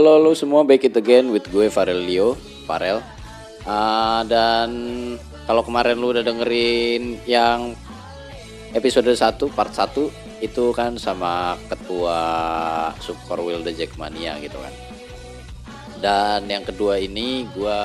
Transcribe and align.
Halo, 0.00 0.16
halo, 0.16 0.32
semua, 0.32 0.64
back 0.64 0.88
it 0.88 0.96
again 0.96 1.28
with 1.28 1.44
gue 1.52 1.68
Farel 1.68 2.00
Leo, 2.00 2.32
Farel. 2.64 3.04
Ah, 3.68 4.24
dan 4.24 4.72
kalau 5.44 5.60
kemarin 5.60 6.00
lu 6.00 6.16
udah 6.16 6.24
dengerin 6.24 7.20
yang 7.28 7.76
episode 8.72 9.12
1, 9.12 9.20
part 9.52 9.76
1, 9.76 10.08
itu 10.40 10.64
kan 10.72 10.96
sama 10.96 11.52
ketua 11.68 12.16
Super 12.96 13.44
the 13.60 13.76
Jackmania 13.76 14.40
gitu 14.40 14.56
kan. 14.56 14.72
Dan 16.00 16.48
yang 16.48 16.64
kedua 16.64 16.96
ini 16.96 17.44
gue 17.52 17.80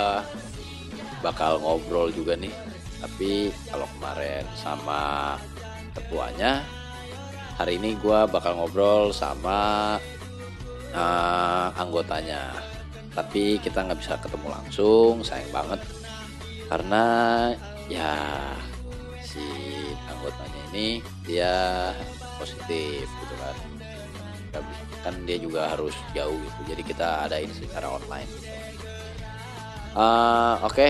bakal 1.20 1.60
ngobrol 1.60 2.16
juga 2.16 2.40
nih. 2.40 2.56
Tapi 3.04 3.52
kalau 3.68 3.92
kemarin 4.00 4.48
sama 4.56 5.36
ketuanya, 5.92 6.64
hari 7.60 7.76
ini 7.76 8.00
gue 8.00 8.20
bakal 8.32 8.56
ngobrol 8.56 9.12
sama 9.12 10.00
eh, 10.96 11.68
anggotanya. 11.76 12.56
Tapi 13.16 13.60
kita 13.64 13.84
nggak 13.84 14.00
bisa 14.00 14.20
ketemu 14.20 14.48
langsung 14.52 15.24
sayang 15.24 15.52
banget. 15.52 15.80
Karena 16.68 17.04
ya 17.88 18.16
si 19.22 19.46
anggotanya 20.10 20.62
ini 20.74 21.00
dia 21.28 21.92
positif 22.40 23.06
gitu 23.06 23.36
kan. 23.40 23.56
Kan 25.04 25.16
dia 25.28 25.38
juga 25.38 25.76
harus 25.76 25.94
jauh 26.16 26.36
gitu. 26.36 26.62
Jadi 26.76 26.82
kita 26.84 27.28
adain 27.30 27.52
secara 27.52 27.92
online 27.92 28.30
gitu. 28.32 28.50
Eh, 29.96 30.56
oke. 30.64 30.90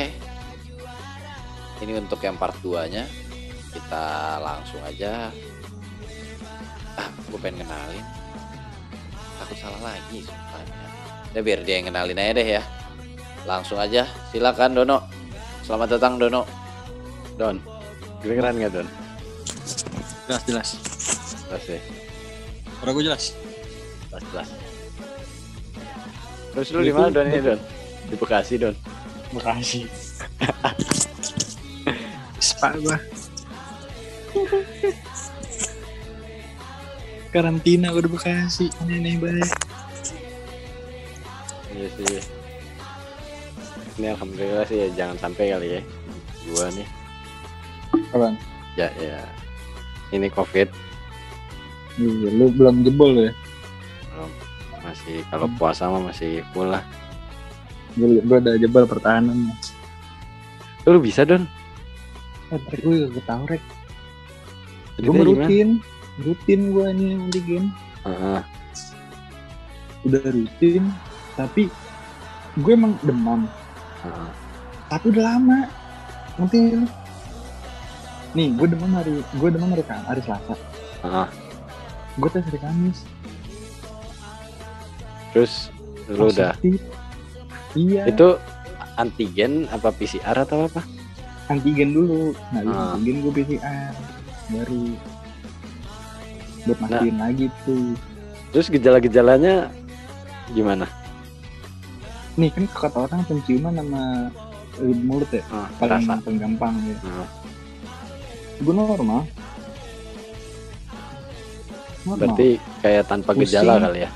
Ini 1.76 1.92
untuk 2.00 2.24
yang 2.24 2.40
part 2.40 2.56
2 2.64 2.88
nya 2.88 3.04
kita 3.76 4.40
langsung 4.40 4.80
aja. 4.88 5.30
Ah 6.96 7.12
gue 7.28 7.40
pengen 7.44 7.68
kenalin 7.68 8.15
takut 9.46 9.62
salah 9.62 9.94
lagi 9.94 10.26
sumpahnya. 10.26 10.90
Udah 11.30 11.42
biar 11.46 11.62
dia 11.62 11.78
yang 11.78 11.94
kenalin 11.94 12.18
aja 12.18 12.34
deh 12.34 12.48
ya. 12.58 12.66
Langsung 13.46 13.78
aja, 13.78 14.10
silakan 14.34 14.74
Dono. 14.74 15.06
Selamat 15.62 15.94
datang 15.94 16.18
Dono. 16.18 16.50
Don, 17.38 17.62
kedengeran 18.26 18.58
nggak 18.58 18.74
Don? 18.74 18.88
Jelas 20.26 20.42
jelas. 20.50 20.70
Jelas 21.46 21.62
ya, 21.70 21.78
Suara 22.82 22.90
gue 22.90 23.04
jelas. 23.06 23.24
jelas 24.10 24.26
jelas. 24.34 24.50
Terus 26.58 26.68
lu 26.74 26.82
di 26.82 26.90
mana 26.90 27.14
Don 27.14 27.30
ini 27.30 27.38
Don? 27.46 27.62
Di 28.10 28.18
Bekasi 28.18 28.58
Don. 28.58 28.74
Makasih. 29.30 29.86
Spa 32.42 32.74
gua. 32.82 32.98
Karantina 37.36 37.92
di 37.92 38.08
Bekasi. 38.08 38.72
Aneh-aneh 38.80 39.20
banget. 39.20 39.52
Iya 41.76 41.88
sih. 42.00 42.24
Ini 44.00 44.16
alhamdulillah 44.16 44.64
sih 44.64 44.78
ya 44.80 44.88
jangan 44.96 45.20
sampai 45.20 45.52
kali 45.52 45.68
ya. 45.76 45.82
Gua 46.48 46.72
nih. 46.72 46.88
Apaan? 48.16 48.40
Ya 48.80 48.88
ya. 48.96 49.20
Ini 50.16 50.32
Covid 50.32 50.72
Iya, 51.96 52.28
lu 52.40 52.52
belum 52.52 52.84
jebol 52.84 53.12
ya? 53.16 53.32
belum 54.12 54.32
masih 54.84 55.18
kalau 55.32 55.48
puasa 55.56 55.88
mah 55.88 56.12
masih 56.12 56.44
full 56.52 56.72
lah. 56.72 56.84
Gue, 57.96 58.20
gue 58.20 58.38
udah 58.40 58.56
jebol 58.60 58.84
pertahanan. 58.84 59.52
Lu 60.84 61.00
bisa 61.00 61.24
Don? 61.24 61.48
Eh, 62.52 62.60
gue 62.84 63.08
gak 63.12 63.26
tau 63.28 63.44
rek. 63.48 63.64
Gue 65.00 65.24
gimana? 65.24 65.80
Rutin, 66.22 66.72
gue 66.72 66.86
nih 66.94 67.12
antigen. 67.18 67.64
Heeh. 68.06 68.40
Udah 70.06 70.22
rutin, 70.24 70.84
tapi 71.36 71.68
gue 72.56 72.74
emang 72.74 72.96
demam. 73.02 73.50
heeh. 74.06 74.30
Tapi 74.88 75.06
udah 75.12 75.24
lama. 75.34 75.60
Nanti. 76.38 76.60
Nih, 78.36 78.52
gue 78.54 78.68
demam 78.68 78.92
hari, 78.94 79.24
gue 79.24 79.50
demam 79.50 79.72
hari, 79.72 79.84
hari 79.84 80.22
Selasa. 80.22 80.56
Heeh. 81.02 81.28
Gue 82.16 82.30
tes 82.32 82.44
hari 82.44 82.60
Kamis. 82.60 83.00
Terus 85.36 85.68
lu 86.08 86.32
udah. 86.32 86.56
Iya. 87.76 88.08
itu 88.08 88.40
antigen 88.96 89.68
apa 89.68 89.92
PCR 89.92 90.48
atau 90.48 90.64
apa? 90.64 90.80
antigen 91.46 91.92
dulu. 91.92 92.32
Nah, 92.56 92.62
Ah. 92.64 92.96
antigen 92.96 93.20
gue 93.20 93.32
PCR 93.36 93.92
baru 94.48 94.96
buat 96.66 96.78
Nah. 96.78 96.90
mastiin 96.92 97.18
lagi 97.18 97.46
tuh. 97.62 97.94
Terus 98.50 98.68
gejala-gejalanya 98.70 99.70
gimana? 100.50 100.86
Nih 102.36 102.50
kan 102.50 102.66
kata 102.68 102.98
orang 103.02 103.22
penciuman 103.24 103.74
sama 103.74 104.04
lid 104.78 105.00
mulut 105.02 105.30
ya 105.30 105.40
Ah, 105.48 105.68
paling 105.78 106.04
rasa. 106.04 106.32
gampang 106.34 106.74
ya. 106.84 106.96
Ah, 107.06 107.28
Gue 108.58 108.72
normal. 108.72 109.24
Normal. 112.04 112.18
berarti 112.22 112.50
kayak 112.80 113.04
tanpa 113.06 113.32
Pusing. 113.32 113.42
gejala 113.46 113.74
kali 113.82 114.00
ya? 114.00 114.10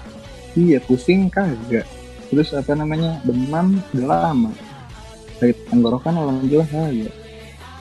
iya 0.55 0.77
pusing 0.79 1.21
kagak. 1.27 1.85
Terus 2.29 2.53
apa 2.53 2.73
namanya 2.73 3.17
demam 3.23 3.81
udah 3.91 4.05
lama. 4.05 4.51
Sakit 5.35 5.57
tenggorokan 5.67 6.13
orang 6.13 6.37
jelas 6.45 6.69
kagak. 6.69 7.13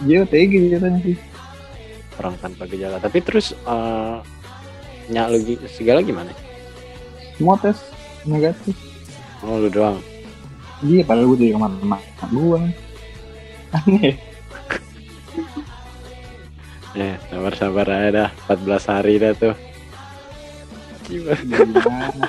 Dia 0.00 0.22
OTG 0.22 0.52
katanya 0.72 1.00
sih. 1.02 1.16
Orang 2.16 2.34
tanpa 2.38 2.64
gejala. 2.64 2.96
Tapi 2.96 3.18
terus 3.20 3.52
eh 3.52 4.16
nyak 5.08 5.26
lu 5.28 5.38
gi- 5.40 5.68
segala 5.68 6.00
gimana? 6.00 6.32
Semua 7.34 7.56
tes 7.56 7.78
negatif. 8.24 8.76
Oh 9.40 9.56
lu 9.56 9.68
doang. 9.68 9.98
Iya 10.80 11.02
padahal 11.02 11.34
gue 11.34 11.38
di 11.40 11.52
kamar 11.52 11.70
emak 11.80 12.02
gue. 12.30 12.60
Aneh. 13.72 14.14
Eh, 16.98 17.14
sabar-sabar 17.30 17.86
aja 17.86 18.08
dah. 18.10 18.30
14 18.50 18.90
hari 18.90 19.22
dah 19.22 19.30
tuh. 19.32 19.54
Gimana? 21.06 22.26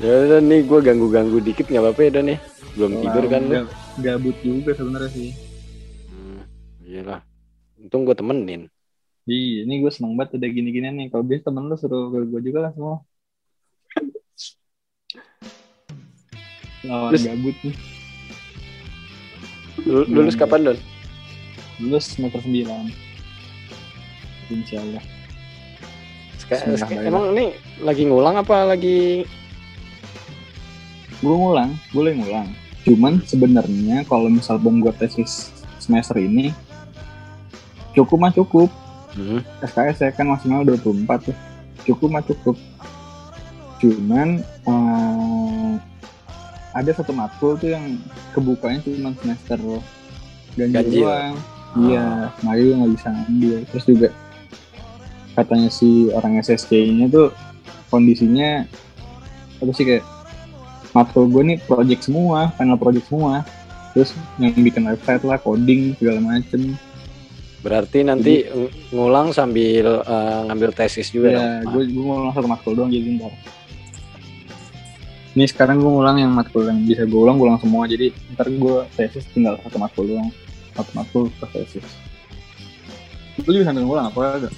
Ya 0.00 0.12
udah 0.16 0.40
nih 0.40 0.64
gue 0.64 0.80
ganggu-ganggu 0.80 1.38
dikit 1.44 1.68
nggak 1.68 1.82
apa-apa 1.84 2.00
ya 2.00 2.10
Don 2.14 2.32
ya? 2.32 2.38
Belum 2.72 2.92
tidur 3.04 3.24
kan 3.28 3.42
lu? 3.44 3.52
Gab- 3.52 3.72
Gabut 4.00 4.36
juga 4.40 4.70
sebenarnya 4.72 5.10
sih. 5.12 5.30
Hmm, 6.08 6.40
iyalah. 6.80 7.20
Untung 7.76 8.08
gue 8.08 8.16
temenin. 8.16 8.72
Iya, 9.28 9.68
ini 9.68 9.84
gue 9.84 9.92
seneng 9.92 10.16
banget 10.16 10.40
udah 10.40 10.48
gini-gini 10.48 10.88
nih. 10.90 11.06
Kalau 11.12 11.24
biasa 11.24 11.52
temen 11.52 11.68
lu 11.68 11.76
suruh 11.76 12.08
ke 12.08 12.18
gue 12.24 12.40
juga 12.40 12.58
lah 12.68 12.72
semua. 12.72 12.96
Lawan 16.80 17.12
gabut 17.12 17.56
nih. 17.60 17.76
Lu- 19.84 20.08
Lulus 20.08 20.36
kapan 20.36 20.72
Don? 20.72 20.78
Lulus 21.80 22.04
semester 22.08 22.40
9. 22.40 22.88
Insya 24.50 24.80
Allah. 24.80 25.04
Seka- 26.40 26.64
baik. 26.66 27.06
emang 27.06 27.36
ini 27.36 27.54
lagi 27.84 28.02
ngulang 28.08 28.40
apa 28.40 28.66
lagi 28.66 29.22
Gue 31.20 31.36
ngulang, 31.36 31.76
boleh 31.92 32.16
ngulang. 32.16 32.48
Cuman 32.80 33.20
sebenarnya 33.28 34.08
kalau 34.08 34.32
misal 34.32 34.56
pun 34.56 34.80
gue 34.80 34.88
tesis 34.96 35.52
semester 35.76 36.16
ini, 36.16 36.48
cukup 37.92 38.16
mah 38.16 38.32
cukup. 38.32 38.72
Hmm, 39.14 39.40
SKS 39.64 39.98
ya 40.06 40.10
kan 40.14 40.26
maksimal 40.30 40.62
24 40.62 41.30
tuh. 41.30 41.36
Cukup 41.86 42.08
mah 42.12 42.24
cukup. 42.24 42.56
Cuman 43.80 44.44
eh, 44.44 45.72
ada 46.70 46.90
satu 46.94 47.10
matkul 47.10 47.58
tuh 47.58 47.74
yang 47.74 47.98
kebukanya 48.30 48.78
cuma 48.86 49.10
semester 49.18 49.58
ganjil, 50.54 50.74
Ganjil. 50.74 51.02
doang. 51.02 51.34
Iya, 51.70 52.34
makanya 52.42 52.62
gue 52.66 52.76
nggak 52.82 52.92
bisa 52.98 53.08
ngambil. 53.14 53.56
Terus 53.70 53.84
juga 53.86 54.08
katanya 55.38 55.68
si 55.70 56.10
orang 56.10 56.42
SSC-nya 56.42 57.06
tuh 57.06 57.30
kondisinya 57.90 58.66
apa 59.62 59.70
sih 59.74 59.86
kayak 59.86 60.04
matkul 60.90 61.30
gue 61.30 61.42
nih 61.54 61.58
project 61.66 62.10
semua, 62.10 62.50
final 62.58 62.78
project 62.78 63.06
semua. 63.06 63.46
Terus 63.94 64.14
yang 64.38 64.54
bikin 64.54 64.86
website 64.86 65.22
lah, 65.26 65.38
coding 65.38 65.94
segala 65.98 66.22
macem. 66.22 66.74
Berarti 67.60 68.00
nanti 68.00 68.40
ng- 68.42 68.72
ngulang 68.90 69.30
sambil 69.30 70.00
eh, 70.00 70.40
ngambil 70.46 70.70
tesis 70.72 71.08
juga 71.08 71.28
Ya, 71.30 71.38
dong. 71.60 71.76
gue 71.76 71.82
gue 71.88 72.00
mau 72.02 72.24
langsung 72.24 72.48
matkul 72.48 72.72
doang 72.74 72.88
jadi 72.88 73.16
ntar. 73.16 73.32
ini 75.30 75.46
sekarang 75.46 75.78
gue 75.78 75.86
ngulang 75.88 76.18
yang 76.18 76.32
matkul 76.32 76.66
yang 76.66 76.82
bisa 76.82 77.04
gue 77.04 77.14
ulang 77.16 77.36
gue 77.36 77.46
ulang 77.46 77.60
semua 77.60 77.86
jadi 77.86 78.10
ntar 78.34 78.50
gue 78.50 78.76
tesis 78.90 79.22
tinggal 79.30 79.54
satu 79.60 79.78
matkul 79.78 80.04
doang 80.04 80.26
satu 80.72 80.90
matkul 80.90 81.22
ke 81.30 81.46
tesis 81.52 81.86
lu 83.40 83.50
juga 83.52 83.70
sambil 83.70 83.84
ngulang 83.84 84.06
apa 84.08 84.20
enggak 84.36 84.54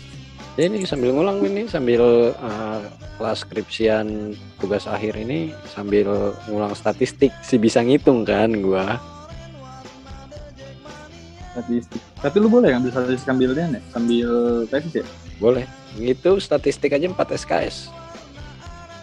Ya, 0.52 0.68
ini 0.68 0.84
sambil 0.84 1.12
ngulang 1.12 1.40
ini 1.40 1.64
sambil 1.64 2.02
uh, 2.30 2.80
kelas 3.16 3.40
skripsian 3.40 4.32
tugas 4.58 4.84
akhir 4.84 5.16
ini 5.16 5.48
sambil 5.66 6.08
ngulang 6.44 6.72
statistik 6.72 7.32
sih 7.40 7.56
bisa 7.56 7.80
ngitung 7.80 8.20
kan 8.22 8.52
gua. 8.54 9.00
statistik 11.50 12.00
tapi 12.22 12.36
lu 12.38 12.46
boleh 12.46 12.70
ngambil 12.70 12.90
statistik 12.92 13.26
sambilnya 13.26 13.66
nih 13.68 13.82
sambil 13.88 14.28
tesis 14.66 14.94
ya 14.96 15.06
Boleh. 15.36 15.66
Itu 15.94 16.38
statistik 16.38 16.88
aja 16.88 17.04
4 17.04 17.18
SKS. 17.36 17.90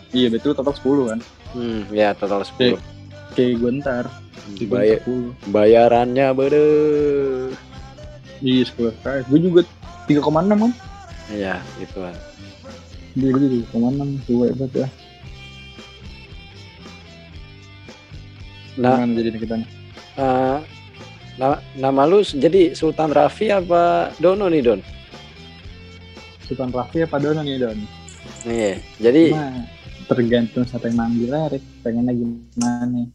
iya 0.10 0.26
betul 0.28 0.52
total 0.52 0.74
10 0.74 1.06
kan 1.08 1.20
Hmm, 1.50 1.82
ya 1.90 2.14
total 2.14 2.42
10. 2.42 2.80
kayak 3.32 3.54
gue 3.56 3.72
ntar 3.78 4.06
di 4.52 4.64
Bay- 4.64 4.98
10 5.00 5.36
bayarannya 5.48 6.28
bede. 6.32 6.66
iya 8.40 8.64
10 8.66 8.90
kali 8.98 9.22
gue 9.28 9.40
juga 9.44 9.62
3,6 10.06 10.32
kan 10.58 10.72
Iya, 11.30 11.62
itu 11.78 11.94
kan. 11.96 12.16
dia 13.12 13.30
juga 13.30 13.48
3,6 13.70 14.08
gue 14.26 14.46
hebat 14.48 14.72
ya 14.74 14.88
Nah, 18.76 18.96
Gimana 18.98 19.12
jadi 19.14 19.30
kita 19.36 19.56
nih? 19.60 19.70
Nama, 21.40 22.04
lu 22.04 22.20
jadi 22.22 22.76
Sultan 22.76 23.16
Raffi 23.16 23.48
apa 23.48 24.12
Dono 24.20 24.52
nih, 24.52 24.62
Don? 24.62 24.80
Sultan 26.44 26.70
Raffi 26.76 27.08
apa 27.08 27.16
Dono 27.16 27.40
nih 27.40 27.58
Don? 27.64 27.78
Iya. 28.44 28.76
Jadi 29.00 29.24
Cuma 29.32 29.48
tergantung 30.10 30.64
siapa 30.68 30.92
yang 30.92 30.98
manggil 31.00 31.32
Rek. 31.32 31.64
Pengennya 31.80 32.14
gimana? 32.14 33.08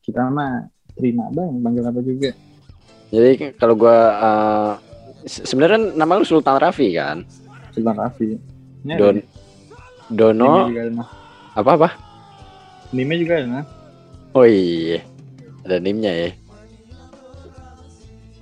Kita 0.00 0.28
mah 0.32 0.68
terima 0.94 1.28
bang, 1.32 1.52
panggil 1.60 1.84
apa 1.84 2.00
juga. 2.00 2.30
jadi 3.14 3.54
kalau 3.60 3.74
gua 3.78 3.98
se- 5.22 5.46
sebenarnya 5.46 5.94
nama 5.94 6.18
lu 6.18 6.26
Sultan 6.26 6.58
Raffi 6.58 6.96
kan? 6.96 7.22
Sultan 7.74 7.96
Raffi. 7.98 8.34
Ya, 8.84 8.96
Don 9.00 9.16
Dono 10.12 10.68
juga 10.68 10.82
ada. 10.84 11.04
apa 11.56 11.70
apa? 11.76 11.88
Nime 12.92 13.14
juga 13.20 13.40
ada. 13.40 13.46
nah. 13.48 13.64
Oh 14.34 14.42
iya, 14.44 15.00
ada 15.62 15.78
nimnya 15.78 16.10
ya. 16.10 16.30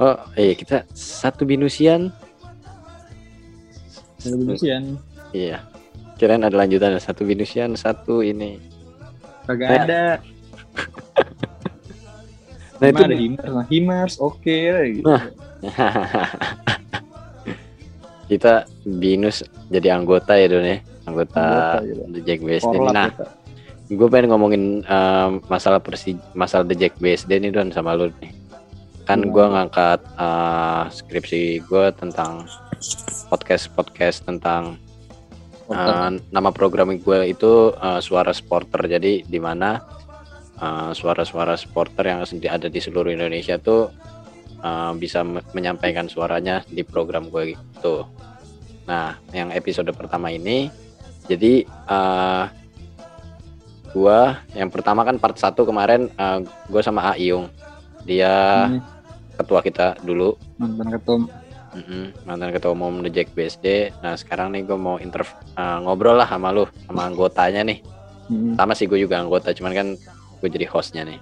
Oh 0.03 0.19
iya 0.35 0.59
kita 0.59 0.83
satu 0.91 1.47
binusian. 1.47 2.11
Ada 4.19 4.35
Benusian. 4.35 4.99
Iya. 5.31 5.63
Kirain 6.19 6.43
ada 6.43 6.55
lanjutan 6.55 6.99
satu 6.99 7.23
binusian 7.23 7.79
satu 7.79 8.19
ini. 8.19 8.59
Kagak 9.47 9.69
Nah, 9.71 9.79
ada. 9.87 10.03
Nah 12.83 12.91
itu 12.91 12.99
ada 12.99 13.15
Himars. 13.15 13.47
Nah, 13.47 13.67
Himars 13.71 14.15
oke 14.19 14.57
lah 14.67 14.85
gitu. 14.91 15.07
Nah. 15.07 15.23
kita 18.27 18.67
binus 18.83 19.47
jadi 19.71 19.95
anggota 19.95 20.35
ya 20.35 20.51
Don 20.51 20.67
ya. 20.67 20.83
Anggota, 21.07 21.79
Anggota, 21.79 21.87
gitu. 21.87 22.03
The 22.11 22.21
Jack. 22.27 22.39
Korlap 22.43 22.91
Nah, 22.91 23.09
kita. 23.15 23.27
gue 23.87 24.09
pengen 24.11 24.29
ngomongin 24.35 24.63
em, 24.83 25.31
masalah 25.47 25.79
persi 25.79 26.19
masalah 26.35 26.67
The 26.67 26.75
Jack 26.75 26.99
BSD 26.99 27.39
nih 27.39 27.55
Don 27.55 27.71
sama 27.71 27.95
lu 27.95 28.11
nih. 28.19 28.42
Kan 29.09 29.29
gue 29.31 29.45
ngangkat 29.45 30.01
eh, 30.19 30.85
skripsi 30.91 31.67
gue 31.67 31.85
tentang 31.99 32.47
podcast 33.31 33.71
podcast 33.75 34.19
tentang 34.27 34.79
Uh, 35.73 36.21
nama 36.29 36.53
program 36.53 36.93
gue 37.01 37.33
itu 37.33 37.73
uh, 37.73 37.97
suara 37.97 38.37
supporter 38.37 38.85
jadi 38.85 39.25
di 39.25 39.41
mana 39.41 39.81
uh, 40.61 40.93
suara-suara 40.93 41.57
supporter 41.57 42.13
yang 42.13 42.21
ada 42.29 42.69
di 42.69 42.77
seluruh 42.77 43.09
Indonesia 43.09 43.57
tuh 43.57 43.89
uh, 44.61 44.93
bisa 44.93 45.25
me- 45.25 45.45
menyampaikan 45.57 46.13
suaranya 46.13 46.61
di 46.69 46.85
program 46.85 47.33
gue 47.33 47.57
gitu. 47.57 48.05
Nah, 48.85 49.17
yang 49.33 49.49
episode 49.55 49.89
pertama 49.97 50.29
ini 50.29 50.69
jadi 51.31 51.65
uh, 51.87 52.51
gua 53.95 54.41
yang 54.53 54.69
pertama 54.69 55.07
kan 55.07 55.17
part 55.17 55.39
1 55.39 55.55
kemarin 55.57 56.11
uh, 56.19 56.43
gue 56.43 56.83
sama 56.83 57.15
Aiyung. 57.15 57.49
Dia 58.03 58.67
Hmm, 58.69 58.83
ketua 59.39 59.61
kita 59.65 59.99
dulu 60.03 60.37
mantan 60.59 60.89
ketum. 60.93 61.23
Mm-mm, 61.73 62.13
mantan 62.29 62.53
ketua 62.53 62.77
umum 62.77 63.01
The 63.01 63.09
Jack 63.09 63.33
BSD. 63.33 63.97
Nah 64.05 64.13
sekarang 64.13 64.53
nih 64.53 64.69
gue 64.69 64.77
mau 64.77 65.01
inter 65.01 65.25
uh, 65.57 65.81
ngobrol 65.81 66.21
lah 66.21 66.29
sama 66.29 66.53
lu, 66.53 66.69
sama 66.85 67.09
anggotanya 67.09 67.65
nih. 67.65 67.81
Hmm. 68.29 68.55
Sama 68.61 68.77
sih 68.77 68.85
gue 68.85 69.01
juga 69.01 69.19
anggota, 69.25 69.57
cuman 69.57 69.73
kan 69.73 69.87
gue 70.43 70.49
jadi 70.53 70.69
hostnya 70.69 71.09
nih. 71.09 71.19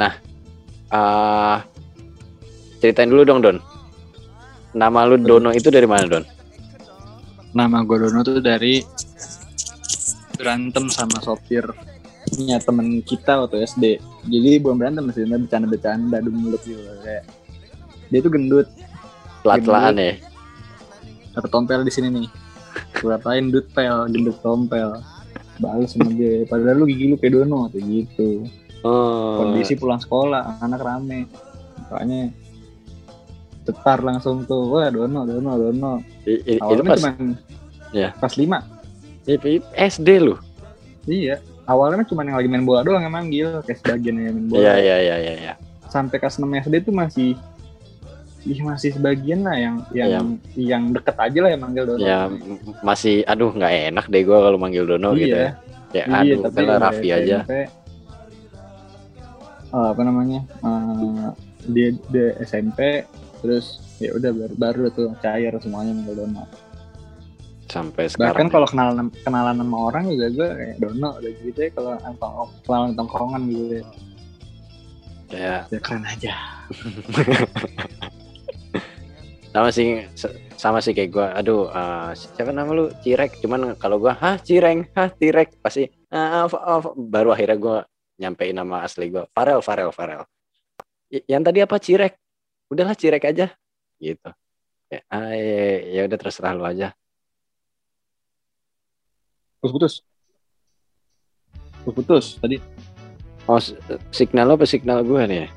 Nah, 0.00 0.12
uh, 0.90 1.56
ceritain 2.82 3.06
dulu 3.06 3.22
dong 3.22 3.40
Don. 3.44 3.58
Nama 4.72 5.04
lu 5.04 5.20
Dono 5.20 5.52
itu 5.52 5.68
dari 5.68 5.84
mana 5.86 6.08
Don? 6.08 6.24
Nama 7.52 7.84
gue 7.84 7.96
Dono 8.02 8.20
tuh 8.24 8.40
dari 8.40 8.80
berantem 10.34 10.90
sama 10.90 11.22
sopir 11.22 11.62
punya 12.32 12.56
temen 12.58 13.04
kita 13.04 13.44
waktu 13.44 13.60
SD. 13.62 13.84
Jadi 14.24 14.50
bukan 14.64 14.76
berantem 14.80 15.04
sih, 15.12 15.28
bercanda-bercanda 15.28 16.16
adu 16.18 16.32
mulut 16.32 16.64
gitu 16.64 16.80
kayak 17.04 17.28
dia 18.08 18.20
tuh 18.20 18.32
gendut, 18.32 18.68
Pelat-pelaan 19.44 19.96
ya. 19.96 20.12
ada 21.32 21.48
tompel 21.48 21.84
di 21.84 21.92
sini 21.92 22.08
nih. 22.08 22.28
Dut 23.48 23.66
pel, 23.72 24.08
gendut 24.08 24.36
tompel. 24.40 24.96
Balas 25.60 25.92
sama 25.92 26.08
dia, 26.10 26.48
padahal 26.48 26.82
lu 26.82 26.88
gigi 26.88 27.12
lu 27.12 27.16
kayak 27.20 27.36
Dono 27.36 27.68
kayak 27.68 27.84
gitu. 27.84 28.48
Oh, 28.82 29.38
Kondisi 29.38 29.76
pulang 29.76 30.00
sekolah, 30.00 30.58
anak 30.58 30.80
rame. 30.80 31.28
Makanya 31.86 32.32
cetar 33.62 34.02
langsung 34.02 34.42
tuh, 34.42 34.72
wah 34.72 34.88
Dono, 34.88 35.22
Dono, 35.22 35.52
Dono. 35.54 35.92
i- 36.26 36.56
i- 36.56 36.60
Awalnya 36.60 36.82
pas 36.88 36.98
cuma 36.98 37.12
Ya. 37.92 38.08
pas 38.16 38.32
lima, 38.34 38.58
i- 39.28 39.38
i- 39.38 39.66
SD 39.76 40.08
lu. 40.18 40.34
Iya, 41.04 41.38
awalnya 41.66 42.04
cuma 42.06 42.26
yang 42.26 42.38
lagi 42.38 42.50
main 42.50 42.66
bola 42.66 42.82
doang 42.82 43.02
yang 43.02 43.14
manggil, 43.14 43.62
kayak 43.62 43.78
sebagian 43.82 44.18
yang 44.18 44.34
main 44.34 44.46
bola. 44.50 44.60
Iya 44.62 44.74
iya 44.78 44.96
iya 44.98 45.16
iya. 45.18 45.34
iya. 45.38 45.54
Sampai 45.88 46.16
kelas 46.18 46.40
6 46.40 46.48
SD 46.48 46.88
tuh 46.88 46.94
masih 46.94 47.36
Ih, 48.42 48.58
masih 48.58 48.90
sebagian 48.90 49.46
lah 49.46 49.54
yang 49.54 49.76
yang 49.94 50.26
yang 50.58 50.82
deket 50.90 51.14
aja 51.14 51.38
lah 51.46 51.50
yang 51.54 51.62
manggil 51.62 51.84
Dono. 51.86 52.02
Ya 52.02 52.26
masih, 52.82 53.22
aduh 53.22 53.54
nggak 53.54 53.94
enak 53.94 54.06
deh 54.10 54.22
gue 54.26 54.34
kalau 54.34 54.58
manggil 54.58 54.82
Dono 54.82 55.14
gitu 55.14 55.30
ya. 55.30 55.54
iya, 55.94 56.04
Ya 56.10 56.10
aduh, 56.10 56.50
tapi 56.50 56.58
kalau 56.58 56.74
udah 56.74 56.82
Raffi 56.82 57.08
aja. 57.14 57.36
SMP, 57.46 57.54
eh, 59.70 59.86
apa 59.94 60.02
namanya? 60.02 60.40
eh, 60.42 61.30
dia 61.70 61.88
dia 62.10 62.28
SMP 62.42 63.06
terus 63.38 63.78
ya 64.02 64.10
udah 64.18 64.30
baru, 64.34 64.54
baru 64.58 64.82
tuh 64.90 65.14
cair 65.22 65.54
semuanya 65.62 65.94
manggil 65.94 66.26
Dono. 66.26 66.42
Sampai 67.72 68.04
Bahkan 68.04 68.20
sekarang. 68.20 68.48
kalau 68.52 68.68
kenalan 68.68 69.08
kenalan 69.24 69.56
sama 69.56 69.76
orang 69.88 70.04
juga 70.12 70.28
gue 70.28 70.48
kayak 70.60 70.76
Dono 70.76 71.10
udah 71.16 71.32
gitu 71.40 71.58
ya 71.64 71.70
kalau 71.72 71.96
kenalan 72.68 72.90
tongkrongan 72.92 73.40
gitu 73.48 73.64
ya. 73.72 73.84
ya. 75.32 75.56
Ya 75.72 75.78
keren 75.80 76.04
aja. 76.04 76.36
sama 79.52 79.68
sih 79.68 80.08
sama 80.56 80.80
sih 80.80 80.96
kayak 80.96 81.10
gua 81.12 81.26
aduh 81.36 81.68
eh, 81.72 82.10
siapa 82.16 82.52
nama 82.52 82.68
lu? 82.72 82.92
Cirek. 83.00 83.40
Cuman 83.40 83.76
kalau 83.80 84.00
gua 84.00 84.16
hah 84.16 84.36
Cireng? 84.36 84.88
Hah 84.92 85.08
Tirek 85.12 85.56
pasti 85.64 85.88
ah, 86.12 86.44
ah, 86.44 86.46
f- 86.48 86.60
ah, 86.60 86.80
f- 86.80 86.96
baru 86.96 87.32
akhirnya 87.32 87.56
gua 87.56 87.78
nyampein 88.20 88.56
nama 88.56 88.84
asli 88.84 89.08
gua 89.08 89.24
Farel 89.32 89.64
Farel 89.64 89.92
Farel. 89.92 90.24
Yang 91.08 91.42
tadi 91.48 91.58
apa 91.64 91.76
Cirek? 91.80 92.12
Udahlah 92.68 92.96
Cirek 92.96 93.24
aja. 93.28 93.52
Gitu. 94.00 94.30
Ya 94.92 95.00
ah, 95.08 95.32
ya, 95.32 95.64
ya 95.88 96.00
udah 96.04 96.18
terserah 96.20 96.52
lu 96.52 96.68
aja 96.68 96.92
Putus-putus. 99.62 100.02
Putus-putus 101.82 102.26
tadi. 102.38 102.58
oh 103.42 103.58
signal 104.10 104.46
lu 104.46 104.54
apa 104.54 104.62
signal 104.64 105.02
gua 105.02 105.26
nih 105.26 105.42
ya 105.42 105.48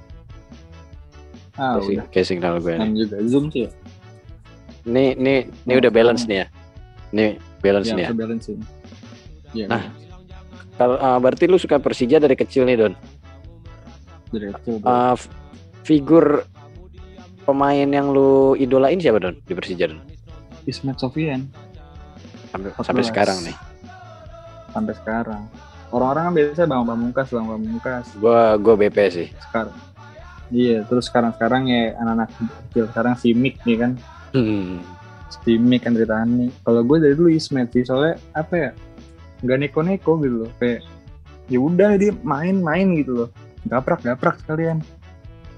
Ah, 1.55 1.77
udah. 1.77 2.05
kayak 2.09 2.25
signal 2.25 2.57
gua 2.57 2.81
nih 2.81 3.05
juga 3.05 3.17
Zoom 3.23 3.49
sih 3.49 3.65
ya. 3.65 3.71
nih 4.83 5.13
nih 5.15 5.37
ini 5.63 5.73
udah 5.77 5.89
balance 5.89 6.25
nih 6.25 6.41
ya 6.41 6.47
nih 7.11 7.29
balance 7.61 7.89
nih 7.89 8.01
ya 8.01 8.09
Yang 8.09 8.17
balancing. 8.17 8.59
Iya. 9.53 9.65
Nah. 9.69 9.83
kalau 10.75 10.97
ah, 10.97 11.17
berarti 11.17 11.45
lu 11.45 11.57
suka 11.57 11.77
Persija 11.77 12.17
dari 12.17 12.33
kecil 12.33 12.65
nih 12.65 12.75
Don 12.75 12.93
dari 14.27 14.49
kecil. 14.51 14.81
Uh, 14.81 15.13
figur 15.81 16.41
pemain 17.41 17.85
yang 17.85 18.09
lu 18.09 18.53
idolain 18.55 18.97
siapa 18.97 19.17
Don 19.17 19.37
di 19.39 19.53
Persija 19.53 19.89
Don? 19.89 20.01
Ismet 20.65 20.97
Sofian 20.97 21.45
Sampai, 22.49 22.73
14. 22.73 22.81
sampai 22.81 23.03
sekarang 23.05 23.37
nih. 23.41 23.55
Sampai 24.75 24.93
sekarang. 24.99 25.47
Orang-orang 25.95 26.23
kan 26.27 26.33
biasa 26.35 26.67
Bang 26.67 26.83
Pamungkas, 26.83 27.31
Bang 27.31 27.47
Pamungkas 27.47 28.05
Gua 28.19 28.59
gua 28.59 28.75
BP 28.75 28.97
sih. 29.07 29.27
sekarang. 29.47 29.75
Iya, 30.51 30.83
terus 30.85 31.07
sekarang-sekarang 31.07 31.71
ya 31.71 31.95
anak-anak 31.97 32.29
kecil 32.69 32.85
sekarang 32.91 33.13
si 33.15 33.31
Mik 33.31 33.63
nih 33.63 33.77
kan, 33.79 33.91
Hmm. 34.35 34.83
si 35.41 35.55
Mik 35.55 35.87
kan 35.87 35.95
Ritani. 35.95 36.51
Kalau 36.61 36.85
gue 36.85 37.01
dari 37.01 37.17
dulu 37.17 37.33
Ismet 37.33 37.73
sih, 37.73 37.81
soalnya 37.81 38.21
apa 38.35 38.53
ya? 38.53 38.69
Nggak 39.41 39.57
neko-neko 39.57 40.21
gitu 40.21 40.45
loh, 40.45 40.51
kayak 40.61 40.85
ya 41.49 41.57
udah 41.61 41.97
dia 41.97 42.11
main-main 42.25 42.95
gitu 42.97 43.13
loh 43.25 43.29
gaprak 43.69 44.01
gaprak 44.01 44.39
sekalian 44.41 44.81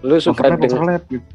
Lu 0.04 0.20
suka 0.22 0.54
dengan 0.54 1.02
gitu 1.10 1.26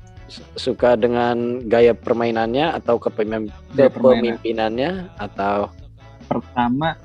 suka 0.56 0.96
dengan 0.96 1.60
gaya 1.68 1.92
permainannya 1.92 2.72
atau 2.80 2.96
kepemimpinannya 2.96 5.12
atau 5.20 5.68
pertama 6.24 6.96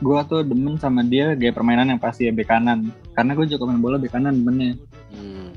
gua 0.00 0.24
tuh 0.24 0.40
demen 0.40 0.76
sama 0.76 1.00
dia 1.00 1.32
gaya 1.32 1.52
permainan 1.52 1.88
yang 1.88 2.00
pasti 2.00 2.24
ya 2.24 2.32
bek 2.32 2.48
kanan. 2.48 2.88
Karena 3.12 3.32
gue 3.32 3.46
juga 3.46 3.68
main 3.68 3.78
bola 3.78 3.96
bek 3.96 4.10
kanan 4.10 4.32
demennya. 4.34 4.74
Hmm, 5.12 5.52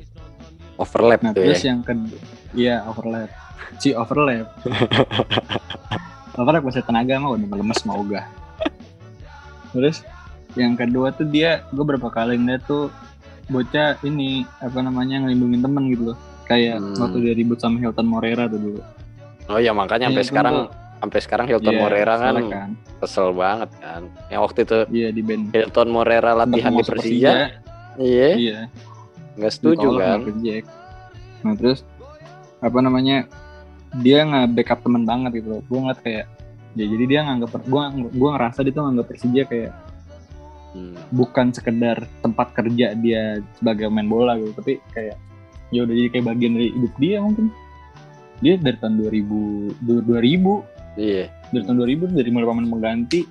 overlap 0.76 1.20
nah 1.22 1.32
tuh 1.32 1.44
terus 1.44 1.64
ya? 1.64 1.72
yang 1.72 1.82
kedua 1.82 2.20
iya 2.54 2.76
overlap. 2.86 3.32
Si 3.78 3.90
overlap. 3.92 4.48
Overlap 6.34 6.66
masih 6.66 6.82
tenaga 6.82 7.14
mah 7.18 7.30
udah 7.32 7.46
lemes 7.48 7.86
mau 7.86 8.02
gak 8.04 8.26
terus 9.70 10.02
yang 10.54 10.74
kedua 10.74 11.10
tuh 11.10 11.26
dia 11.26 11.62
gue 11.70 11.82
berapa 11.82 12.10
kali 12.10 12.38
ngeliat 12.38 12.66
tuh 12.66 12.90
bocah 13.46 13.98
ini 14.02 14.42
apa 14.58 14.82
namanya 14.82 15.22
ngelindungin 15.22 15.62
temen 15.62 15.84
gitu 15.90 16.04
loh. 16.14 16.18
Kayak 16.44 16.78
Hmm. 16.78 16.98
waktu 16.98 17.18
dia 17.22 17.34
ribut 17.34 17.58
sama 17.58 17.78
Hilton 17.78 18.06
Morera 18.06 18.46
tuh 18.46 18.58
dulu. 18.58 18.82
Oh 19.46 19.60
ya 19.60 19.74
makanya 19.74 20.10
sampai 20.10 20.24
Iya, 20.24 20.30
sekarang. 20.30 20.56
Sampai 21.04 21.20
sekarang 21.20 21.52
Hilton 21.52 21.76
Iya, 21.76 21.82
Morera 21.84 22.16
kan 22.16 22.36
kan 22.48 22.70
kesel 23.04 23.36
banget 23.36 23.70
kan. 23.84 24.08
Yang 24.32 24.42
waktu 24.48 24.60
itu 24.64 24.78
iya 24.96 25.10
di 25.12 25.20
band 25.20 25.44
Hilton 25.52 25.90
Morera 25.92 26.32
latihan 26.32 26.72
di 26.72 26.84
Persija, 26.88 27.34
iya, 28.00 28.30
iya 28.40 28.60
nggak 29.36 29.52
setuju 29.52 30.00
kan? 30.00 30.24
Nah 31.44 31.54
terus 31.60 31.84
apa 32.64 32.80
namanya 32.80 33.28
dia 34.00 34.24
nggak 34.24 34.56
backup 34.56 34.80
temen 34.80 35.04
banget 35.04 35.44
gitu 35.44 35.60
loh. 35.60 35.62
Gue 35.68 35.84
ngeliat 35.84 36.00
kayak 36.00 36.26
ya 36.80 36.86
jadi 36.88 37.04
dia 37.04 37.20
nganggap 37.28 37.52
gue 37.68 37.84
gue 38.16 38.30
ngerasa 38.32 38.64
dia 38.64 38.72
tuh 38.72 38.84
nganggap 38.88 39.08
Persija 39.12 39.44
kayak 39.46 39.74
Hmm. 40.74 40.98
bukan 41.14 41.54
sekedar 41.54 42.02
tempat 42.26 42.50
kerja 42.58 42.98
dia 42.98 43.38
sebagai 43.62 43.94
main 43.94 44.10
bola 44.10 44.34
gitu 44.42 44.58
tapi 44.58 44.82
kayak 44.90 45.22
ya 45.70 45.86
udah 45.86 45.94
jadi 45.94 46.10
kayak 46.10 46.26
bagian 46.34 46.58
dari 46.58 46.74
hidup 46.74 46.94
dia 46.98 47.18
mungkin 47.22 47.54
dia 48.42 48.58
dari 48.58 48.82
tahun 48.82 48.98
2000 48.98 49.70
du- 49.86 50.02
2000 50.02 50.73
Iya, 50.94 51.26
dari 51.50 51.64
tahun 51.64 51.78
2000 51.80 52.14
dari 52.14 52.30
mulai 52.30 52.46
pemain 52.46 52.68
mengganti 52.68 53.26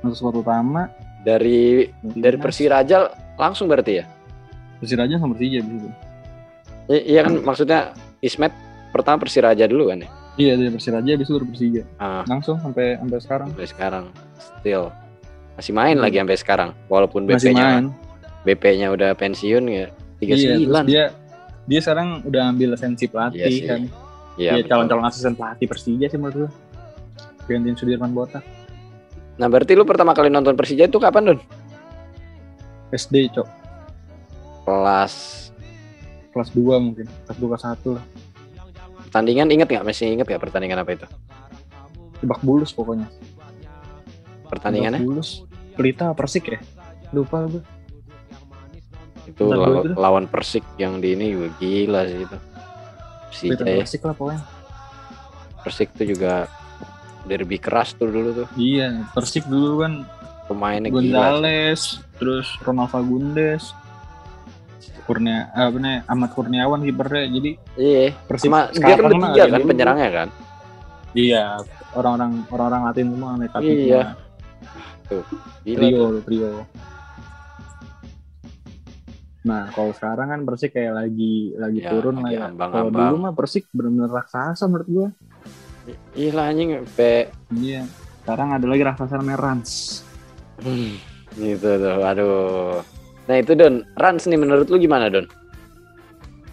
masuk 0.00 0.16
squad 0.20 0.36
utama 0.36 0.90
dari 1.20 1.88
dari 2.02 2.36
Persiraja 2.36 3.08
langsung 3.34 3.66
berarti 3.66 3.92
ya? 3.96 4.04
Persiraja 4.76 5.16
sama 5.16 5.32
Persija 5.32 5.60
gitu 5.60 5.88
I- 6.86 7.06
iya 7.08 7.20
kan 7.22 7.40
maksudnya 7.40 7.80
Ismet 8.18 8.52
pertama 8.90 9.16
Persiraja 9.18 9.64
dulu 9.64 9.88
kan 9.88 10.02
ya? 10.02 10.08
iya 10.34 10.52
dari 10.54 10.68
Persiraja 10.68 11.08
habis 11.08 11.24
itu 11.24 11.34
baru 11.34 11.46
Persija 11.46 11.82
Ah, 11.96 12.22
langsung 12.24 12.58
sampai 12.58 12.98
sampai 12.98 13.18
sekarang 13.18 13.48
sampai 13.50 13.68
sekarang 13.68 14.04
still 14.36 14.84
masih 15.54 15.72
main 15.72 15.94
Hmm. 15.94 16.02
lagi 16.02 16.16
sampai 16.18 16.36
sekarang 16.36 16.70
walaupun 16.86 17.24
BP-nya 17.24 17.86
BP-nya 18.44 18.90
udah 18.90 19.14
pensiun 19.14 19.64
ya 19.64 19.86
Iya, 20.18 20.34
terus 20.58 20.66
39. 20.66 20.84
dia 20.84 21.04
dia 21.64 21.80
sekarang 21.80 22.20
udah 22.22 22.42
ambil 22.50 22.74
lisensi 22.74 23.06
pelatih 23.06 23.40
Iya 23.40 23.48
sih. 23.48 23.64
kan. 23.64 23.80
Iya, 24.34 24.58
betul. 24.58 24.68
calon-calon 24.68 25.06
asisten 25.06 25.34
pelatih 25.34 25.66
Persija 25.66 26.06
sih 26.06 26.18
menurut 26.18 26.36
gue. 26.36 26.50
Gantiin 27.46 27.76
Sudirman 27.76 28.10
Botak. 28.10 28.42
Nah, 29.34 29.46
berarti 29.46 29.74
lu 29.74 29.82
pertama 29.82 30.10
kali 30.10 30.26
nonton 30.26 30.54
Persija 30.54 30.86
itu 30.86 30.98
kapan, 30.98 31.34
Don? 31.34 31.38
SD, 32.90 33.30
Cok. 33.30 33.48
Kelas 34.64 35.14
Kelas 36.30 36.50
2 36.50 36.78
mungkin. 36.80 37.06
Kelas 37.26 37.38
2 37.38 37.46
kelas 37.46 37.64
1 37.64 37.94
lah. 37.94 38.04
pertandingan 39.04 39.46
inget 39.46 39.70
nggak? 39.70 39.86
Masih 39.86 40.10
inget 40.10 40.26
nggak 40.26 40.42
pertandingan 40.42 40.82
apa 40.82 40.98
itu? 40.98 41.06
Lebak 42.18 42.42
Bulus 42.42 42.74
pokoknya. 42.74 43.06
Pertandingannya 44.50 44.98
Lebak 44.98 45.06
Bulus. 45.06 45.46
Pelita 45.78 46.10
Persik 46.10 46.50
ya? 46.50 46.58
Lupa 47.10 47.46
gue. 47.46 47.62
itu 49.24 49.40
law- 49.46 49.86
lawan 49.94 50.26
Persik 50.26 50.66
yang 50.76 50.98
di 50.98 51.14
ini 51.14 51.30
juga 51.30 51.48
gila 51.56 52.02
sih 52.04 52.26
itu. 52.26 52.36
Persija 53.34 53.64
ya. 53.64 53.76
Persik 53.80 54.00
lah 54.00 54.14
pokoknya. 54.14 54.42
Persik 55.60 55.88
tuh 55.92 56.06
juga 56.06 56.32
derby 57.24 57.56
keras 57.56 57.92
tuh 57.92 58.06
dulu 58.06 58.30
tuh. 58.34 58.46
Iya, 58.54 59.02
Persik 59.10 59.44
dulu 59.44 59.80
kan 59.80 59.92
Pemainnya 60.44 60.88
gila. 60.88 61.00
sih. 61.00 61.08
Gonzales, 61.08 61.82
terus 62.14 62.46
Ronald 62.60 62.88
Fagundes, 62.88 63.72
Kurnia, 65.04 65.48
apa 65.50 65.72
nih, 65.74 66.00
Ahmad 66.06 66.30
Kurniawan 66.30 66.80
kipernya. 66.80 67.24
Jadi 67.28 67.50
Iya. 67.74 68.12
Persik 68.24 68.46
Sama 68.46 68.68
dia 68.70 68.94
kan 68.94 69.04
bertiga 69.04 69.42
kan 69.46 69.58
dulu. 69.58 69.68
penyerangnya 69.68 70.10
kan? 70.14 70.28
Iya, 71.12 71.44
orang-orang 71.92 72.30
orang-orang 72.48 72.80
Latin 72.84 73.06
semua 73.10 73.30
nekati 73.34 73.64
Iya. 73.64 73.74
semua. 73.74 74.22
Gila. 75.60 75.78
trio 75.78 75.92
tuh. 75.92 76.08
tuh, 76.10 76.22
trio 76.24 76.48
nah 79.44 79.68
kalau 79.70 79.92
sekarang 79.92 80.26
kan 80.26 80.40
Persik 80.42 80.72
kayak 80.72 80.96
lagi 80.96 81.52
lagi 81.54 81.78
Ya, 81.78 81.92
turun 81.92 82.16
lagi 82.18 82.34
lah 82.34 82.48
ya. 82.48 82.64
kalau 82.66 82.88
dulu 82.88 83.14
mah 83.20 83.32
Persik 83.32 83.68
benar-benar 83.70 84.10
raksasa 84.14 84.64
menurut 84.64 84.88
gua. 84.88 85.08
Gila 86.12 86.42
anjing 86.48 86.80
sampai 86.80 87.28
iya. 87.54 87.84
Sekarang 88.24 88.56
ada 88.56 88.64
lagi 88.64 88.82
raksasa 88.82 89.20
namanya 89.20 89.36
Rans. 89.38 90.00
Hmm, 90.56 90.96
gitu 91.36 91.60
tuh, 91.76 92.00
aduh. 92.00 92.80
Nah 93.24 93.36
itu 93.36 93.52
Don, 93.52 93.84
Rans 93.92 94.24
nih 94.24 94.38
menurut 94.38 94.64
lu 94.64 94.80
gimana 94.80 95.12
Don? 95.12 95.28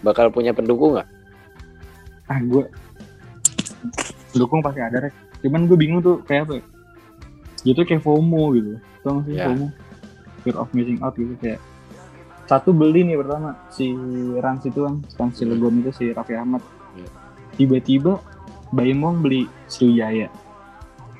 Bakal 0.02 0.28
punya 0.28 0.52
pendukung 0.52 0.94
nggak? 0.94 1.08
ah 2.28 2.38
gua 2.42 2.64
dukung 4.32 4.60
pasti 4.60 4.80
ada 4.80 5.00
rek. 5.00 5.12
Cuman 5.40 5.64
gue 5.64 5.76
bingung 5.76 6.00
tuh 6.00 6.20
kayak 6.22 6.44
apa 6.44 6.52
ya? 6.54 6.64
Gitu 7.62 7.80
kayak 7.82 8.00
FOMO 8.00 8.52
gitu. 8.52 8.72
Gak 9.00 9.16
sih 9.26 9.34
Ya. 9.34 9.48
FOMO? 9.48 9.66
Fear 10.42 10.56
of 10.56 10.68
missing 10.70 10.98
out 11.00 11.14
gitu 11.14 11.34
kayak 11.38 11.60
satu 12.44 12.70
beli 12.70 13.04
nih 13.04 13.16
pertama 13.16 13.54
si 13.68 13.92
Rans 14.36 14.62
itu 14.62 14.82
kan 14.82 14.94
Stan 15.08 15.30
Cilegon 15.30 15.80
itu 15.80 15.90
si 15.92 16.04
Raffi 16.10 16.34
Ahmad 16.34 16.60
Hmm. 16.92 17.08
tiba-tiba 17.56 18.20
Baimong 18.68 19.24
beli 19.24 19.48
Sriwijaya 19.64 20.28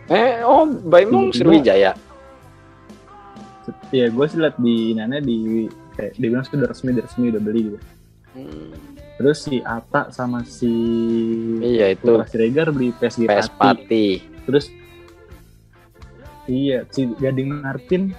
Eh, 0.04 0.44
oh, 0.44 0.68
Baimong 0.68 1.32
Sriwijaya. 1.32 1.96
Iya, 3.88 4.10
gue 4.10 4.26
sih 4.26 4.36
liat 4.36 4.56
di 4.58 4.92
Nana 4.92 5.16
di 5.16 5.64
kayak 5.94 6.12
dia 6.16 6.28
bilang 6.28 6.44
sih 6.44 6.56
udah 6.56 6.68
resmi, 6.68 6.92
udah 6.92 7.04
resmi 7.06 7.24
udah 7.30 7.40
beli 7.40 7.60
gitu. 7.70 7.78
Hmm, 8.32 8.68
Terus 9.16 9.38
si 9.44 9.60
Ata 9.60 10.08
sama 10.10 10.42
si 10.42 10.72
iya 11.62 11.92
itu 11.92 12.04
Putra 12.04 12.26
Siregar 12.26 12.68
beli 12.68 12.90
PSG 12.92 13.24
PS 13.24 13.48
Pati. 13.48 13.56
Pati, 13.56 14.06
Terus 14.44 14.64
iya 16.44 16.82
si 16.90 17.06
Gading 17.06 17.62
Martin 17.62 18.10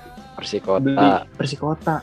beli 0.79 1.09
Persikota. 1.35 2.01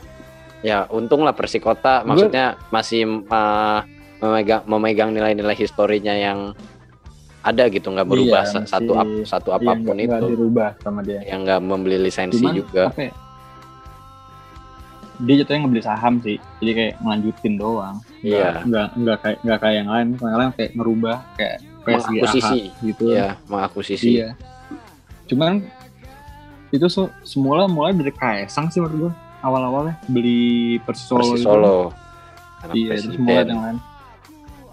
Ya, 0.61 0.85
untung 0.87 1.21
lah 1.21 1.33
Persikota 1.33 2.03
maksudnya 2.03 2.53
masih 2.69 3.01
uh, 3.25 3.81
memegang 4.17 4.61
memegang 4.63 5.09
nilai-nilai 5.09 5.53
historinya 5.53 6.13
yang 6.13 6.53
ada 7.41 7.65
gitu, 7.67 7.89
nggak 7.89 8.05
berubah 8.05 8.45
Iya, 8.45 8.53
sa- 8.55 8.69
satu 8.69 8.93
ap- 8.93 9.25
satu 9.25 9.49
Iya, 9.49 9.57
apa 9.57 9.71
pun 9.75 9.95
nggak 9.97 10.05
itu. 10.15 10.27
dirubah 10.29 10.69
sama 10.77 11.01
dia. 11.01 11.25
Yang 11.25 11.39
nggak 11.41 11.59
membeli 11.59 11.97
lisensi 11.99 12.37
Cuman 12.37 12.53
juga. 12.55 12.83
apa 12.87 13.01
ya? 13.01 13.13
Dia 15.17 15.35
jatuhnya 15.37 15.59
ngebeli 15.61 15.83
saham 15.83 16.13
sih, 16.17 16.37
jadi 16.57 16.71
kayak 16.73 16.93
ngelanjutin 16.97 17.53
doang. 17.55 17.95
Nggak- 18.19 18.21
Iya. 18.23 18.49
Nggak 18.63 18.87
nggak 18.95 19.17
kayak 19.19 19.37
nggak 19.41 19.59
kayak 19.59 19.75
yang 19.75 19.89
lain, 19.89 20.07
yang 20.15 20.37
lain 20.39 20.51
kayak 20.51 20.71
ngerubah 20.73 21.15
kayak 21.35 21.55
PSG 21.81 22.09
Mengakuisisi. 22.11 22.61
gitu. 22.83 23.03
Iya, 23.09 23.29
mengakuisisi. 23.45 24.09
Iya. 24.15 24.29
Cuman 25.25 25.51
itu 26.69 26.85
so, 26.87 27.01
semula 27.21 27.65
mulai 27.65 27.91
dari 27.91 28.09
Kaisang 28.11 28.69
sih 28.69 28.77
menurut 28.77 28.97
gua 28.99 29.13
awal-awalnya 29.41 29.95
beli 30.07 30.77
Persis 30.81 31.05
Solo. 31.07 31.21
Persis 31.21 31.41
itu. 31.41 31.45
Solo. 31.45 31.77
Anak 32.61 32.73
Iya, 32.77 32.87
terus 32.93 33.03
presiden. 33.17 33.45
yang 33.49 33.61
lain. 33.61 33.77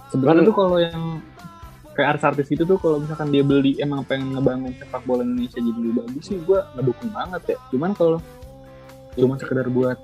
Sebenarnya 0.08 0.42
tuh 0.44 0.56
kalau 0.56 0.76
yang 0.76 1.02
kayak 1.92 2.08
artis-artis 2.14 2.48
itu 2.48 2.62
tuh 2.62 2.78
kalau 2.78 2.96
misalkan 3.02 3.28
dia 3.28 3.42
beli 3.42 3.74
emang 3.80 4.06
pengen 4.06 4.32
ngebangun 4.32 4.70
sepak 4.76 5.02
bola 5.02 5.26
Indonesia 5.26 5.58
jadi 5.58 5.72
lebih 5.74 5.92
bagus 5.98 6.24
sih 6.24 6.38
gua 6.44 6.60
ngedukung 6.76 7.10
banget 7.10 7.42
ya. 7.52 7.58
Cuman 7.68 7.90
kalau 7.92 8.18
cuma 9.18 9.34
sekedar 9.34 9.66
buat 9.66 9.98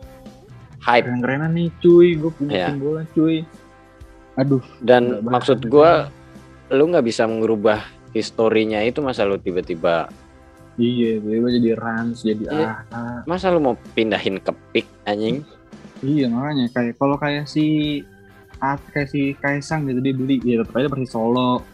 hype 0.83 1.07
keren-kerenan 1.07 1.55
nih 1.55 1.69
cuy, 1.79 2.19
gue 2.19 2.31
punya 2.35 2.53
Iya. 2.53 2.67
tim 2.69 2.81
bola 2.83 3.03
cuy. 3.15 3.47
Aduh, 4.35 4.65
dan 4.83 5.23
maksud 5.23 5.63
gua 5.71 6.11
lu 6.69 6.91
nggak 6.91 7.07
bisa 7.07 7.25
merubah 7.25 7.85
historinya 8.11 8.83
itu 8.83 8.99
masa 8.99 9.23
lu 9.23 9.39
tiba-tiba 9.39 10.11
iya, 10.77 11.11
tiba 11.17 11.49
jadi 11.49 11.71
Rans, 11.75 12.21
jadi 12.21 12.45
Iya. 12.45 12.67
ah, 12.67 12.79
ah. 12.91 13.19
masa 13.25 13.49
lu 13.49 13.59
mau 13.59 13.75
pindahin 13.93 14.37
ke 14.37 14.53
pik 14.71 14.87
anjing 15.05 15.43
Iya 15.99 16.29
makanya 16.29 16.69
kayak 16.71 16.95
kalau 16.95 17.15
kayak 17.15 17.45
si 17.45 18.01
ah, 18.57 18.77
kayak 18.89 19.09
si 19.09 19.33
Kaisang 19.35 19.85
gitu 19.85 19.99
dia 19.99 20.13
beli 20.13 20.37
ya 20.41 20.61
tetap 20.61 20.75
aja 20.75 20.87
Persis 20.87 21.11
Solo. 21.11 21.65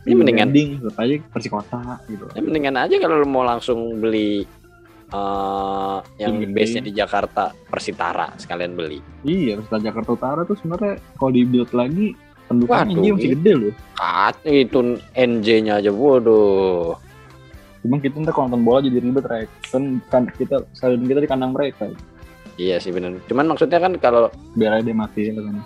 Ini 0.00 0.04
Iya, 0.04 0.14
mendingan- 0.14 0.50
Gading, 0.50 0.68
tetap 0.78 0.96
aja 0.98 1.14
Persis 1.26 1.48
Kota 1.50 1.80
gitu. 2.04 2.24
ya 2.28 2.40
mendingan 2.40 2.76
aja 2.78 2.94
kalau 2.98 3.16
lu 3.16 3.26
mau 3.26 3.42
langsung 3.42 3.78
beli 3.96 4.44
eh 5.06 5.98
yang 6.18 6.32
Tim 6.34 6.42
gede. 6.44 6.54
base 6.54 6.72
nya 6.74 6.82
di 6.82 6.92
Jakarta 6.92 7.44
Persitara 7.64 8.34
sekalian 8.34 8.72
beli 8.72 8.98
Iya, 9.22 9.56
Persita 9.56 9.78
Jakarta 9.80 10.10
Utara 10.10 10.40
tuh 10.42 10.56
sebenarnya 10.56 10.98
kalau 11.14 11.30
di 11.30 11.42
build 11.42 11.70
lagi 11.70 12.12
pendukungnya 12.44 13.14
masih 13.14 13.30
gede 13.32 13.52
loh. 13.54 13.72
kat 13.94 14.34
itu 14.44 14.78
NJ 15.14 15.46
nya 15.62 15.72
aja 15.76 15.90
bodoh 15.90 16.98
Cuman 17.84 18.00
kita 18.00 18.16
ntar 18.24 18.32
kalau 18.32 18.48
nonton 18.48 18.64
bola 18.64 18.80
jadi 18.80 18.96
ribet 18.96 19.28
rek. 19.28 19.48
Kan, 19.68 20.00
kan 20.08 20.24
kita 20.24 20.64
stadion 20.72 21.04
kita 21.04 21.20
di 21.20 21.28
kandang 21.28 21.52
mereka. 21.52 21.92
Iya 22.56 22.80
sih 22.80 22.88
bener. 22.88 23.20
Cuman 23.28 23.44
maksudnya 23.52 23.76
kan 23.76 23.92
kalau 24.00 24.32
Biar 24.56 24.80
aja 24.80 24.88
dia 24.88 24.96
mati 24.96 25.28
ya 25.28 25.36
kan. 25.36 25.60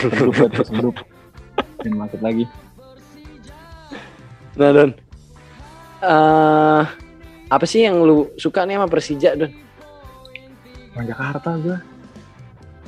Terus 0.00 0.32
buat 0.40 0.50
terus 0.56 0.70
grup. 0.72 0.96
Dan 1.84 2.00
macet 2.00 2.24
lagi. 2.24 2.48
Nah 4.56 4.70
Don, 4.72 4.90
eh 6.00 6.82
apa 7.50 7.64
sih 7.68 7.84
yang 7.84 8.00
lu 8.00 8.32
suka 8.40 8.64
nih 8.64 8.80
sama 8.80 8.88
Persija 8.88 9.36
Don? 9.36 9.52
Orang 10.96 11.06
Jakarta 11.06 11.50
gue. 11.60 11.78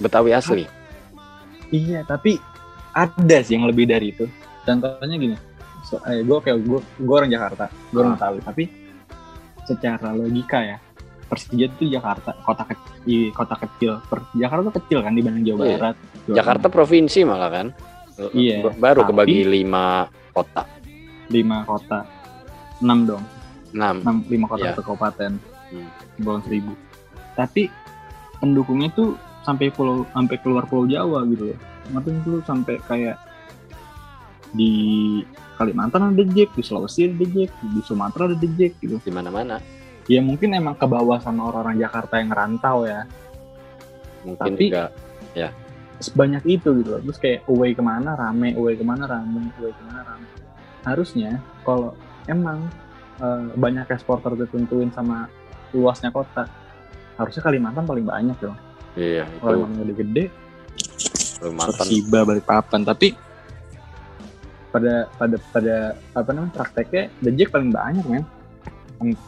Betawi 0.00 0.32
asli. 0.32 0.64
Iya, 1.72 2.04
tapi 2.04 2.40
ada 2.92 3.38
sih 3.44 3.56
yang 3.56 3.68
lebih 3.68 3.88
dari 3.88 4.12
itu. 4.12 4.28
Contohnya 4.62 5.16
gini, 5.16 5.36
eh, 6.02 6.20
gue 6.20 6.38
kayak 6.38 6.58
gue, 6.60 6.78
gue 6.78 7.14
orang 7.14 7.28
Jakarta, 7.28 7.64
gue 7.88 7.98
orang 7.98 8.12
Ah. 8.12 8.18
Betawi, 8.18 8.38
tapi 8.40 8.64
secara 9.62 10.08
logika 10.10 10.58
ya, 10.60 10.76
Persija 11.24 11.64
itu 11.66 11.84
Jakarta, 11.88 12.36
kota 12.38 12.64
kecil, 12.66 13.32
kota 13.32 13.56
kecil. 13.56 13.92
Per- 14.04 14.28
Jakarta 14.34 14.68
tuh 14.68 14.74
kecil 14.78 14.98
kan 15.00 15.12
dibanding 15.12 15.44
Jawa 15.46 15.60
Iya. 15.64 15.70
Barat. 15.74 15.96
Jawa 16.22 16.36
Jakarta 16.36 16.66
provinsi 16.68 17.18
malah 17.24 17.50
kan. 17.50 17.66
Iya, 18.30 18.68
Baru 18.76 19.00
tapi- 19.02 19.08
kebagi 19.08 19.38
lima 19.42 20.04
kota. 20.30 20.68
Lima 21.26 21.64
kota, 21.64 22.04
enam 22.78 22.98
dong, 23.08 23.24
Enam. 23.72 23.96
enam 24.04 24.16
lima 24.28 24.46
kota 24.46 24.68
Iya. 24.68 24.72
atau 24.76 24.84
kabupaten, 24.84 25.32
Hmm. 25.72 25.88
Kepulauan 26.14 26.42
Seribu. 26.44 26.72
Tapi 27.32 27.62
pendukungnya 28.36 28.92
tuh 28.92 29.16
sampai 29.40 29.72
pulau, 29.72 30.04
sampai 30.12 30.36
keluar 30.36 30.68
Pulau 30.68 30.84
Jawa 30.84 31.24
gitu 31.26 31.48
loh. 31.48 31.58
Maksudnya 31.90 32.20
tuh 32.22 32.36
sampai 32.44 32.76
kayak 32.84 33.16
di 34.52 34.72
Kalimantan 35.56 36.12
ada 36.12 36.24
Jack, 36.28 36.52
di 36.54 36.62
Sulawesi 36.62 37.08
ada 37.08 37.26
Jack, 37.26 37.50
di 37.60 37.80
Sumatera 37.84 38.28
ada 38.28 38.36
Jack 38.36 38.72
gitu. 38.78 39.00
Di 39.00 39.12
mana-mana. 39.12 39.58
Ya 40.10 40.18
mungkin 40.18 40.52
emang 40.52 40.74
ke 40.74 40.86
bawah 40.86 41.18
sama 41.22 41.48
orang-orang 41.48 41.78
Jakarta 41.80 42.18
yang 42.18 42.30
ngerantau 42.34 42.84
ya. 42.86 43.06
Mungkin 44.22 44.54
Tapi- 44.54 44.68
juga 44.70 44.84
Sebanyak 46.02 46.42
itu 46.50 46.82
gitu 46.82 46.98
loh. 46.98 47.00
Terus 47.06 47.18
kayak 47.22 47.46
away 47.46 47.78
ke 47.78 47.82
mana 47.82 48.18
rame, 48.18 48.58
away 48.58 48.74
ke 48.74 48.82
mana 48.82 49.06
rame, 49.06 49.54
away 49.62 49.70
ke 49.70 49.82
mana 49.86 50.02
rame. 50.02 50.26
Harusnya 50.82 51.38
kalau 51.62 51.94
emang 52.26 52.66
eh, 53.22 53.46
banyak 53.54 53.86
eksporter 53.86 54.34
ditentuin 54.34 54.90
sama 54.90 55.30
luasnya 55.70 56.10
kota, 56.10 56.50
harusnya 57.14 57.42
Kalimantan 57.46 57.86
paling 57.86 58.02
banyak 58.02 58.34
dong. 58.42 58.58
iya 58.98 59.30
Kalau 59.38 59.54
itu 59.54 59.62
emang 59.62 59.72
gede-gede, 59.78 60.24
Kalimantan. 61.38 61.78
Persiba 61.78 62.18
balik 62.26 62.44
papan. 62.50 62.82
Tapi 62.82 63.14
pada 64.72 65.06
pada 65.20 65.36
pada 65.52 65.76
apa 66.16 66.30
namanya 66.32 66.52
prakteknya 66.56 67.12
The 67.20 67.30
Jack 67.36 67.52
paling 67.52 67.70
banyak 67.70 68.04
men. 68.08 68.24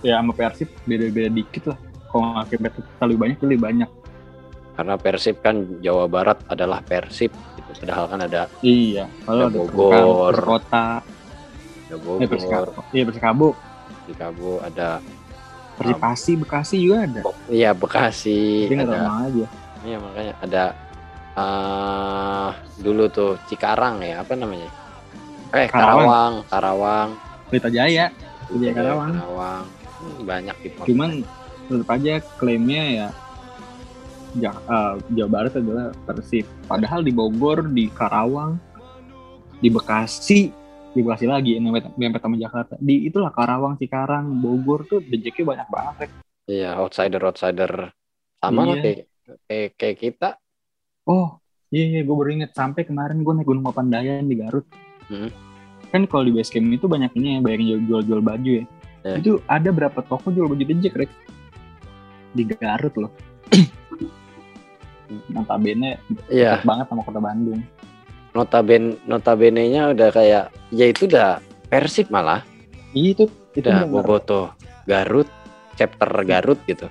Ya 0.01 0.23
sama 0.23 0.33
Persib 0.33 0.71
beda-beda 0.89 1.29
dikit 1.29 1.75
lah. 1.75 1.79
Kalau 2.09 2.41
nggak 2.41 2.75
lebih 3.05 3.19
banyak 3.21 3.39
lebih 3.45 3.61
banyak. 3.61 3.91
Karena 4.75 4.95
Persib 4.99 5.39
kan 5.45 5.79
Jawa 5.85 6.09
Barat 6.09 6.39
adalah 6.51 6.81
Persib. 6.83 7.31
Gitu. 7.31 7.71
Padahal 7.85 8.07
kan 8.11 8.21
ada 8.25 8.49
Iya. 8.65 9.07
Kalau 9.27 9.47
Ada 9.47 9.55
Bogor. 9.55 10.35
Kota, 10.35 10.87
ada 11.85 11.95
eh 12.25 12.29
Persikabo, 12.29 12.71
Bogor, 12.71 12.85
iya 12.91 13.03
Persikabo, 13.07 13.49
di 14.09 14.13
Kabo, 14.17 14.53
ada 14.65 14.89
Persipasi, 15.75 16.33
Bekasi 16.39 16.77
juga 16.81 16.97
ada. 17.07 17.21
iya 17.51 17.71
Bekasi, 17.75 18.71
nggak 18.71 18.89
ada 18.89 19.27
aja. 19.27 19.47
Iya 19.85 19.97
makanya 20.01 20.35
ada 20.41 20.65
eh 21.35 22.51
dulu 22.79 23.11
tuh 23.11 23.37
Cikarang 23.51 24.01
ya 24.01 24.23
apa 24.23 24.39
namanya? 24.39 24.71
Eh 25.55 25.69
Karawang. 25.71 26.03
Karawang, 26.05 26.35
Karawang, 26.51 27.09
Pelita 27.47 27.71
Jaya. 27.71 28.11
Iya, 28.51 28.71
Karawang. 28.75 29.13
Karawang. 29.15 29.65
Hmm, 29.95 30.19
banyak 30.27 30.57
di. 30.61 30.69
Cuman 30.85 31.11
tetap 31.65 31.89
aja 31.95 32.13
klaimnya 32.37 32.83
ya 32.85 33.09
Ja- 34.35 34.59
eh, 34.59 34.93
Jawa 35.15 35.31
Barat 35.31 35.55
adalah 35.55 35.95
Persib. 36.05 36.43
Padahal 36.67 37.07
di 37.07 37.15
Bogor, 37.15 37.71
di 37.71 37.87
Karawang, 37.87 38.59
di 39.63 39.71
Bekasi, 39.71 40.51
di 40.91 41.01
Bekasi 41.01 41.31
lagi 41.31 41.55
yang 41.55 41.71
sama 42.19 42.35
Jakarta. 42.35 42.75
Di 42.77 43.07
itulah 43.07 43.31
Karawang, 43.31 43.79
Cikarang, 43.79 44.43
Bogor 44.43 44.91
tuh 44.91 44.99
dejeknya 45.01 45.55
banyak 45.55 45.69
banget. 45.71 46.09
Iya 46.45 46.77
outsider 46.77 47.23
outsider 47.23 47.95
sama 48.37 48.69
lah 48.69 48.77
Iya. 48.77 48.83
kayak, 48.83 48.99
kayak 49.47 49.71
kayak 49.79 49.97
kita. 50.03 50.29
Oh, 51.07 51.39
iya 51.71 51.85
iya 51.89 52.01
gue 52.03 52.13
baru 52.13 52.35
inget 52.35 52.53
sampai 52.53 52.83
kemarin 52.83 53.23
gue 53.23 53.33
naik 53.33 53.47
Gunung 53.47 53.65
Papandayan 53.65 54.27
di 54.27 54.35
Garut. 54.35 54.67
Hmm. 55.11 55.31
Kan 55.93 56.09
kalau 56.11 56.27
di 56.27 56.33
base 56.35 56.51
camp 56.51 56.71
itu 56.73 56.87
banyak 56.91 57.13
ini 57.15 57.39
ya, 57.39 57.39
banyak 57.41 57.59
yang 57.61 57.83
jual-jual 57.87 58.21
baju 58.25 58.51
ya. 58.63 58.65
Iya. 59.05 59.15
Itu 59.21 59.33
ada 59.47 59.69
berapa 59.71 60.01
toko 60.03 60.33
jual 60.33 60.49
baju 60.49 60.65
dejek, 60.65 60.97
Rek? 60.97 61.11
Di 62.35 62.43
Garut 62.49 62.95
loh. 62.99 63.13
Notabene 65.31 66.01
Iya 66.33 66.59
deket 66.59 66.67
banget 66.67 66.87
sama 66.91 67.03
kota 67.05 67.21
Bandung. 67.21 67.61
notaben 68.35 68.99
notabene-nya 69.07 69.95
udah 69.95 70.11
kayak 70.11 70.51
ya 70.75 70.87
itu 70.91 71.07
udah 71.07 71.39
Persib 71.71 72.11
malah 72.11 72.43
Iya 72.97 73.15
itu 73.15 73.25
itu 73.55 73.69
udah. 73.71 73.87
Boboto 73.87 74.51
Garut 74.89 75.31
chapter 75.79 76.09
Garut 76.27 76.59
gitu. 76.67 76.91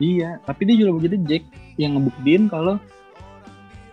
Iya, 0.00 0.40
tapi 0.48 0.64
dia 0.64 0.80
jual 0.80 0.96
baju 0.96 1.12
Jack 1.28 1.44
yang 1.76 2.00
ngebuktiin 2.00 2.48
kalau 2.48 2.80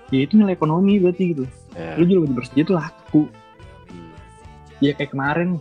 ya 0.08 0.24
itu 0.24 0.40
nilai 0.40 0.56
ekonomi 0.56 1.04
berarti 1.04 1.36
gitu. 1.36 1.44
Ya. 1.76 2.00
Lu 2.00 2.08
jual 2.08 2.24
baju 2.24 2.34
Persija 2.40 2.62
itu 2.64 2.74
laku. 2.74 3.22
Ya 4.84 4.94
kayak 4.94 5.14
kemarin 5.14 5.58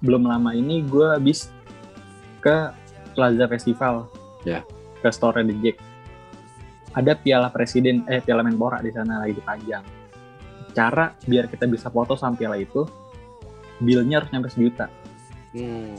belum 0.00 0.24
lama 0.24 0.54
ini 0.54 0.86
gue 0.86 1.06
habis 1.12 1.52
ke 2.40 2.72
Plaza 3.12 3.44
Festival. 3.50 4.08
Ya. 4.46 4.64
Ke 5.02 5.10
store 5.12 5.44
The 5.44 5.54
Jack. 5.60 5.76
Ada 6.96 7.14
piala 7.18 7.52
presiden 7.52 8.02
eh 8.08 8.24
piala 8.24 8.42
Menpora 8.42 8.80
di 8.80 8.90
sana 8.90 9.22
lagi 9.22 9.36
dipajang. 9.36 9.84
Cara 10.72 11.12
biar 11.26 11.46
kita 11.50 11.68
bisa 11.68 11.92
foto 11.92 12.16
sama 12.16 12.34
piala 12.38 12.56
itu 12.56 12.86
bilnya 13.78 14.22
harus 14.22 14.30
nyampe 14.32 14.50
sejuta. 14.50 14.88
Hmm. 15.48 15.96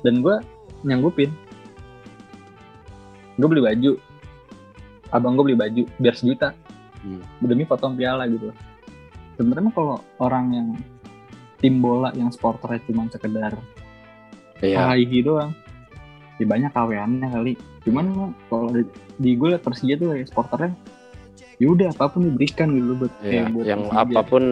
dan 0.00 0.24
gue 0.24 0.36
nyanggupin 0.80 1.28
gue 3.36 3.48
beli 3.48 3.60
baju 3.60 4.00
abang 5.12 5.36
gue 5.36 5.52
beli 5.52 5.58
baju 5.60 5.82
biar 6.00 6.16
sejuta 6.16 6.56
Hmm. 7.00 7.24
demi 7.40 7.64
foto 7.64 7.88
piala 7.96 8.28
gitu 8.28 8.52
sebenarnya 9.40 9.72
mah 9.72 9.74
kalau 9.76 9.96
orang 10.20 10.46
yang 10.52 10.68
tim 11.60 11.78
bola 11.78 12.10
yang 12.12 12.28
sporternya 12.28 12.80
cuma 12.84 13.06
sekedar 13.06 13.54
Iya. 14.60 14.92
HII 14.92 15.20
doang 15.22 15.52
ya 16.36 16.44
banyak 16.44 16.68
kaweannya 16.70 17.28
kali 17.28 17.52
cuman 17.80 18.06
kalau 18.46 18.68
di, 18.70 18.84
di 19.16 19.30
gue 19.34 19.48
liat 19.50 19.60
Persija 19.60 19.96
tuh 19.96 20.12
kayak 20.12 20.26
sporternya 20.26 20.72
ya 21.56 21.66
udah 21.66 21.88
apa 21.92 22.08
pun 22.08 22.24
diberikan 22.26 22.68
gitu 22.70 22.92
buat 22.94 23.12
Iya, 23.18 23.24
kayak 23.24 23.46
buat 23.50 23.64
yang 23.66 23.82
Persija. 23.86 24.00
apa 24.02 24.20
pun 24.22 24.44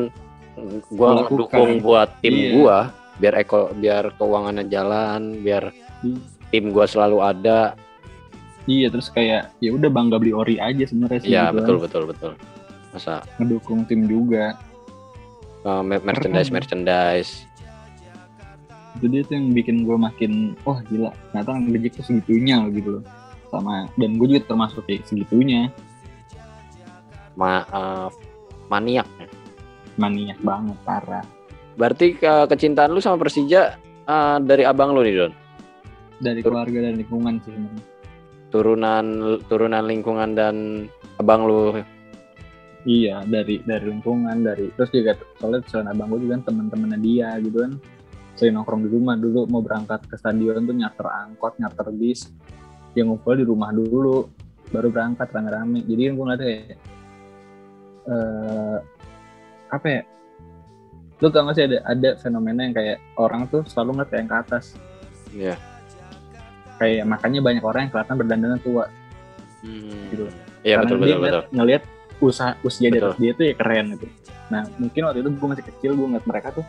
gua 0.91 1.09
Melakukan. 1.15 1.39
dukung 1.39 1.71
buat 1.79 2.09
tim 2.19 2.35
Iya. 2.35 2.51
gua 2.53 2.77
biar 3.17 3.35
eko 3.37 3.59
biar 3.75 4.05
keuangannya 4.15 4.65
jalan, 4.67 5.23
biar 5.41 5.65
Iya. 6.03 6.19
tim 6.49 6.65
gua 6.71 6.85
selalu 6.85 7.19
ada. 7.21 7.61
iya 8.65 8.89
terus 8.89 9.09
kayak 9.09 9.49
ya 9.59 9.73
udah 9.73 9.89
bangga 9.89 10.17
beli 10.17 10.31
ori 10.31 10.57
aja 10.57 10.85
sebenarnya 10.85 11.21
sih 11.21 11.31
Iya, 11.31 11.49
gitu 11.49 11.57
betul 11.57 11.75
kan. 11.75 11.83
betul 11.85 12.03
betul. 12.05 12.33
Masa 12.91 13.15
ngedukung 13.37 13.81
tim 13.85 14.05
juga 14.05 14.61
uh, 15.65 15.83
mer- 15.83 16.05
merchandise 16.05 16.51
merchandise. 16.53 17.33
itu 18.99 19.31
yang 19.31 19.55
bikin 19.55 19.87
gue 19.87 19.95
makin 19.95 20.59
wah 20.67 20.83
gila 20.91 21.15
ternyata 21.31 21.55
Gejek 21.71 22.03
tuh 22.03 22.05
segitunya 22.11 22.59
loh 22.59 22.71
gitu 22.75 22.91
loh 22.99 23.05
sama 23.49 23.87
dan 23.95 24.19
gue 24.19 24.27
juga 24.27 24.43
termasuk 24.51 24.83
kayak 24.91 25.07
segitunya 25.07 25.71
Ma, 27.39 27.63
uh, 27.71 28.11
maniak. 28.67 29.07
maniak 29.95 30.39
banget 30.43 30.79
parah 30.83 31.23
Berarti 31.79 32.19
ke 32.19 32.51
kecintaan 32.51 32.91
lu 32.91 32.99
sama 32.99 33.23
Persija 33.23 33.79
uh, 34.11 34.43
dari 34.43 34.67
abang 34.67 34.91
lu 34.91 35.07
nih 35.07 35.15
Don. 35.15 35.33
dari 36.19 36.43
Tur- 36.43 36.51
keluarga 36.51 36.91
dan 36.91 36.95
lingkungan 36.99 37.35
sih 37.47 37.55
sebenarnya 37.55 37.85
Turunan 38.49 39.05
turunan 39.47 39.85
lingkungan 39.87 40.35
dan 40.35 40.55
abang 41.23 41.47
lu. 41.47 41.79
Iya 42.85 43.23
dari 43.27 43.59
dari 43.63 43.85
lingkungan 43.91 44.45
dari 44.45 44.71
terus 44.75 44.91
juga 44.91 45.19
soalnya 45.39 45.67
selain 45.67 45.91
abang 45.91 46.11
gue 46.15 46.27
juga 46.27 46.39
kan 46.39 46.45
teman-temannya 46.55 46.99
dia 47.01 47.29
gitu 47.43 47.59
kan 47.67 47.73
sering 48.39 48.55
nongkrong 48.55 48.87
di 48.87 48.91
rumah 48.91 49.19
dulu 49.19 49.51
mau 49.51 49.59
berangkat 49.59 50.07
ke 50.07 50.15
stadion 50.15 50.63
tuh 50.63 50.77
nyarter 50.77 51.07
angkot 51.11 51.59
nyarter 51.59 51.91
bis 51.91 52.31
yang 52.95 53.11
ngumpul 53.11 53.35
di 53.35 53.43
rumah 53.43 53.75
dulu 53.75 54.31
baru 54.71 54.89
berangkat 54.95 55.27
rame-rame 55.33 55.83
jadi 55.83 56.01
kan 56.07 56.13
gue 56.15 56.25
ngeliatnya 56.25 56.47
kayak 56.47 56.79
eh 58.09 58.77
apa 59.69 59.87
ya 59.91 60.03
lu 61.19 61.29
tau 61.35 61.43
gak 61.51 61.57
sih 61.59 61.65
ada 61.67 61.79
ada 61.83 62.11
fenomena 62.17 62.63
yang 62.63 62.75
kayak 62.79 63.03
orang 63.19 63.51
tuh 63.51 63.67
selalu 63.67 63.99
ngeliat 64.01 64.13
yang 64.15 64.29
ke 64.31 64.37
atas 64.39 64.65
Iya. 65.29 65.55
kayak 66.79 67.05
makanya 67.05 67.43
banyak 67.43 67.61
orang 67.61 67.81
yang 67.85 67.93
kelihatan 67.93 68.17
berdandan 68.17 68.61
tua 68.63 68.87
Hmm. 69.59 70.07
Gitu. 70.15 70.23
Iya 70.63 70.79
karena 70.79 70.87
betul 70.87 70.99
dia 71.03 71.17
betul 71.19 71.23
betul. 71.27 71.43
ngeliat 71.51 71.83
usaha 72.19 72.59
usia 72.61 72.89
Betul. 72.89 73.15
dia 73.17 73.33
tuh 73.33 73.45
ya 73.47 73.55
keren 73.55 73.95
gitu. 73.95 74.07
Nah 74.49 74.67
mungkin 74.77 75.01
waktu 75.05 75.19
itu 75.21 75.31
gue 75.31 75.49
masih 75.49 75.67
kecil 75.67 75.91
gue 75.95 76.07
ngeliat 76.07 76.27
mereka 76.27 76.49
tuh 76.53 76.65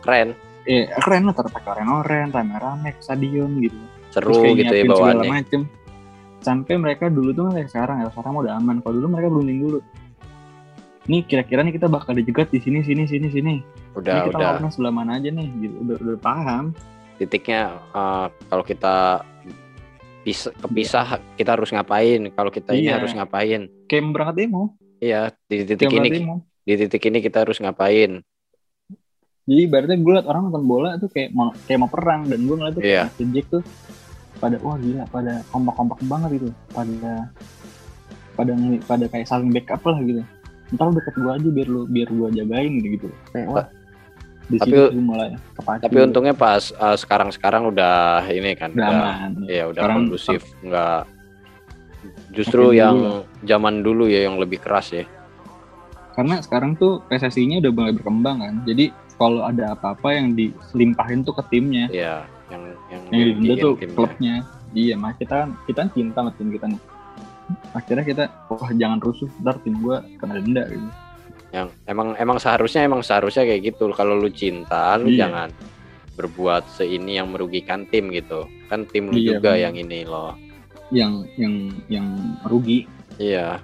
Keren. 0.00 0.32
eh 0.64 0.88
keren 0.96 1.28
lah 1.28 1.34
terpakai 1.34 1.76
oren-oren 1.76 2.28
rame-rame 2.28 2.92
ke 2.92 3.00
stadion 3.00 3.52
gitu. 3.58 3.76
Seru 4.08 4.32
Terus 4.32 4.56
gitu 4.56 4.72
ya 4.72 4.84
bawaannya. 4.86 5.28
macem. 5.28 5.60
Sampai 6.40 6.76
mereka 6.76 7.08
dulu 7.08 7.32
tuh 7.32 7.48
kayak 7.50 7.68
sekarang 7.68 7.96
ya 8.00 8.08
sekarang 8.08 8.32
udah 8.36 8.52
aman. 8.56 8.80
Kalau 8.80 8.94
dulu 8.96 9.08
mereka 9.12 9.28
berunding 9.28 9.60
dulu. 9.60 9.78
Nih 11.04 11.20
kira-kira 11.20 11.60
nih 11.60 11.72
kita 11.72 11.84
bakal 11.84 12.12
dijegat 12.12 12.48
di 12.48 12.60
sini 12.60 12.80
sini 12.80 13.04
sini 13.04 13.28
sini. 13.28 13.54
Udah 13.92 14.24
ini 14.24 14.32
kita 14.32 14.40
udah. 14.56 14.70
sebelah 14.70 14.92
mana 14.92 15.16
aja 15.16 15.28
nih 15.28 15.48
gitu. 15.58 15.74
Udah, 15.80 15.96
udah 16.00 16.18
paham. 16.18 16.64
Titiknya 17.16 17.60
eh, 17.92 18.26
kalau 18.48 18.64
kita 18.64 19.20
kepisah 20.24 21.06
kita 21.34 21.50
harus 21.52 21.68
ngapain. 21.68 22.28
Kalau 22.30 22.48
kita 22.48 22.72
ini 22.72 22.88
Iya. 22.88 22.96
harus 23.00 23.12
ngapain. 23.12 23.68
Kayak 23.84 24.02
berangkat 24.10 24.36
demo 24.40 24.72
iya 25.04 25.28
di 25.44 25.68
titik 25.68 25.92
kayak 25.92 26.00
ini 26.00 26.08
demo 26.16 26.36
di 26.64 26.74
titik 26.80 27.02
ini 27.04 27.20
kita 27.20 27.44
harus 27.44 27.60
ngapain? 27.60 28.24
Jadi 29.44 29.60
ibaratnya 29.68 30.00
gue 30.00 30.12
liat 30.16 30.24
orang 30.24 30.48
nonton 30.48 30.64
bola 30.64 30.96
tuh 30.96 31.12
kayak 31.12 31.36
mau 31.36 31.52
kayak 31.68 31.78
mau 31.84 31.90
perang 31.92 32.24
dan 32.24 32.40
gue 32.48 32.56
ngeliat 32.56 32.74
tuh 32.80 32.82
kayak 32.82 33.12
Jack 33.36 33.46
tuh 33.52 33.62
pada 34.40 34.56
wah 34.64 34.80
gila 34.80 35.04
pada 35.12 35.44
kompak-kompak 35.52 36.00
banget 36.08 36.40
gitu. 36.40 36.48
Pada 36.72 37.28
pada 38.34 38.52
pada 38.88 39.04
kayak 39.12 39.28
saling 39.28 39.52
backup 39.52 39.84
lah 39.84 40.00
gitu. 40.00 40.24
Ntar 40.72 40.84
lu 40.88 40.96
deket 40.96 41.14
gue 41.20 41.32
aja 41.36 41.48
biar 41.52 41.68
lu 41.68 41.80
biar 41.84 42.08
gue 42.08 42.28
jagain 42.40 42.72
gitu. 42.80 42.88
Gitu 42.96 43.08
kayak 43.36 43.48
wah 43.52 43.66
di 44.44 44.56
Tapi- 44.60 44.72
gue 44.72 45.00
mulai 45.00 45.28
kepacu 45.56 45.82
tapi 45.88 45.96
untungnya 46.04 46.32
pas 46.36 46.72
eh, 46.72 46.96
sekarang-sekarang 47.00 47.68
udah 47.68 48.24
ini 48.28 48.52
kan 48.56 48.72
udah 48.72 48.88
udah 48.88 49.12
aman. 49.28 49.30
ya 49.48 49.64
udah 49.68 49.82
Sekarang- 49.84 49.96
kondusif 50.08 50.40
nggak 50.60 51.00
justru 52.34 52.70
Makin 52.70 52.78
yang 52.78 52.96
dulu 52.98 53.18
zaman 53.46 53.74
dulu 53.80 54.04
ya 54.06 54.26
yang 54.26 54.36
lebih 54.36 54.58
keras 54.60 54.90
ya. 54.92 55.04
Karena 56.14 56.38
sekarang 56.38 56.78
tuh 56.78 57.02
PSSI-nya 57.10 57.58
udah 57.58 57.72
mulai 57.74 57.92
berkembang 57.94 58.36
kan. 58.38 58.54
Jadi 58.66 58.90
kalau 59.14 59.42
ada 59.42 59.74
apa-apa 59.74 60.14
yang 60.14 60.34
dilimpahin 60.34 61.26
tuh 61.26 61.34
ke 61.34 61.42
timnya. 61.50 61.86
Ya 61.90 62.22
yang 62.52 62.62
yang 62.92 63.02
yang 63.10 63.34
dirugiin 63.40 63.56
tuh 63.58 63.72
timnya. 63.78 63.96
klubnya. 63.96 64.34
Iya 64.74 64.94
mas 64.98 65.14
kita 65.18 65.34
kan 65.46 65.50
kita 65.66 65.80
cinta 65.94 66.18
sama 66.22 66.30
tim 66.34 66.48
kita 66.50 66.66
nih. 66.70 66.82
Akhirnya 67.74 68.04
kita 68.06 68.24
wah 68.50 68.70
jangan 68.74 68.98
rusuh. 69.02 69.30
Ntar 69.42 69.58
tim 69.62 69.74
gua 69.82 70.02
kena 70.18 70.38
denda 70.38 70.66
gitu. 70.70 70.88
Yang 71.54 71.68
emang 71.86 72.08
emang 72.18 72.38
seharusnya 72.38 72.82
emang 72.86 73.02
seharusnya 73.02 73.42
kayak 73.46 73.74
gitu. 73.74 73.90
Kalau 73.90 74.14
lu 74.18 74.30
cinta 74.30 74.94
lu 74.98 75.10
Iya. 75.10 75.26
jangan 75.26 75.48
berbuat 76.14 76.70
seini 76.70 77.18
yang 77.18 77.34
merugikan 77.34 77.86
tim 77.90 78.10
gitu. 78.14 78.46
Kan 78.70 78.86
tim 78.86 79.10
lu 79.10 79.18
Iya, 79.18 79.38
juga 79.38 79.50
bener. 79.54 79.62
yang 79.66 79.74
ini 79.78 80.00
loh 80.06 80.34
yang 80.90 81.12
yang 81.34 81.54
yang 81.88 82.06
rugi 82.42 82.84
iya 83.16 83.60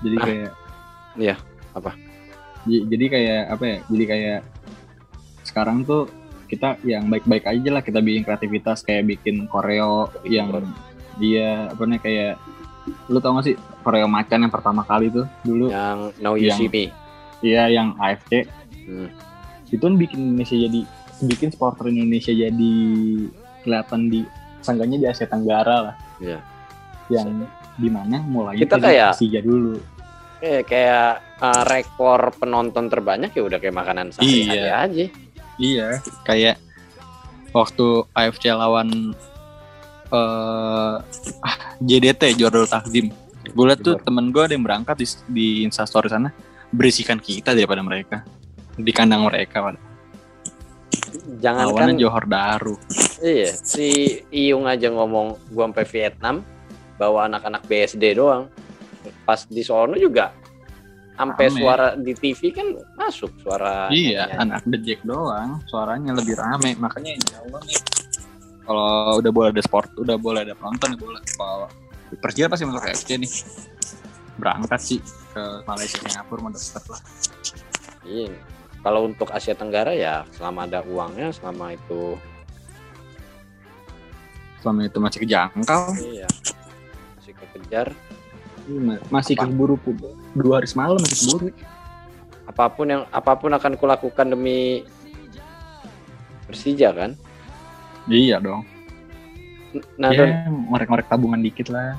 jadi 0.00 0.16
Ah, 0.16 0.24
kayak 0.24 0.50
iya, 1.14 1.36
apa? 1.70 1.92
Jadi 2.64 3.04
kayak 3.06 3.42
apa 3.50 3.64
ya 3.66 3.78
jadi 3.86 4.04
kayak 4.06 4.40
sekarang 5.42 5.82
tuh 5.82 6.08
kita 6.44 6.76
yang 6.82 7.06
baik-baik 7.06 7.44
aja 7.44 7.68
lah 7.70 7.80
kita 7.80 7.98
bikin 7.98 8.20
kreativitas 8.20 8.80
kayak 8.80 9.06
bikin 9.06 9.44
koreo 9.46 10.08
Bikin 10.18 10.32
yang 10.32 10.48
koreo. 10.50 10.68
dia 11.16 11.48
apa 11.68 11.82
nih 11.84 12.00
kayak 12.00 12.32
lu 13.06 13.18
tau 13.18 13.36
gak 13.36 13.44
sih 13.44 13.54
koreo 13.80 14.06
macan 14.06 14.40
yang 14.40 14.50
pertama 14.50 14.82
kali 14.82 15.08
tuh 15.08 15.28
dulu 15.42 15.68
yang 15.68 16.10
Now 16.18 16.34
You 16.34 16.48
Yang- 16.48 16.58
See 16.58 16.68
Me 16.68 16.84
iya 17.40 17.68
yang 17.68 17.92
AFC 17.96 18.48
Hmm. 18.80 19.06
itu 19.68 19.78
kan 19.78 19.94
bikin 19.94 20.18
Indonesia 20.26 20.56
jadi 20.56 20.80
bikin 21.22 21.48
supporter 21.48 21.86
Indonesia 21.86 22.32
jadi 22.32 22.74
kelihatan 23.60 24.08
di 24.08 24.24
seenggaknya 24.60 24.96
di 24.96 25.06
Asia 25.06 25.26
Tenggara 25.26 25.76
lah. 25.90 25.96
Iya. 26.18 26.38
yang 27.10 27.42
di 27.74 27.90
mana 27.90 28.22
mulai 28.22 28.54
Kita 28.54 28.78
kayak- 28.78 29.18
Persija 29.18 29.42
dulu. 29.42 29.74
Eh, 30.38 30.62
kayak 30.62 31.10
eh, 31.36 31.62
rekor 31.66 32.30
penonton 32.32 32.86
terbanyak 32.86 33.34
ya 33.34 33.42
udah 33.42 33.58
kayak 33.58 33.74
makanan 33.74 34.14
sehari-hari 34.14 34.56
Iya. 34.56 34.70
aja. 34.78 35.04
Iya 35.58 35.86
kayak 36.22 36.56
waktu 37.50 37.86
AFC 38.14 38.48
lawan 38.48 39.12
eh 40.06 40.94
ah, 41.40 41.58
JDT 41.78 42.34
Jordal 42.36 42.64
Takdim. 42.64 43.10
Gue 43.50 43.64
liat 43.66 43.82
tuh 43.82 43.98
temen 43.98 44.30
gue 44.30 44.38
ada 44.40 44.54
yang 44.54 44.62
berangkat 44.62 44.94
di, 44.96 45.06
di 45.26 45.46
instastory 45.64 46.06
sana. 46.06 46.30
Berisikan 46.70 47.18
kita 47.18 47.50
daripada 47.50 47.82
mereka. 47.82 48.22
Di 48.78 48.94
kandang 48.94 49.26
mereka 49.26 49.60
pada 49.60 49.78
jangan 51.38 51.72
kan 51.74 51.96
Johor 51.96 52.24
Darul 52.26 52.78
iya 53.20 53.50
si 53.52 54.20
Iyung 54.30 54.64
aja 54.68 54.88
ngomong 54.90 55.52
gua 55.52 55.68
sampai 55.70 55.86
Vietnam 55.88 56.44
bawa 56.96 57.26
anak-anak 57.28 57.64
BSD 57.64 58.16
doang 58.16 58.48
pas 59.24 59.44
di 59.48 59.64
sono 59.64 59.96
juga 59.96 60.32
sampai 61.20 61.52
suara 61.52 61.86
di 62.00 62.16
TV 62.16 62.48
kan 62.48 62.64
masuk 62.96 63.28
suara 63.44 63.92
Iya, 63.92 64.24
nyanyi. 64.24 64.40
anak 64.40 64.62
Jack 64.80 65.00
doang, 65.04 65.60
suaranya 65.68 66.16
lebih 66.16 66.32
rame. 66.32 66.72
Makanya 66.80 67.12
insya 67.12 67.44
Allah 67.44 67.60
nih, 67.68 67.76
kalau 68.64 69.20
udah 69.20 69.28
boleh 69.28 69.48
ada 69.52 69.60
sport, 69.60 69.92
udah 70.00 70.16
boleh 70.16 70.48
ada 70.48 70.56
penonton, 70.56 70.96
bola. 70.96 71.20
Kalau 71.36 71.68
Persija 72.24 72.48
pasti 72.48 72.64
masuk 72.64 72.88
FC 72.88 73.20
nih. 73.20 73.32
Berangkat 74.40 74.80
sih 74.80 74.96
ke 75.36 75.42
Malaysia, 75.68 76.00
Singapura, 76.00 76.40
mau 76.40 76.48
deket 76.48 76.84
lah. 76.88 77.00
Iya. 78.08 78.32
Kalau 78.80 79.04
untuk 79.04 79.28
Asia 79.28 79.52
Tenggara 79.52 79.92
ya 79.92 80.24
selama 80.32 80.64
ada 80.64 80.80
uangnya, 80.84 81.32
selama 81.36 81.76
itu 81.76 82.16
Selama 84.60 84.84
itu 84.84 84.98
masih 85.00 85.18
kejangkau, 85.24 85.84
iya 86.04 86.28
masih 87.16 87.32
kekejar. 87.32 87.88
masih 89.08 89.34
Apa? 89.40 89.48
keburu 89.48 89.76
dua 90.36 90.60
hari 90.60 90.68
semalam 90.68 91.00
masih 91.00 91.16
keburu. 91.16 91.48
Apa 92.44 92.68
pun 92.68 92.86
yang 92.92 93.02
apa 93.08 93.32
pun 93.40 93.50
akan 93.56 93.72
kulakukan 93.80 94.36
demi 94.36 94.84
Persija 96.44 96.92
kan. 96.92 97.16
Iya 98.04 98.36
dong. 98.42 98.68
Nah, 99.96 100.10
ya, 100.10 100.50
ngorek-ngorek 100.50 101.06
tabungan 101.06 101.38
dikit 101.40 101.70
lah. 101.70 101.94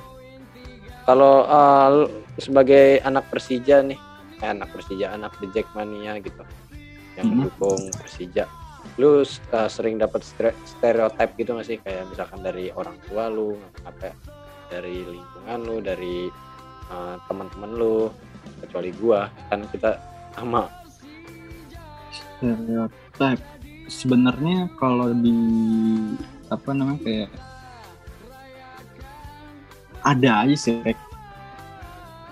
kalau 1.08 1.48
uh, 1.50 2.06
sebagai 2.38 3.02
anak 3.02 3.26
Persija 3.32 3.82
nih, 3.82 3.98
eh, 4.44 4.50
anak 4.52 4.70
Persija, 4.76 5.16
anak 5.18 5.34
The 5.40 5.50
Jackmania 5.50 6.20
gitu, 6.22 6.44
yang 7.20 7.28
Mhm. 7.28 7.36
mendukung 7.36 7.82
Persija, 7.92 8.46
lu 8.96 9.22
uh, 9.22 9.70
sering 9.72 10.00
dapat 10.00 10.24
stere- 10.24 10.58
stereotip 10.64 11.36
gitu 11.36 11.56
nggak 11.56 11.68
sih? 11.68 11.78
Kayak 11.84 12.08
misalkan 12.12 12.40
dari 12.44 12.72
orang 12.72 12.96
tua 13.08 13.28
lu, 13.28 13.60
apa 13.84 14.12
ya, 14.12 14.16
dari 14.72 15.04
lingkungan 15.04 15.60
lu, 15.68 15.76
dari 15.84 16.32
uh, 16.92 17.16
teman-teman 17.28 17.72
lu, 17.76 18.10
kecuali 18.64 18.90
gua 18.96 19.28
kan 19.52 19.64
kita 19.70 20.00
sama. 20.34 20.66
Stereotype. 22.12 23.44
Sebenarnya 23.92 24.72
kalau 24.80 25.12
di 25.12 25.36
apa 26.48 26.72
namanya 26.72 27.00
kayak 27.04 27.30
ada 30.02 30.48
aja 30.48 30.56
sih 30.58 30.96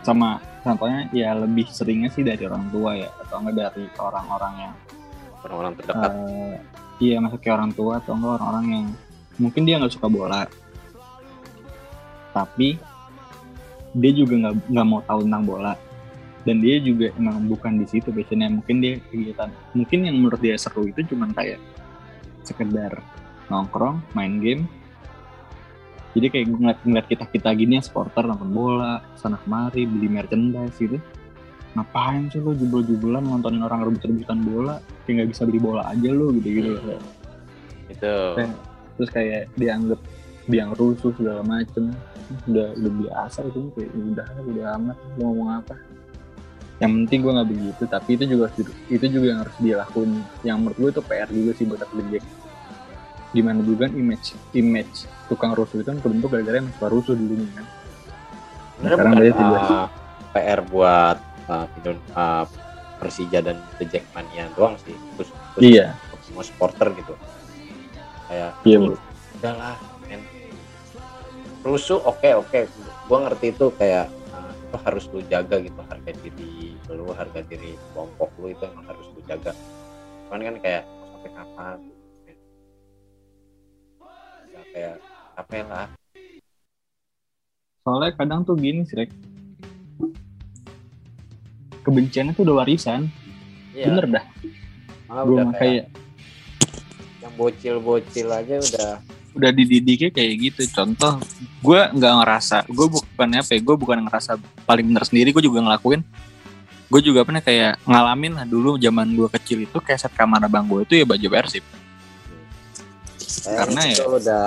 sama 0.02 0.42
contohnya 0.64 1.08
ya 1.16 1.36
lebih 1.36 1.68
seringnya 1.72 2.10
sih 2.12 2.24
dari 2.24 2.44
orang 2.46 2.68
tua 2.72 2.96
ya 2.96 3.10
atau 3.26 3.40
enggak 3.40 3.72
dari 3.72 3.86
orang-orang 3.98 4.54
yang 4.60 4.74
orang-orang 5.44 5.74
terdekat. 5.80 6.12
eh, 6.12 6.56
iya 7.00 7.16
masuk 7.24 7.40
ke 7.40 7.50
orang 7.52 7.72
tua 7.72 8.04
atau 8.04 8.16
enggak 8.16 8.34
orang-orang 8.40 8.66
yang 8.68 8.86
mungkin 9.40 9.64
dia 9.64 9.80
nggak 9.80 9.94
suka 9.96 10.08
bola. 10.12 10.46
Tapi 12.36 12.78
dia 13.96 14.12
juga 14.14 14.34
nggak 14.48 14.56
nggak 14.70 14.88
mau 14.88 15.02
tahu 15.04 15.20
tentang 15.26 15.44
bola. 15.48 15.74
Dan 16.48 16.64
dia 16.64 16.80
juga 16.80 17.12
emang 17.20 17.46
bukan 17.52 17.80
di 17.80 17.86
situ 17.88 18.12
passionnya. 18.12 18.48
Mungkin 18.52 18.76
dia 18.80 19.00
kegiatan 19.12 19.50
mungkin 19.76 20.00
yang 20.08 20.16
menurut 20.20 20.40
dia 20.40 20.56
seru 20.56 20.88
itu 20.88 21.04
cuman 21.08 21.32
kayak 21.36 21.60
sekedar 22.44 23.04
nongkrong 23.52 24.00
main 24.16 24.40
game 24.40 24.64
jadi 26.18 26.28
kayak 26.34 26.46
gue 26.50 26.58
ngeliat, 26.58 26.80
ngeliat 26.82 27.08
kita 27.08 27.26
kita 27.30 27.50
gini 27.54 27.78
ya 27.78 27.84
supporter 27.86 28.26
nonton 28.26 28.50
bola 28.50 29.06
sana 29.14 29.38
kemari 29.46 29.86
beli 29.86 30.10
merchandise 30.10 30.74
gitu. 30.82 30.98
Ngapain 31.78 32.34
sih 32.34 32.42
lo 32.42 32.58
jubel-jubelan 32.58 33.22
nontonin 33.22 33.62
orang 33.62 33.86
rebut-rebutan 33.86 34.42
bola? 34.42 34.82
Kayak 35.06 35.14
nggak 35.22 35.30
bisa 35.38 35.42
beli 35.46 35.60
bola 35.62 35.86
aja 35.86 36.10
lo 36.10 36.34
gitu 36.34 36.50
gitu. 36.50 36.70
Itu. 37.94 38.16
Kayak- 38.34 38.58
terus 38.98 39.10
kayak 39.14 39.44
dianggap 39.54 40.02
biang 40.50 40.74
rusuh 40.74 41.14
segala 41.14 41.46
macem. 41.46 41.94
Udah 42.50 42.74
udah 42.74 42.94
biasa 43.06 43.46
itu 43.46 43.70
kayak 43.78 43.92
udah 43.94 44.28
udah 44.50 44.66
amat. 44.82 44.98
Mau 45.22 45.30
ngomong 45.30 45.50
apa? 45.62 45.78
Yang 46.82 46.92
penting 46.96 47.20
gue 47.22 47.32
nggak 47.38 47.50
begitu 47.54 47.84
tapi 47.86 48.10
itu 48.18 48.24
juga 48.26 48.46
itu 48.90 49.06
juga 49.06 49.26
yang 49.30 49.40
harus 49.46 49.56
dilakuin. 49.62 50.12
Yang 50.42 50.58
menurut 50.58 50.78
gue 50.82 50.90
itu 50.90 51.02
PR 51.06 51.30
juga 51.30 51.52
sih 51.54 51.66
buat 51.70 51.82
atlet 51.86 52.08
Jack 53.30 53.38
gimana 53.38 53.62
juga 53.62 53.86
kan 53.86 53.94
image 53.94 54.34
image 54.58 55.06
tukang 55.30 55.54
rusuh 55.54 55.78
itu 55.78 55.86
kan 55.86 56.02
kebentuk 56.02 56.34
gara-gara 56.34 56.58
emang 56.58 56.74
suka 56.74 56.90
rusuh 56.90 57.14
dulunya 57.14 57.46
kan? 57.54 57.66
Sebenarnya 58.74 58.98
sekarang 58.98 59.14
bukan 59.14 59.22
dia 59.22 59.34
tidak. 59.38 59.62
uh, 59.70 59.88
PR 60.34 60.60
buat 60.66 61.18
uh, 61.46 61.66
uh, 62.18 62.46
Persija 62.98 63.40
dan 63.46 63.58
The 63.78 63.86
Jackmania 63.86 64.50
doang 64.58 64.76
sih. 64.82 64.98
Terus, 65.14 65.30
terus 65.54 65.62
iya. 65.62 65.94
semua 66.26 66.42
supporter 66.42 66.90
gitu. 66.98 67.14
Kayak 68.26 68.52
iya 68.66 68.78
"Lu 68.82 68.94
bro 68.94 68.98
udahlah 69.40 69.78
men. 70.10 70.22
Rusuh 71.62 72.02
oke 72.02 72.30
oke. 72.34 72.60
Gua 73.06 73.30
ngerti 73.30 73.54
itu 73.54 73.70
kayak 73.78 74.10
uh, 74.34 74.52
itu 74.58 74.78
harus 74.82 75.06
lu 75.14 75.22
jaga 75.30 75.62
gitu 75.62 75.80
harga 75.86 76.12
diri 76.18 76.74
lu 76.90 77.14
harga 77.14 77.46
diri 77.46 77.78
kelompok 77.94 78.34
lu 78.42 78.50
itu 78.50 78.66
emang 78.66 78.90
harus 78.90 79.06
lu 79.14 79.22
jaga. 79.30 79.54
Cuman 80.26 80.42
kan 80.42 80.56
kayak 80.66 80.84
sampai 80.90 81.30
kapan 81.38 81.78
kayak 84.72 84.96
capek 85.36 85.64
lah 85.68 85.88
soalnya 87.90 88.12
kadang 88.14 88.46
tuh 88.46 88.54
gini 88.54 88.86
sih 88.86 89.02
Rek. 89.02 89.12
kebenciannya 91.80 92.38
tuh 92.38 92.46
udah 92.46 92.62
warisan. 92.62 93.10
Iya, 93.74 93.90
bener 93.90 94.06
dah. 94.20 94.26
Malah 95.10 95.24
gue 95.26 95.34
udah 95.34 95.46
kayak, 95.58 95.58
kayak 95.58 95.86
yang 97.20 97.34
bocil-bocil 97.34 98.28
aja 98.30 98.56
udah 98.62 98.92
udah 99.34 99.52
dididiknya 99.56 100.10
kayak 100.14 100.34
gitu. 100.38 100.62
Contoh 100.70 101.18
gue 101.66 101.82
nggak 101.98 102.14
ngerasa 102.22 102.70
gue 102.70 102.88
bukan 102.94 103.28
apa 103.34 103.52
ya 103.58 103.62
gue 103.64 103.76
bukan 103.80 103.98
ngerasa 104.06 104.38
paling 104.70 104.86
bener 104.86 105.04
sendiri 105.08 105.34
gue 105.34 105.42
juga 105.42 105.66
ngelakuin. 105.66 106.06
Gue 106.90 107.02
juga 107.02 107.26
pernah 107.26 107.42
kayak 107.42 107.82
ngalamin 107.90 108.34
lah 108.38 108.46
dulu 108.46 108.78
zaman 108.78 109.18
gue 109.18 109.30
kecil 109.34 109.66
itu 109.66 109.78
kayak 109.82 109.98
set 109.98 110.14
kamar 110.14 110.46
abang 110.46 110.70
gue 110.70 110.86
itu 110.86 110.94
ya 111.02 111.06
baju 111.10 111.28
persib 111.30 111.66
kayak 113.30 113.58
Karena 113.66 113.82
ya- 113.86 114.08
udah 114.10 114.46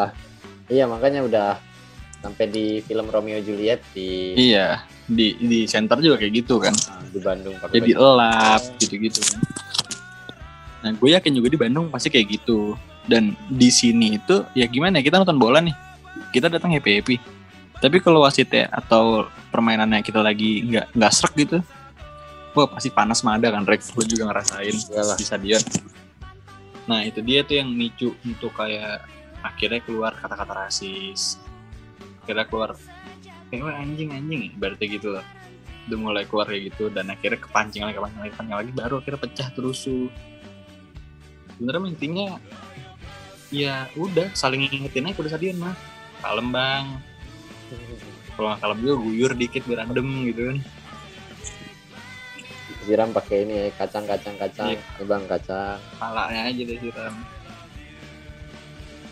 iya 0.69 0.85
makanya 0.87 1.21
udah 1.23 1.51
sampai 2.23 2.47
di 2.47 2.67
film 2.83 3.11
Romeo 3.11 3.39
Juliet 3.43 3.83
di 3.95 4.35
iya 4.39 4.87
di 5.07 5.35
di 5.43 5.67
center 5.67 5.99
juga 5.99 6.23
kayak 6.23 6.33
gitu 6.39 6.63
kan 6.63 6.71
nah, 6.71 7.03
di 7.11 7.19
Bandung 7.19 7.55
pakai 7.59 7.83
jadi 7.83 7.99
elap 7.99 8.63
gitu-gitu 8.79 9.21
kan. 9.23 9.41
Nah, 10.83 10.91
gue 10.99 11.15
yakin 11.15 11.31
juga 11.31 11.47
di 11.47 11.59
Bandung 11.59 11.87
pasti 11.95 12.11
kayak 12.11 12.43
gitu. 12.43 12.75
Dan 13.07 13.39
di 13.47 13.71
sini 13.71 14.19
itu 14.19 14.43
ya 14.55 14.67
gimana 14.67 14.99
ya 14.99 15.07
kita 15.07 15.23
nonton 15.23 15.39
bola 15.39 15.63
nih, 15.63 15.75
kita 16.35 16.51
datang 16.51 16.75
happy 16.75 16.91
happy. 16.99 17.17
Tapi 17.79 18.03
kalau 18.03 18.23
wasitnya 18.27 18.67
atau 18.67 19.27
permainannya 19.55 20.03
kita 20.03 20.19
lagi 20.23 20.63
nggak 20.67 20.95
nggak 20.95 21.13
serak 21.15 21.35
gitu, 21.39 21.59
wah 22.55 22.67
pasti 22.67 22.91
panas 22.91 23.23
mah 23.23 23.39
ada 23.39 23.55
kan, 23.55 23.63
Rex. 23.63 23.95
Gue 23.95 24.07
juga 24.11 24.31
ngerasain 24.31 24.75
Iyalah. 24.75 25.17
di 25.19 25.23
stadion. 25.23 25.63
Nah 26.91 27.07
itu 27.07 27.23
dia 27.23 27.47
tuh 27.47 27.63
yang 27.63 27.71
micu 27.71 28.15
untuk 28.27 28.55
kayak 28.59 29.07
akhirnya 29.43 29.83
keluar 29.83 30.15
kata-kata 30.15 30.67
rasis, 30.67 31.39
akhirnya 32.23 32.47
keluar 32.47 32.71
kayak 33.51 33.63
"Wah, 33.63 33.77
anjing 33.79 34.11
anjing, 34.15 34.55
berarti 34.59 34.99
gitu 34.99 35.15
loh. 35.15 35.27
Udah 35.91 35.99
mulai 35.99 36.25
keluar 36.27 36.47
kayak 36.47 36.75
gitu 36.75 36.91
dan 36.95 37.11
akhirnya 37.11 37.43
kepancing 37.43 37.83
lagi 37.83 37.99
kepancing 37.99 38.23
lagi 38.23 38.33
kepancing 38.35 38.59
lagi 38.59 38.73
baru 38.75 38.95
akhirnya 39.03 39.21
pecah 39.21 39.49
terus 39.51 39.79
tuh 39.83 40.07
sebenarnya 41.59 41.91
intinya 41.91 42.27
ya 43.53 43.91
udah 43.99 44.31
saling 44.33 44.65
ngingetin 44.65 45.11
aja 45.11 45.19
udah 45.19 45.31
stadion 45.31 45.59
mah 45.59 45.75
kalem 46.23 46.49
bang. 46.55 46.87
Kalau 48.33 48.49
nggak 48.49 48.61
kalem 48.65 48.79
juga 48.81 48.95
guyur 48.97 49.33
dikit 49.37 49.63
biar 49.69 49.85
gitu 49.93 50.43
kan 50.49 50.59
siram 52.83 53.15
pakai 53.15 53.47
ini 53.47 53.55
ya, 53.55 53.65
kacang-kacang 53.79 54.35
kacang. 54.37 54.75
Iya. 54.75 54.81
Nih, 54.83 55.07
bang 55.07 55.25
kacang. 55.31 55.79
Palanya 55.97 56.41
aja 56.51 56.63
deh 56.67 56.79
siram. 56.83 57.15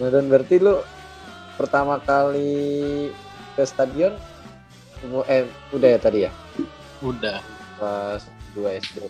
Nah 0.01 0.09
dan 0.09 0.25
berarti 0.33 0.55
lu 0.59 0.81
pertama 1.61 2.01
kali 2.01 3.13
ke 3.55 3.63
stadion 3.69 4.17
eh 5.29 5.45
udah 5.73 5.89
ya 5.93 5.99
tadi 6.01 6.19
ya? 6.27 6.33
Udah. 7.01 7.39
Pas 7.81 8.21
2 8.53 8.81
SD 8.83 9.09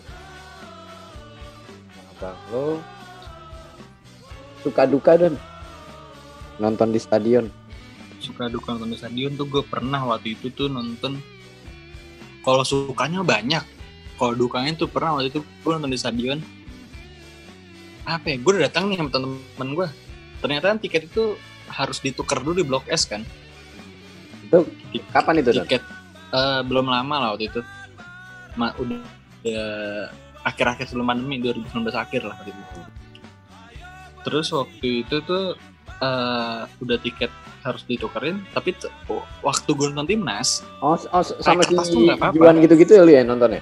nah 1.91 2.11
bang 2.21 2.37
lu 2.53 2.79
suka 4.61 4.85
duka 4.85 5.17
dan 5.17 5.33
nonton 6.61 6.93
di 6.93 7.01
stadion? 7.01 7.49
Suka 8.21 8.45
duka 8.47 8.77
nonton 8.77 8.93
di 8.93 8.97
stadion 9.01 9.33
tuh 9.33 9.49
gue 9.49 9.63
pernah 9.65 10.05
waktu 10.05 10.37
itu 10.37 10.53
tuh 10.53 10.69
nonton. 10.69 11.17
Kalau 12.45 12.61
sukanya 12.61 13.25
banyak 13.25 13.80
kalau 14.21 14.37
dukanya 14.37 14.77
tuh 14.77 14.85
pernah 14.85 15.17
waktu 15.17 15.33
itu 15.33 15.41
gue 15.41 15.71
nonton 15.73 15.89
di 15.89 15.97
stadion. 15.97 16.37
Apa 18.05 18.29
ya 18.29 18.37
gue 18.37 18.51
udah 18.53 18.69
datang 18.69 18.93
nih 18.93 19.01
sama 19.01 19.09
temen-temen 19.09 19.69
gue 19.73 19.87
ternyata 20.41 20.73
kan 20.73 20.77
tiket 20.77 21.09
itu 21.09 21.37
harus 21.69 21.97
ditukar 21.97 22.45
dulu 22.45 22.61
di 22.61 22.65
blok 22.69 22.85
S 22.85 23.09
kan? 23.09 23.25
Itu 24.45 24.69
kapan 25.09 25.41
itu 25.41 25.49
dan 25.57 25.65
tiket 25.65 25.81
eh, 26.37 26.61
belum 26.61 26.85
lama 26.85 27.15
lah 27.17 27.29
waktu 27.33 27.49
itu. 27.49 27.65
Ma, 28.61 28.69
udah 28.77 29.01
akhir-akhir 30.45 30.93
sebelum 30.93 31.09
pandemi 31.09 31.41
2019 31.41 31.81
akhir 31.97 32.21
lah 32.21 32.37
waktu 32.37 32.53
itu. 32.53 32.81
Terus 34.21 34.47
waktu 34.53 34.87
itu 35.01 35.17
tuh 35.25 35.57
eh, 35.97 36.61
udah 36.69 36.97
tiket 37.01 37.33
harus 37.61 37.85
ditukerin 37.85 38.41
tapi 38.57 38.73
waktu 39.45 39.69
gue 39.69 39.87
nonton 39.93 40.09
timnas 40.09 40.65
oh, 40.81 40.97
oh 40.97 41.21
sama 41.21 41.61
si. 41.85 42.09
Juan 42.33 42.57
gitu-gitu 42.57 42.97
ya 42.97 43.01
lu 43.05 43.13
ya 43.13 43.21
nontonnya 43.21 43.61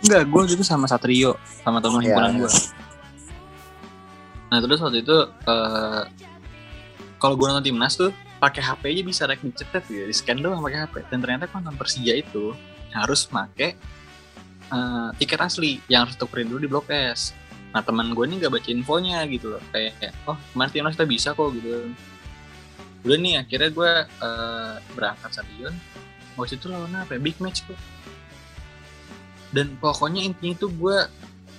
enggak 0.00 0.22
gue 0.26 0.42
itu 0.56 0.64
sama 0.64 0.88
Satrio 0.88 1.36
sama 1.64 1.78
teman 1.78 2.00
Oh, 2.00 2.04
himpunan 2.04 2.32
iya. 2.36 2.40
gue 2.44 2.52
nah 4.50 4.58
terus 4.58 4.78
waktu 4.82 5.06
itu 5.06 5.16
eh, 5.46 6.02
kalau 7.20 7.34
gue 7.38 7.46
nonton 7.46 7.66
timnas 7.70 7.94
tuh 7.94 8.10
pakai 8.40 8.64
HP 8.64 8.82
aja 8.90 9.02
bisa 9.04 9.22
rek 9.28 9.44
dicetet 9.44 9.84
gitu 9.86 10.08
di 10.08 10.14
scan 10.16 10.40
doang 10.40 10.64
pakai 10.64 10.88
HP 10.88 10.94
dan 11.12 11.18
ternyata 11.20 11.44
kalau 11.46 11.68
nonton 11.68 11.76
Persija 11.78 12.16
itu 12.16 12.56
harus 12.90 13.28
pakai 13.28 13.76
eh, 14.72 15.08
tiket 15.20 15.38
asli 15.38 15.78
yang 15.86 16.08
harus 16.08 16.16
tukerin 16.16 16.48
dulu 16.50 16.58
di 16.64 16.68
blok 16.70 16.88
S. 16.90 17.36
Nah 17.70 17.86
teman 17.86 18.10
gue 18.10 18.24
ini 18.26 18.42
nggak 18.42 18.50
baca 18.50 18.68
infonya 18.72 19.22
gitu 19.30 19.54
loh 19.54 19.62
kayak 19.70 20.10
oh 20.26 20.34
kemarin 20.50 20.70
timnas 20.74 20.94
kita 20.98 21.06
bisa 21.06 21.28
kok 21.36 21.54
gitu. 21.54 21.92
Udah 23.06 23.16
nih 23.20 23.34
akhirnya 23.38 23.70
gue 23.70 23.92
eh, 24.08 24.74
berangkat 24.98 25.30
stadion 25.30 25.74
waktu 26.34 26.56
itu 26.56 26.66
lawan 26.72 26.90
apa 26.96 27.14
ya? 27.14 27.20
big 27.22 27.36
match 27.38 27.62
kok 27.68 27.78
dan 29.50 29.74
pokoknya 29.78 30.22
intinya 30.26 30.54
itu 30.54 30.66
gue 30.70 30.96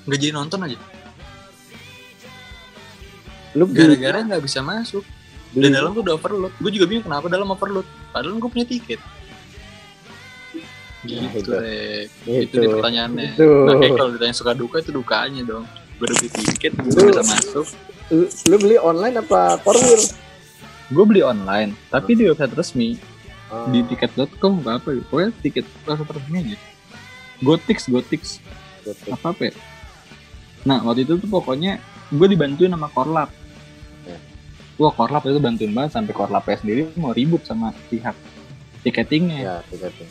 nggak 0.07 0.19
jadi 0.19 0.33
nonton 0.33 0.59
aja. 0.65 0.77
Lu 3.55 3.67
gara-gara 3.67 4.23
nggak 4.23 4.43
bisa 4.43 4.63
masuk. 4.63 5.03
Beli 5.51 5.67
dan 5.67 5.83
dalam 5.83 5.91
tuh 5.91 6.01
udah 6.07 6.15
overload. 6.15 6.53
Gue 6.63 6.71
juga 6.71 6.87
bingung 6.87 7.05
kenapa 7.11 7.27
dalam 7.27 7.51
overload. 7.51 7.83
Padahal 8.15 8.39
gue 8.39 8.51
punya 8.51 8.67
tiket. 8.67 9.01
Nah, 11.01 11.33
gitu 11.33 11.37
itu. 11.41 11.51
Rek. 11.51 12.07
itu, 12.23 12.31
itu 12.47 12.55
dia 12.55 12.69
pertanyaannya. 12.71 13.29
Itu. 13.35 13.47
makanya 13.67 13.91
kalau 13.99 14.09
ditanya 14.15 14.35
suka 14.35 14.51
duka 14.55 14.77
itu 14.79 14.91
dukanya 14.95 15.41
dong. 15.43 15.65
Gue 15.99 16.05
udah 16.07 16.17
beli 16.17 16.29
tiket 16.31 16.71
gue 16.79 16.87
Itu. 16.87 17.09
bisa 17.11 17.23
masuk. 17.27 17.67
lu, 18.11 18.27
lu 18.27 18.55
beli 18.59 18.75
online 18.79 19.23
apa 19.23 19.55
korwil 19.63 20.03
gue 20.91 21.05
beli 21.07 21.23
online 21.23 21.71
tapi 21.87 22.19
di 22.19 22.27
website 22.27 22.51
resmi. 22.53 22.99
Oh. 23.51 23.67
di 23.67 23.83
tiket.com 23.83 24.63
apa 24.63 24.95
gitu 24.95 25.03
pokoknya 25.11 25.31
tiket 25.43 25.67
resmi 25.83 26.39
aja 26.39 26.57
Gotix 27.41 27.89
Gotix 27.89 28.37
apa 29.09 29.33
apa 29.33 29.41
ya? 29.49 29.53
nah 30.61 30.77
waktu 30.85 31.05
itu 31.05 31.17
tuh 31.17 31.29
pokoknya 31.29 31.81
gue 32.11 32.27
dibantuin 32.27 32.69
sama 32.69 32.89
korlap. 32.91 33.29
Ya. 34.05 34.17
wah 34.77 34.93
korlap 34.93 35.25
itu 35.25 35.37
bantuin 35.37 35.71
banget 35.73 35.97
sampai 35.97 36.13
korlapnya 36.13 36.57
sendiri 36.57 36.81
mau 36.97 37.13
ribut 37.13 37.41
sama 37.45 37.73
pihak 37.89 38.13
tiketingnya. 38.85 39.39
Ya 39.41 39.55
tiketing. 39.69 40.09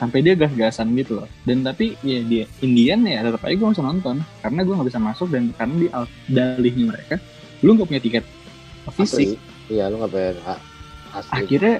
Sampai 0.00 0.24
dia 0.24 0.32
gas-gasan 0.32 0.96
gitu 0.96 1.20
loh. 1.20 1.28
Dan 1.44 1.60
tapi 1.60 1.92
ya 2.00 2.24
dia 2.24 2.44
Indian 2.64 3.04
ya 3.04 3.20
tetap 3.20 3.44
aja 3.44 3.52
gue 3.56 3.68
bisa 3.68 3.84
nonton. 3.84 4.24
Karena 4.40 4.60
gue 4.64 4.74
nggak 4.76 4.88
bisa 4.88 5.00
masuk 5.00 5.28
dan 5.28 5.52
karena 5.56 5.74
di 5.76 5.88
al- 5.92 6.14
dalihnya 6.28 6.84
mereka 6.96 7.16
lu 7.60 7.76
nggak 7.76 7.88
punya 7.88 8.00
tiket 8.00 8.24
fisik. 8.96 9.36
Iya 9.68 9.92
lu 9.92 10.00
nggak 10.00 10.12
bayar 10.12 10.36
asli. 11.12 11.32
Akhirnya 11.32 11.76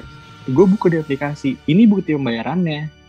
gue 0.48 0.66
buka 0.68 0.86
di 0.92 0.98
aplikasi. 1.00 1.50
Ini 1.64 1.88
bukti 1.88 2.12
pembayarannya 2.12 2.99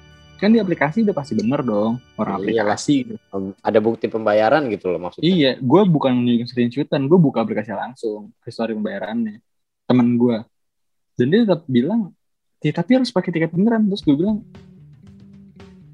kan 0.41 0.49
di 0.49 0.57
aplikasi 0.57 1.05
udah 1.05 1.13
pasti 1.13 1.37
bener 1.37 1.61
dong 1.61 2.01
orang 2.17 2.41
Ya 2.41 2.65
iyalah. 2.65 2.73
aplikasi 2.73 2.95
gitu 3.05 3.21
ada 3.61 3.79
bukti 3.79 4.09
pembayaran 4.09 4.65
gitu 4.67 4.89
loh 4.89 4.97
maksudnya. 4.99 5.29
Iya 5.29 5.51
gue 5.61 5.81
bukan 5.85 6.11
menunjukkan 6.11 6.47
screenshotan 6.49 7.05
gue 7.05 7.15
buka 7.15 7.45
aplikasi 7.45 7.69
langsung 7.71 8.33
history 8.41 8.73
pembayarannya 8.73 9.37
temen 9.85 10.17
gue 10.17 10.41
dan 11.13 11.25
dia 11.29 11.39
tetap 11.45 11.61
bilang 11.65 12.09
ya 12.57 12.73
tapi 12.73 12.97
harus 12.97 13.09
pakai 13.09 13.29
tiket 13.29 13.53
beneran. 13.53 13.85
Terus 13.85 14.01
gue 14.01 14.15
bilang 14.15 14.41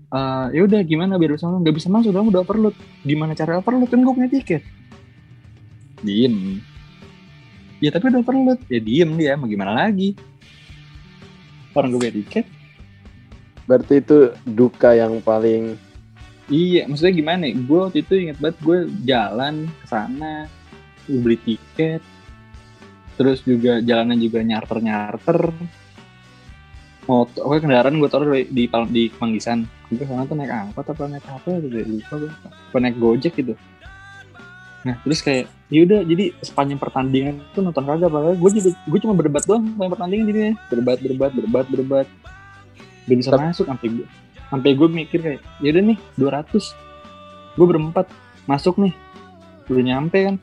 "Eh, 0.08 0.46
ya 0.56 0.62
udah 0.64 0.80
gimana 0.82 1.16
biar 1.16 1.36
bisa 1.36 1.46
masuk? 1.46 1.60
Nggak 1.62 1.76
bisa 1.76 1.88
masuk 1.92 2.12
dong 2.12 2.28
udah 2.32 2.40
overload. 2.40 2.76
Gimana 3.04 3.32
cara 3.34 3.60
overload? 3.60 3.92
Kan 3.92 4.00
gue 4.00 4.14
punya 4.14 4.32
tiket. 4.32 4.64
Diem. 6.00 6.64
Ya 7.78 7.92
tapi 7.92 8.08
udah 8.08 8.22
overload. 8.22 8.60
Ya 8.68 8.80
diem 8.80 9.12
dia 9.14 9.36
mau 9.36 9.46
gimana 9.46 9.76
lagi? 9.76 10.16
Orang 11.72 11.92
gue 11.92 12.00
punya 12.00 12.16
tiket 12.16 12.46
berarti 13.68 14.00
itu 14.00 14.32
duka 14.48 14.96
yang 14.96 15.20
paling 15.22 15.76
Iya, 16.48 16.88
maksudnya 16.88 17.12
gimana? 17.12 17.44
ya? 17.44 17.60
Gue 17.60 17.80
waktu 17.84 18.00
itu 18.08 18.14
inget 18.16 18.40
banget 18.40 18.56
gue 18.64 18.78
jalan 19.04 19.68
ke 19.68 19.86
sana, 19.92 20.48
beli 21.04 21.36
tiket, 21.44 22.00
terus 23.20 23.44
juga 23.44 23.84
jalanan 23.84 24.16
juga 24.16 24.40
nyarter 24.40 24.80
nyarter. 24.80 25.52
Motor, 27.04 27.40
oke 27.44 27.64
kendaraan 27.64 28.00
gue 28.00 28.10
taruh 28.12 28.32
di 28.32 28.48
di, 28.48 28.64
di 28.68 29.04
Manggisan. 29.20 29.68
Gue 29.92 30.08
sana 30.08 30.24
tuh 30.24 30.40
naik 30.40 30.72
angkot 30.72 30.88
apa 30.88 31.04
naik 31.12 31.28
apa 31.28 31.52
gitu, 31.60 31.78
lupa 31.84 32.14
gue. 32.16 32.32
Naik 32.80 32.96
gojek 32.96 33.34
gitu. 33.36 33.54
Nah 34.88 34.96
terus 35.04 35.20
kayak, 35.20 35.52
yaudah 35.68 36.00
jadi 36.08 36.32
sepanjang 36.40 36.80
pertandingan 36.80 37.44
tuh 37.52 37.60
nonton 37.60 37.84
kagak 37.84 38.08
padahal 38.08 38.40
gue 38.40 38.52
juga 38.56 38.72
gue 38.72 39.00
cuma 39.04 39.20
berdebat 39.20 39.44
doang 39.44 39.68
sepanjang 39.68 39.94
pertandingan 40.00 40.26
jadinya 40.32 40.54
berdebat 40.72 40.98
berdebat 41.04 41.32
berdebat 41.36 41.66
berdebat 41.68 42.08
gak 43.08 43.18
bisa 43.18 43.32
masuk 43.34 43.66
sampai 43.66 43.88
gue 43.90 44.08
sampai 44.48 44.70
gue 44.76 44.88
mikir 44.88 45.20
kayak 45.20 45.42
yaudah 45.60 45.84
nih 45.96 45.98
200 46.20 47.58
gue 47.58 47.66
berempat 47.66 48.08
masuk 48.48 48.80
nih. 48.80 48.96
Udah 49.68 49.84
nyampe 49.84 50.18
kan. 50.24 50.36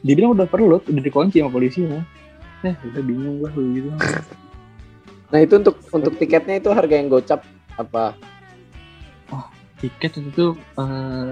Dia 0.00 0.14
bilang 0.16 0.32
udah 0.32 0.48
perlu 0.48 0.80
udah 0.80 1.02
dikunci 1.04 1.40
sama 1.40 1.52
polisi 1.52 1.84
ya 1.84 2.00
eh 2.64 2.76
udah 2.80 3.02
bingung 3.04 3.44
gua 3.44 3.52
gitu. 3.52 3.92
Nah 5.28 5.38
itu 5.44 5.54
untuk 5.60 5.76
untuk 5.92 6.16
tiketnya 6.16 6.56
itu 6.64 6.72
harga 6.72 6.94
yang 6.96 7.12
gocap 7.12 7.44
apa? 7.76 8.16
tiket 9.84 10.16
waktu 10.16 10.32
itu 10.32 10.46
eh, 10.80 11.30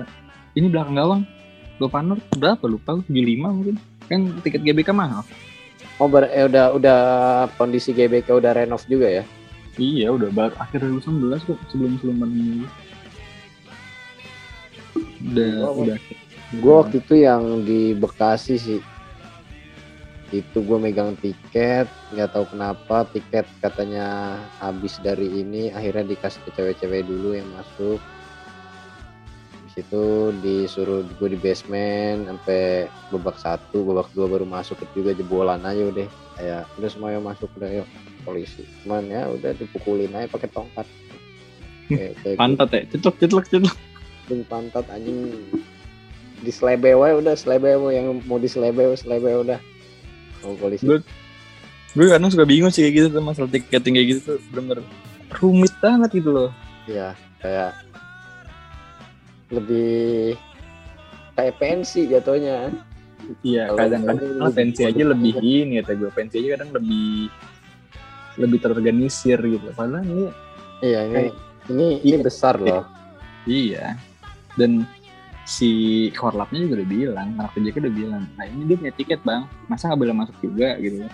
ini 0.61 0.67
belakang 0.69 0.93
gawang. 0.93 1.23
Gopar 1.81 2.05
berapa 2.37 2.65
lupa 2.69 3.01
75 3.09 3.49
mungkin. 3.49 3.77
Kan 4.13 4.29
tiket 4.45 4.61
GBK 4.61 4.93
mahal. 4.93 5.25
Oh 5.97 6.05
ber- 6.05 6.29
eh, 6.29 6.45
udah 6.45 6.77
udah 6.77 6.99
kondisi 7.57 7.97
GBK 7.97 8.29
udah 8.29 8.53
renov 8.53 8.85
juga 8.85 9.09
ya? 9.09 9.25
Iya 9.81 10.13
udah 10.13 10.29
baru 10.29 10.55
akhir 10.61 10.85
2019 10.85 11.49
kok 11.49 11.59
sebelum 11.73 11.97
sebelum 11.97 12.17
pandemi. 12.21 12.67
Udah 15.23 15.49
Gua- 15.49 15.75
udah. 15.87 15.99
Gue 16.53 16.75
waktu 16.77 16.97
itu 17.01 17.15
yang 17.17 17.65
di 17.65 17.97
Bekasi 17.97 18.61
sih. 18.61 18.81
Itu 20.33 20.65
gue 20.65 20.77
megang 20.77 21.17
tiket 21.17 21.89
nggak 22.13 22.29
tahu 22.33 22.45
kenapa 22.53 23.05
tiket 23.09 23.45
katanya 23.61 24.37
habis 24.61 24.97
dari 25.01 25.29
ini 25.29 25.69
akhirnya 25.69 26.09
dikasih 26.09 26.41
ke 26.45 26.51
cewek-cewek 26.53 27.05
dulu 27.05 27.37
yang 27.37 27.49
masuk. 27.53 28.01
Habis 29.57 29.77
itu 29.81 30.05
disuruh 30.45 31.05
gue 31.17 31.29
di 31.33 31.39
basement 31.41 32.29
sampai 32.29 32.89
babak 33.09 33.37
satu 33.41 33.85
babak 33.85 34.09
dua 34.13 34.29
baru 34.29 34.45
masuk 34.45 34.81
juga 34.93 35.13
jebolan 35.13 35.61
aja 35.65 35.89
udah. 35.89 36.09
Kayak 36.37 36.63
udah 36.77 36.89
semua 36.93 37.09
yang 37.13 37.25
masuk 37.25 37.49
udah 37.57 37.71
yuk 37.81 37.89
polisi. 38.23 38.63
Cuman 38.83 39.07
ya 39.11 39.29
udah 39.29 39.53
dipukulin 39.59 40.15
aja 40.15 40.29
pakai 40.31 40.49
tongkat. 40.51 40.87
Kayak, 41.93 42.13
kayak 42.25 42.37
pantat 42.39 42.69
ya 42.73 42.83
cetlok 42.95 43.17
cetlok 43.21 43.47
cetlok 43.51 43.77
Anjing 44.23 44.43
pantat 44.47 44.87
anjing. 44.89 45.19
Di 46.43 46.51
selebeu 46.51 46.99
aja 47.05 47.15
udah 47.19 47.35
selebeu 47.37 47.91
yang 47.93 48.19
mau 48.27 48.39
di 48.39 48.49
selebeu 48.49 48.95
selebeu 48.97 49.45
udah. 49.45 49.61
Mau 50.43 50.57
polisi. 50.59 50.87
Lu- 50.87 51.05
gue 51.93 52.09
kadang 52.09 52.33
suka 52.33 52.49
bingung 52.49 52.73
sih 52.73 52.89
kayak 52.89 52.95
gitu 52.97 53.07
tuh 53.13 53.21
masalah 53.21 53.53
tiketing 53.53 54.01
kayak 54.01 54.09
gitu 54.17 54.21
tuh 54.25 54.39
bener 54.49 54.81
rumit 55.37 55.73
banget 55.85 56.11
gitu 56.17 56.33
loh. 56.33 56.51
Ya 56.89 57.13
kayak 57.45 57.77
lebih 59.53 60.33
kayak 61.37 61.55
pensi 61.61 62.09
jatuhnya. 62.09 62.73
Iya 63.45 63.71
kadang-kadang 63.77 64.51
pensi 64.51 64.83
aja 64.83 65.03
lebih 65.05 65.37
ini 65.45 65.79
kata 65.85 65.95
gue 65.95 66.11
pensi 66.11 66.43
aja 66.43 66.59
kadang 66.59 66.75
lebih 66.75 67.31
lebih 68.37 68.59
terorganisir 68.59 69.39
gitu. 69.41 69.69
Padahal 69.73 70.05
ini 70.05 70.27
iya 70.81 71.01
ini 71.05 71.15
Kayak- 71.15 71.37
ini 71.69 71.87
ini 72.03 72.17
Iya. 72.19 72.25
besar 72.25 72.55
loh. 72.57 72.85
Iya. 73.45 73.97
Dan 74.55 74.87
si 75.43 75.71
korlapnya 76.15 76.63
juga 76.63 76.75
udah 76.81 76.89
bilang 76.89 77.29
anak 77.35 77.51
PJK 77.53 77.77
udah 77.83 77.95
bilang 77.95 78.23
nah 78.39 78.47
ini 78.47 78.63
dia 78.65 78.77
punya 78.79 78.95
tiket 78.95 79.21
bang. 79.23 79.43
Masa 79.67 79.91
nggak 79.91 80.01
boleh 80.01 80.15
masuk 80.15 80.37
juga? 80.41 80.77
Gitu. 80.79 81.05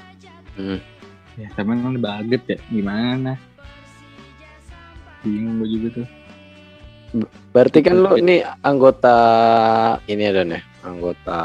Hmm. 0.59 0.81
ya 1.39 1.47
tapi 1.55 1.71
kan 1.71 1.95
udah 1.95 2.03
baget 2.03 2.43
ya 2.51 2.59
gimana? 2.67 3.33
Bingung 5.23 5.63
gue 5.63 5.69
juga 5.71 5.89
tuh. 6.03 6.07
Berarti 7.51 7.79
kan 7.81 7.95
lu 7.95 8.19
ini 8.19 8.43
anggota 8.61 9.17
ini 10.05 10.23
ya 10.23 10.33
Don 10.35 10.51
ya? 10.51 10.61
Anggota 10.83 11.41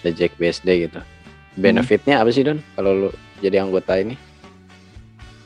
The 0.00 0.12
Jack 0.12 0.36
BSD 0.36 0.68
gitu. 0.84 1.00
Benefitnya 1.56 2.20
apa 2.20 2.28
sih 2.28 2.44
Don 2.44 2.60
kalau 2.76 2.92
lu 2.94 3.10
jadi 3.40 3.60
anggota 3.60 3.96
ini 3.96 4.14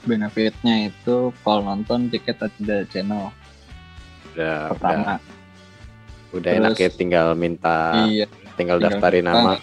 benefitnya 0.04 0.88
itu 0.92 1.32
kalau 1.42 1.64
nonton 1.64 2.12
tiket 2.12 2.38
ada 2.40 2.84
channel 2.88 3.32
udah 4.34 4.36
udah, 4.36 4.58
pertama. 4.76 5.14
udah. 6.34 6.52
Terus- 6.52 6.60
enak 6.60 6.76
ya 6.78 6.90
tinggal 6.92 7.28
minta 7.34 7.76
iya 8.08 8.26
tinggal 8.56 8.78
tinggal 8.78 9.00
daftarin 9.00 9.24
minta. 9.24 9.32
nama. 9.34 9.54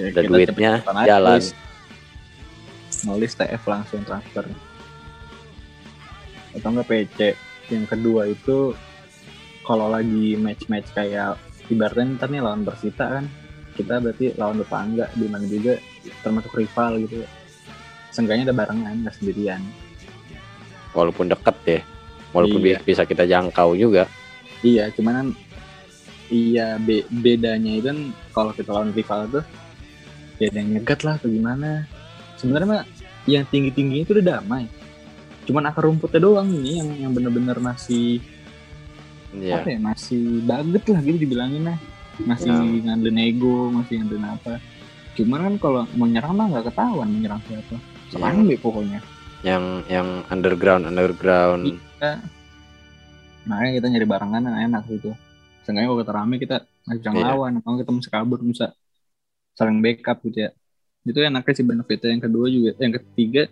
Ya, 0.00 0.06
ada 0.08 0.20
kita 0.24 0.30
duitnya 0.32 0.72
jalan. 1.04 1.40
Nulis- 1.40 1.56
nulis 3.04 3.32
TF 3.36 3.62
langsung 3.68 4.00
transfer. 4.08 4.44
Atau 6.52 6.68
enggak 6.72 6.88
PC 6.88 7.18
yang 7.72 7.84
kedua 7.88 8.28
itu 8.28 8.76
kalau 9.64 9.88
lagi 9.88 10.36
match-match 10.36 10.92
kayak 10.92 11.38
ibaratnya 11.70 12.18
ntar 12.18 12.28
nih 12.28 12.42
lawan 12.42 12.66
Persita 12.66 13.06
kan 13.20 13.24
kita 13.72 14.04
berarti 14.04 14.36
lawan 14.36 14.60
tetangga 14.60 15.08
di 15.16 15.26
mana 15.30 15.46
juga 15.48 15.80
termasuk 16.20 16.52
rival 16.52 17.00
gitu 17.08 17.24
Seenggaknya 18.12 18.44
ada 18.46 18.54
barengan 18.54 18.94
nggak 19.02 19.14
sendirian. 19.16 19.60
Walaupun 20.92 21.26
deket 21.26 21.56
ya. 21.64 21.80
Walaupun 22.30 22.60
Iya. 22.60 22.78
bi- 22.78 22.84
bisa 22.86 23.02
kita 23.02 23.24
jangkau 23.24 23.72
juga. 23.74 24.04
Iya 24.60 24.92
cuman 24.92 25.12
kan 25.12 25.28
iya 26.28 26.76
be- 26.78 27.08
bedanya 27.10 27.72
itu 27.72 27.88
kan 27.88 27.98
kalau 28.30 28.52
kita 28.52 28.70
lawan 28.70 28.92
rival 28.92 29.26
tuh 29.28 29.44
ya 30.38 30.48
ada 30.48 30.58
yang 30.58 30.70
nyegat 30.70 31.00
lah 31.02 31.16
atau 31.16 31.28
gimana. 31.28 31.84
Sebenarnya 32.36 32.68
mah 32.70 32.82
yang 33.24 33.44
tinggi 33.46 33.70
tingginya 33.70 34.02
itu 34.02 34.12
udah 34.14 34.26
damai. 34.38 34.64
Cuman 35.42 35.66
akar 35.66 35.84
rumputnya 35.84 36.20
doang 36.20 36.48
ini 36.48 36.78
yang 36.78 36.88
yang 36.98 37.12
bener-bener 37.12 37.58
masih 37.58 38.20
Iya. 39.32 39.58
apa 39.58 39.72
ya 39.72 39.78
masih 39.80 40.44
baget 40.44 40.84
lah 40.86 41.00
gitu 41.00 41.16
dibilangin 41.18 41.64
lah. 41.64 41.78
Masih 42.20 42.52
Ya. 42.52 42.84
ngandelin 42.86 43.18
ego 43.18 43.72
masih 43.72 43.98
ngandelin 43.98 44.28
apa. 44.28 44.60
Cuman 45.12 45.38
kan 45.42 45.54
kalau 45.58 45.80
mau 45.92 46.04
nyerang 46.04 46.32
mah 46.32 46.46
nggak 46.48 46.64
ketahuan 46.68 47.08
mau 47.08 47.18
nyerang 47.18 47.40
siapa 47.44 47.76
Iya. 48.12 48.20
serang 48.20 48.44
deh 48.44 48.60
pokoknya? 48.60 49.00
Yang 49.42 49.64
yang 49.88 50.08
underground 50.28 50.84
underground. 50.84 51.62
Makanya 53.42 53.72
kita 53.74 53.86
nyari 53.90 54.06
barengan 54.06 54.42
yang 54.46 54.58
enak 54.70 54.82
gitu. 54.86 55.10
Seenggaknya 55.64 55.88
kalau 55.88 56.00
kita 56.04 56.12
rame 56.12 56.34
kita 56.36 56.56
masih 56.84 56.98
bisa 57.00 57.10
Iya. 57.10 57.16
ngelawan. 57.16 57.52
Atau 57.58 57.80
kita 57.80 57.90
bisa 57.90 58.10
kabur 58.12 58.38
bisa 58.44 58.66
saling 59.56 59.80
backup 59.80 60.20
gitu 60.22 60.38
ya. 60.46 60.50
Itu 61.02 61.18
enaknya 61.18 61.54
sih 61.56 61.66
benefitnya. 61.66 62.14
Yang 62.14 62.22
kedua 62.30 62.46
juga 62.46 62.70
yang 62.78 62.92
ketiga 62.94 63.42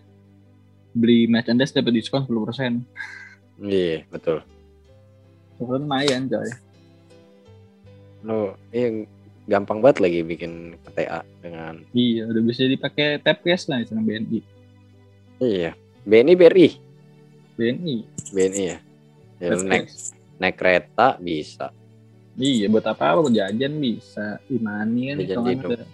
beli 0.91 1.23
merchandise 1.25 1.71
dapat 1.71 1.95
diskon 1.95 2.27
10% 2.27 2.83
iya 3.63 4.03
betul. 4.11 4.43
Itu 5.55 5.71
lumayan 5.71 6.27
coy. 6.27 6.51
Lo 8.21 8.59
iya 8.71 9.07
gampang 9.47 9.79
banget 9.79 10.03
lagi 10.03 10.19
bikin 10.21 10.75
KTA 10.83 11.23
dengan 11.39 11.79
iya 11.91 12.27
udah 12.27 12.43
bisa 12.43 12.63
dipakai 12.63 13.19
tap 13.19 13.39
cash 13.41 13.65
lah 13.67 13.81
sama 13.83 14.03
BNI 14.03 14.39
iya. 15.41 15.71
BNI 16.01 16.33
BRI 16.33 16.67
BNI 17.57 17.95
BNI 18.31 18.63
ya? 18.63 18.77
Ya 19.41 19.47
naik 19.57 19.89
naik 20.37 20.55
kereta 20.55 21.17
bisa. 21.17 21.73
Iya 22.37 22.69
buat 22.71 22.85
apa 22.85 23.17
apa 23.17 23.27
jajan 23.27 23.73
bisa? 23.77 24.39
Imani 24.47 25.01
kan 25.11 25.15
Jajan 25.19 25.41
ada. 25.61 25.85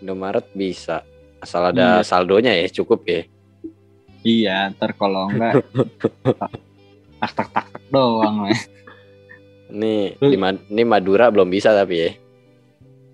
Indomaret 0.00 0.46
bisa. 0.52 1.04
Asal 1.38 1.70
ada 1.70 2.00
Iya. 2.00 2.04
saldonya 2.04 2.52
ya 2.52 2.66
cukup 2.72 3.04
ya. 3.06 3.22
Iya 4.26 4.56
ntar 4.74 4.96
kalau 4.96 5.30
enggak 5.30 5.62
tak 7.22 7.32
tak 7.32 7.32
tak 7.32 7.48
tak, 7.54 7.66
doang 7.88 8.48
lah. 8.48 8.58
Lu- 9.70 10.32
di 10.32 10.38
ini 10.72 10.82
Madura 10.82 11.30
belum 11.30 11.48
bisa 11.48 11.70
tapi 11.70 11.94
ya. 11.96 12.10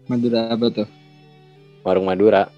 Madura 0.08 0.50
apa 0.50 0.66
tuh? 0.70 0.88
Warung 1.82 2.06
Madura 2.08 2.48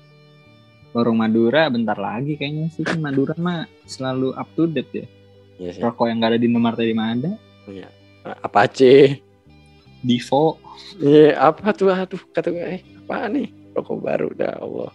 warung 0.95 1.19
Madura 1.19 1.67
bentar 1.67 1.99
lagi 1.99 2.39
kayaknya 2.39 2.71
sih. 2.71 2.87
Kan 2.87 3.03
Madura 3.03 3.35
mah 3.35 3.67
selalu 3.85 4.31
up 4.39 4.47
to 4.55 4.71
date 4.71 4.95
ya. 4.95 5.07
Iya 5.59 5.71
sih. 5.75 5.83
Rokok 5.83 6.07
yang 6.07 6.23
gak 6.23 6.31
ada 6.33 6.39
di 6.39 6.47
Indomaret 6.47 6.79
tadi 6.79 6.95
mah 6.95 7.09
ada. 7.11 7.31
Iya. 7.67 7.89
Apache 8.41 9.21
Divo. 10.01 10.63
Iya 11.03 11.51
apa 11.51 11.75
tuh? 11.75 11.91
Aduh 11.91 12.23
kata 12.31 12.55
gue 12.55 12.63
eh 12.63 12.83
apa 13.05 13.27
nih? 13.27 13.51
Rokok 13.75 13.99
baru 13.99 14.31
dah 14.33 14.55
Allah. 14.63 14.95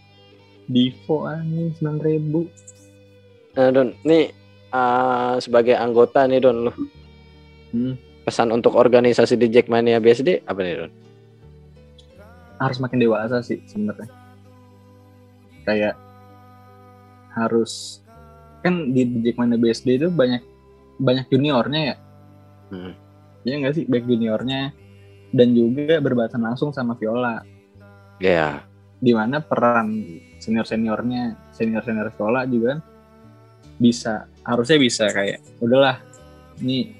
Divo 0.72 1.28
anjing 1.28 1.76
sembilan 1.76 1.98
ribu. 2.00 2.42
Nah 3.60 3.70
Don 3.76 3.92
nih 4.08 4.32
ah, 4.71 5.36
sebagai 5.44 5.76
anggota 5.76 6.23
nih 6.26 6.40
Don 6.40 6.71
lu. 6.71 6.73
Hmm. 7.69 7.94
pesan 8.26 8.50
untuk 8.50 8.78
organisasi 8.78 9.38
di 9.42 9.50
Jackmania 9.50 9.98
BSD 9.98 10.46
apa 10.46 10.62
nih 10.62 10.86
Don? 10.86 10.92
Harus 12.62 12.78
makin 12.78 13.02
dewasa 13.02 13.42
sih 13.42 13.62
sebenarnya 13.65 14.19
kayak 15.70 15.96
harus 17.38 18.02
kan 18.65 18.90
di 18.90 19.06
di 19.06 19.30
Jackmania 19.30 19.62
BSD 19.62 19.88
itu 20.02 20.08
banyak 20.10 20.42
banyak 20.98 21.26
juniornya 21.30 21.82
ya. 21.94 21.96
Hmm. 22.74 22.94
Iya 23.46 23.56
nggak 23.62 23.74
sih? 23.78 23.86
Baik 23.86 24.10
juniornya. 24.10 24.74
Dan 25.30 25.54
juga 25.54 26.02
berbatasan 26.02 26.42
langsung 26.42 26.74
sama 26.74 26.98
Viola. 26.98 27.46
Ya 28.17 28.65
di 29.00 29.15
mana 29.15 29.40
peran 29.40 30.20
senior 30.44 30.67
seniornya 30.67 31.40
senior 31.56 31.80
senior 31.88 32.12
sekolah 32.12 32.44
juga 32.52 32.76
kan 32.76 32.80
bisa 33.80 34.28
harusnya 34.44 34.76
bisa 34.76 35.08
kayak 35.08 35.40
udahlah 35.63 36.04
ini 36.60 36.92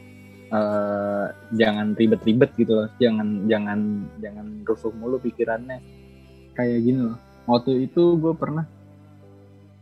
eh, 0.48 1.28
jangan 1.60 1.92
ribet-ribet 2.00 2.56
gitu 2.56 2.72
loh. 2.72 2.88
Jangan 3.04 3.52
jangan 3.52 3.80
jangan 4.24 4.48
rusuh 4.64 4.96
mulu 4.96 5.20
pikirannya. 5.20 5.84
Kayak 6.56 6.80
gini 6.88 7.00
loh 7.12 7.20
waktu 7.50 7.90
itu 7.90 8.16
gue 8.16 8.34
pernah 8.34 8.70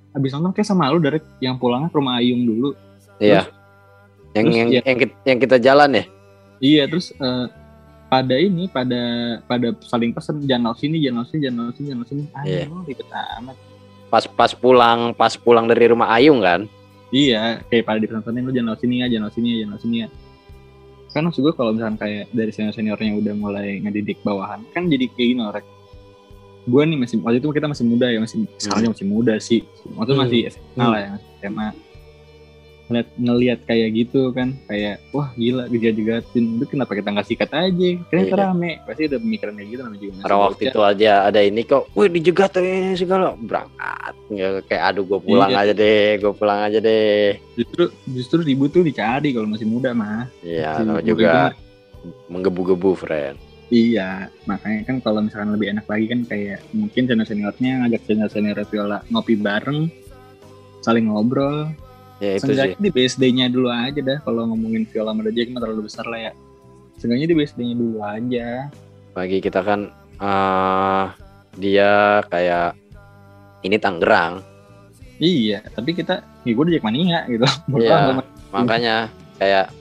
habis 0.09 0.31
nonton 0.31 0.49
kayak 0.49 0.65
sama 0.65 0.89
lu 0.89 0.97
dari 0.97 1.19
yang 1.37 1.59
pulangnya 1.59 1.91
ke 1.91 1.97
rumah 1.99 2.17
Ayung 2.17 2.41
dulu. 2.41 2.69
Iya. 3.19 3.45
Yang 4.33 4.45
terus 4.45 4.55
yang, 4.57 4.69
ya- 4.71 4.83
yang, 4.85 4.97
kit- 4.97 5.21
yang 5.23 5.37
kita 5.37 5.57
jalan 5.57 5.89
ya? 5.93 6.03
Iya 6.57 6.83
terus 6.89 7.13
eh, 7.13 7.45
pada 8.07 8.35
ini 8.39 8.65
pada 8.65 9.01
pada 9.45 9.75
saling 9.83 10.09
pesen 10.09 10.41
jangan 10.47 10.73
sini 10.73 10.97
jangan 10.97 11.27
sini 11.27 11.39
jangan 11.43 11.69
sini 11.69 11.87
jangan 11.91 12.05
sini. 12.07 12.23
Ah 12.33 12.43
Iya. 12.47 12.65
ribet 12.87 13.09
amat. 13.11 13.55
Pas 14.07 14.23
pas 14.25 14.51
pulang 14.51 15.11
pas 15.11 15.35
pulang 15.35 15.67
dari 15.67 15.85
rumah 15.85 16.09
Ayung 16.09 16.39
kan. 16.41 16.65
iya 17.07 17.63
kayak 17.71 17.87
pada 17.87 18.03
dipesan 18.03 18.35
lu 18.35 18.51
jangan 18.51 18.75
sini 18.75 18.99
ya 18.99 19.07
jangan 19.07 19.31
sini 19.31 19.47
ya 19.47 19.57
jangan 19.63 19.79
sini 19.79 19.95
ya. 20.03 20.07
Kan 21.07 21.23
maksud 21.23 21.39
gue 21.39 21.53
kalau 21.55 21.71
misalkan 21.71 21.95
kayak 21.95 22.27
dari 22.29 22.51
senior 22.51 22.73
seniornya 22.73 23.15
udah 23.15 23.33
mulai 23.33 23.79
ngedidik 23.79 24.19
bawahan 24.21 24.59
kan 24.75 24.91
jadi 24.91 25.07
kayak 25.15 25.27
gini 25.31 25.41
orang 25.41 25.63
gue 26.67 26.81
nih 26.83 26.97
masih 26.97 27.17
waktu 27.19 27.39
itu 27.39 27.47
kita 27.49 27.65
masih 27.65 27.85
muda 27.85 28.05
ya 28.05 28.19
masih 28.19 28.43
sekarang 28.57 28.91
masih 28.91 29.07
muda 29.07 29.33
sih 29.39 29.63
waktu 29.93 30.11
Hmm. 30.11 30.21
masih 30.21 30.39
SMA 30.49 30.83
lah 30.83 30.99
ya 30.99 31.11
SMA 31.39 31.67
ngeliat, 32.87 33.07
ngeliat 33.17 33.59
kayak 33.63 33.89
gitu 33.93 34.31
kan 34.31 34.55
kayak 34.63 35.03
wah 35.11 35.31
gila 35.33 35.67
dijajatin 35.67 36.55
itu 36.55 36.65
kenapa 36.65 36.91
kita 36.91 37.11
nggak 37.11 37.23
sikat 37.25 37.51
aja 37.51 37.89
kan 38.05 38.15
Iya. 38.17 38.35
rame 38.37 38.79
pasti 38.81 39.01
ada 39.05 39.17
pemikiran 39.17 39.53
kayak 39.53 39.69
gitu 39.69 39.81
namanya 39.81 40.01
juga 40.01 40.13
Karena 40.17 40.37
waktu 40.39 40.55
bocah. 40.57 40.71
itu 40.71 40.79
aja 40.85 41.11
ada 41.25 41.39
ini 41.41 41.61
kok, 41.63 41.83
wih 41.91 42.07
dijegat 42.09 42.51
ini 42.55 42.95
segala 42.95 43.35
berangkat. 43.35 44.13
Nggak, 44.29 44.51
kayak 44.67 44.83
aduh 44.85 45.03
gue 45.05 45.19
pulang 45.19 45.49
Iya. 45.49 45.59
aja 45.61 45.73
deh, 45.73 46.07
gue 46.17 46.31
pulang 46.33 46.59
aja 46.63 46.79
deh. 46.79 47.27
justru 47.55 47.83
justru 48.07 48.37
ribut 48.41 48.69
tuh 48.69 48.83
dicari 48.83 49.29
kalau 49.31 49.47
masih 49.47 49.67
muda 49.67 49.91
mah 49.91 50.31
Iya, 50.39 50.79
namanya 50.79 51.03
Boy 51.03 51.07
juga 51.09 51.31
menggebu-gebu, 52.27 52.95
friend. 52.95 53.35
Iya, 53.67 54.31
makanya 54.47 54.87
kan 54.87 55.03
kalau 55.03 55.19
misalkan 55.19 55.51
lebih 55.51 55.75
enak 55.75 55.85
lagi 55.91 56.05
kan 56.07 56.23
kayak 56.23 56.63
mungkin 56.71 57.03
senior 57.03 57.27
seniornya 57.27 57.71
ngajak 57.83 58.01
senior 58.07 58.29
senior 58.31 58.57
viola 58.63 59.03
ngopi 59.11 59.35
bareng, 59.35 59.91
saling 60.79 61.11
ngobrol. 61.11 61.67
Ya 62.23 62.39
itu 62.39 62.47
sih. 62.47 62.55
Seenggaknya 62.55 62.79
di 62.79 62.91
BSD-nya 62.95 63.45
dulu 63.51 63.67
aja 63.67 63.99
dah 63.99 64.17
kalau 64.23 64.47
ngomongin 64.47 64.87
viola 64.87 65.11
sama 65.11 65.27
Jack 65.35 65.51
mah 65.51 65.59
terlalu 65.59 65.81
besar 65.91 66.07
lah 66.07 66.31
ya. 66.31 66.33
Seenggaknya 66.95 67.27
di 67.27 67.35
BSD-nya 67.35 67.75
dulu 67.75 67.97
aja. 68.01 68.47
Bagi 69.11 69.37
kita 69.43 69.59
kan 69.61 69.91
eh 70.17 71.05
dia 71.59 72.23
kayak 72.31 72.71
ini 73.67 73.75
Tangerang, 73.75 74.39
Iya, 75.17 75.65
tapi 75.73 75.97
kita 75.97 76.21
ya 76.45 76.51
gue 76.53 76.65
Jack 76.69 76.85
mania 76.85 77.25
gitu. 77.25 77.45
Iya. 77.81 78.21
makanya 78.47 78.95
kayak 79.41 79.73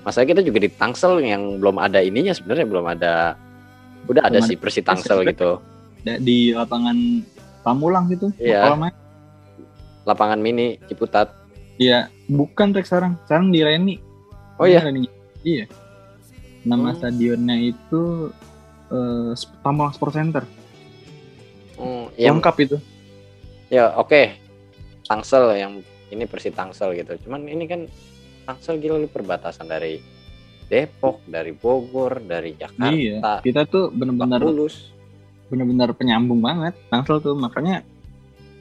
masa 0.00 0.24
kita 0.24 0.40
juga 0.40 0.58
di 0.58 0.68
Tangsel 0.68 1.20
yang 1.20 1.60
belum 1.60 1.76
ada 1.76 2.00
ininya 2.00 2.32
sebenarnya 2.32 2.66
belum 2.66 2.86
ada 2.88 3.36
udah 4.08 4.22
ada 4.24 4.40
sih 4.40 4.56
Persi 4.56 4.80
Tangsel 4.80 5.22
gitu 5.24 5.60
di 6.02 6.56
lapangan 6.56 6.96
Pamulang 7.60 8.08
gitu. 8.08 8.32
Iya. 8.40 8.72
Lapangan 10.02 10.40
mini 10.40 10.80
Ciputat 10.88 11.28
Iya, 11.76 12.08
bukan 12.28 12.72
Rek 12.72 12.84
sekarang. 12.84 13.16
Sekarang 13.24 13.48
di 13.48 13.60
Reni. 13.60 13.96
oh 14.56 14.64
iya 14.64 14.80
Reni. 14.80 15.08
Iya. 15.40 15.64
Nama 16.60 16.92
Hmm. 16.92 16.96
stadionnya 16.96 17.56
itu 17.56 18.28
eh 18.88 19.32
Pamulang 19.60 19.92
Sport 19.92 20.12
Center. 20.12 20.44
Hmm, 21.76 22.12
yang 22.16 22.36
Lengkap 22.40 22.56
itu. 22.60 22.76
ya 23.68 23.92
oke 23.94 24.34
Tangsel 25.06 25.56
yang 25.56 25.80
ini 26.10 26.26
Persi 26.26 26.50
Tangsel 26.50 26.92
gitu 26.92 27.14
cuman 27.22 27.46
ini 27.46 27.64
kan 27.64 27.86
Tangsel 28.50 28.82
gila 28.82 28.98
lu 28.98 29.06
perbatasan 29.06 29.64
dari 29.64 30.02
Depok 30.66 31.22
dari 31.22 31.54
Bogor 31.54 32.18
dari 32.18 32.54
Jakarta 32.54 32.90
Iya, 32.90 33.38
kita 33.38 33.62
tuh 33.64 33.88
Lebak 33.88 33.98
bener-bener 34.10 34.40
Bulus 34.42 34.90
bener-bener 35.46 35.94
penyambung 35.94 36.42
banget 36.42 36.74
Tangsel 36.90 37.22
tuh 37.22 37.38
makanya 37.38 37.86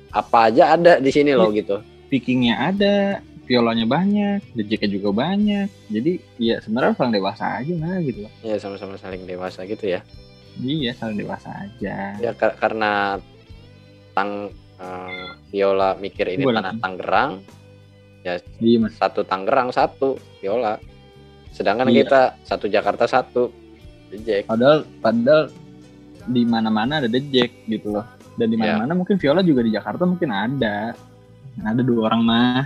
apa 0.09 0.49
aja 0.49 0.73
ada 0.73 0.97
di 0.97 1.09
sini 1.09 1.33
loh 1.33 1.49
gitu 1.49 1.81
pickingnya 2.09 2.73
ada, 2.73 3.21
violanya 3.45 3.85
banyak, 3.85 4.41
dejeknya 4.57 4.89
juga 4.89 5.09
banyak. 5.13 5.69
Jadi 5.93 6.17
ya 6.41 6.57
sebenarnya 6.57 6.97
saling 6.97 7.13
dewasa 7.13 7.61
aja 7.61 7.73
lah 7.77 8.01
gitu. 8.01 8.25
loh. 8.25 8.31
ya 8.41 8.57
sama-sama 8.57 8.97
saling 8.97 9.29
dewasa 9.29 9.61
gitu 9.69 9.85
ya 9.85 10.01
Iya 10.57 10.97
saling 10.97 11.21
dewasa 11.21 11.53
aja. 11.53 12.17
ya 12.17 12.31
kar- 12.33 12.57
karena 12.57 13.21
tang 14.17 14.49
eh, 14.81 15.29
Viola 15.53 15.93
mikir 16.01 16.33
ini 16.33 16.49
tanah 16.49 16.73
lagi. 16.73 16.81
Tangerang 18.19 18.43
Iya 18.59 18.77
mas. 18.79 18.93
satu 18.95 19.19
Tangerang 19.23 19.69
satu 19.69 20.09
Viola 20.39 20.75
sedangkan 21.49 21.87
Iya. 21.87 21.95
kita 21.99 22.21
satu 22.43 22.65
Jakarta 22.67 23.05
satu 23.05 23.49
Jack 24.21 24.45
Padahal 24.45 24.85
padahal 24.99 25.53
di 26.25 26.41
mana-mana 26.43 26.97
ada 26.97 27.05
dejek 27.05 27.65
gitu 27.65 27.93
loh. 27.93 28.05
Dan 28.35 28.49
di 28.49 28.55
Iya. 28.55 28.75
mana-mana 28.77 28.93
mungkin 28.95 29.17
viola 29.17 29.41
juga 29.41 29.61
di 29.61 29.69
Jakarta 29.69 30.03
mungkin 30.03 30.29
ada. 30.29 30.93
Ada 31.59 31.81
dua 31.81 32.07
orang 32.07 32.21
mah. 32.21 32.63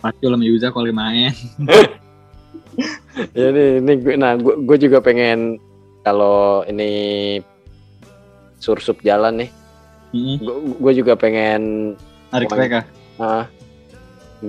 Pasti 0.00 0.24
sama 0.24 0.40
Yuza 0.40 0.68
kalau 0.68 0.88
main. 0.90 1.32
ya 3.38 3.46
ini, 3.48 3.78
ini 3.80 3.92
gue 3.96 4.14
nah 4.16 4.34
gue, 4.34 4.54
gue 4.60 4.76
juga 4.80 4.98
pengen 4.98 5.58
kalau 6.02 6.66
ini 6.66 7.38
sursup 8.58 8.98
jalan 9.00 9.44
nih 9.44 9.50
Mm-mm. 10.10 10.36
gue, 10.40 10.56
gue 10.78 10.92
juga 10.94 11.14
pengen 11.14 11.94
Tarik 12.28 12.50
mereka. 12.50 12.80
ah 13.16 13.46
pe- 13.46 13.63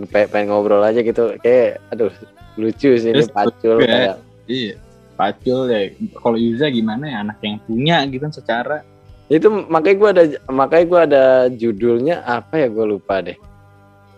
pengen 0.09 0.51
ngobrol 0.51 0.83
aja 0.83 0.99
gitu 0.99 1.35
kayak 1.39 1.79
aduh 1.91 2.11
lucu 2.55 2.95
sih 2.99 3.11
ini 3.11 3.23
pacul 3.31 3.79
ya. 3.83 3.87
kayak 3.87 4.15
Iya. 4.45 4.75
Pacul 5.15 5.71
ya. 5.71 5.89
Kalau 6.19 6.37
Yuza 6.37 6.67
gimana 6.69 7.07
ya 7.07 7.17
anak 7.23 7.39
yang 7.41 7.57
punya 7.63 8.03
gitu 8.05 8.21
kan 8.27 8.33
secara 8.35 8.77
itu 9.25 9.49
makanya 9.49 9.97
gue 9.97 10.09
ada 10.11 10.23
makanya 10.53 10.85
gue 10.85 10.99
ada 11.01 11.23
judulnya 11.49 12.21
apa 12.21 12.61
ya 12.61 12.67
gue 12.69 12.85
lupa 12.85 13.25
deh 13.25 13.37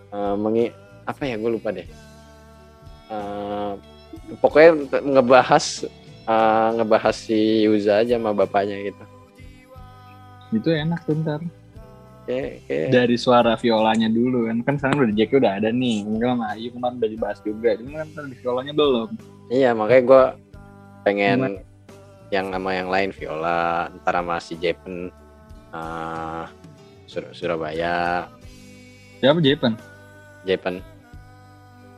Eh, 0.07 0.35
mengi 0.39 0.71
apa 1.03 1.21
ya 1.27 1.35
gue 1.39 1.51
lupa 1.51 1.71
deh 1.71 1.87
Eh, 3.07 3.71
pokoknya 4.43 4.99
ngebahas 4.99 5.87
eh, 6.27 6.69
ngebahas 6.75 7.15
si 7.15 7.63
Yuza 7.63 8.03
aja 8.03 8.19
sama 8.19 8.35
bapaknya 8.35 8.83
gitu 8.83 9.03
itu 10.47 10.69
enak 10.71 11.03
tuh 11.03 11.15
ntar. 11.23 11.43
Kayak 12.27 12.91
dari 12.91 13.15
suara 13.15 13.55
violanya 13.55 14.11
dulu 14.11 14.51
kan. 14.51 14.57
Kan 14.67 14.75
sekarang 14.77 15.07
udah 15.07 15.15
Jack 15.15 15.31
udah 15.31 15.51
ada 15.63 15.69
nih. 15.71 16.03
Mungkin 16.03 16.27
sama 16.35 16.45
Ayu 16.53 16.69
kemarin 16.75 16.95
udah 16.99 17.11
dibahas 17.11 17.39
juga. 17.41 17.69
Cuma 17.79 18.03
kan 18.03 18.09
tadi 18.11 18.35
violanya 18.43 18.73
belum. 18.75 19.09
Iya 19.47 19.71
makanya 19.71 20.03
gue 20.03 20.23
pengen 21.07 21.39
yang 22.27 22.51
sama 22.51 22.75
yang 22.75 22.91
lain 22.91 23.15
viola 23.15 23.87
ntar 24.03 24.19
sama 24.19 24.35
si 24.43 24.59
Jepen 24.59 25.07
eh, 25.71 26.43
Sur- 27.07 27.31
Surabaya. 27.31 28.27
Siapa 29.23 29.39
Jepan 29.39 29.73
Jepen. 30.43 30.83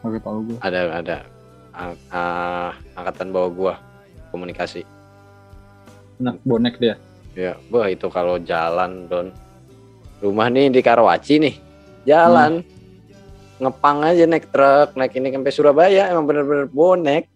Oke 0.06 0.22
tahu 0.22 0.54
gue 0.54 0.58
ada 0.62 1.02
ada. 1.02 1.18
Ang- 1.76 2.00
ah, 2.14 2.72
angkatan 2.96 3.34
bawah 3.34 3.52
gua 3.52 3.74
komunikasi. 4.32 4.86
Anak 6.22 6.38
bonek 6.46 6.76
dia. 6.78 6.96
Ya 7.34 7.58
wah 7.74 7.88
itu 7.90 8.08
kalau 8.14 8.38
jalan 8.42 9.10
don 9.10 9.34
rumah 10.20 10.47
nih 10.51 10.72
di 10.72 10.80
Karawaci 10.84 11.36
nih. 11.39 11.55
Jalan. 12.07 12.63
Ngepang 13.59 13.97
aja 14.07 14.24
naik 14.24 14.47
truk 14.51 14.95
naik 14.95 15.11
ini 15.20 15.36
sampai 15.36 15.51
Surabaya 15.51 16.07
emang 16.11 16.24
bener-bener 16.24 16.67
bonek. 16.72 17.28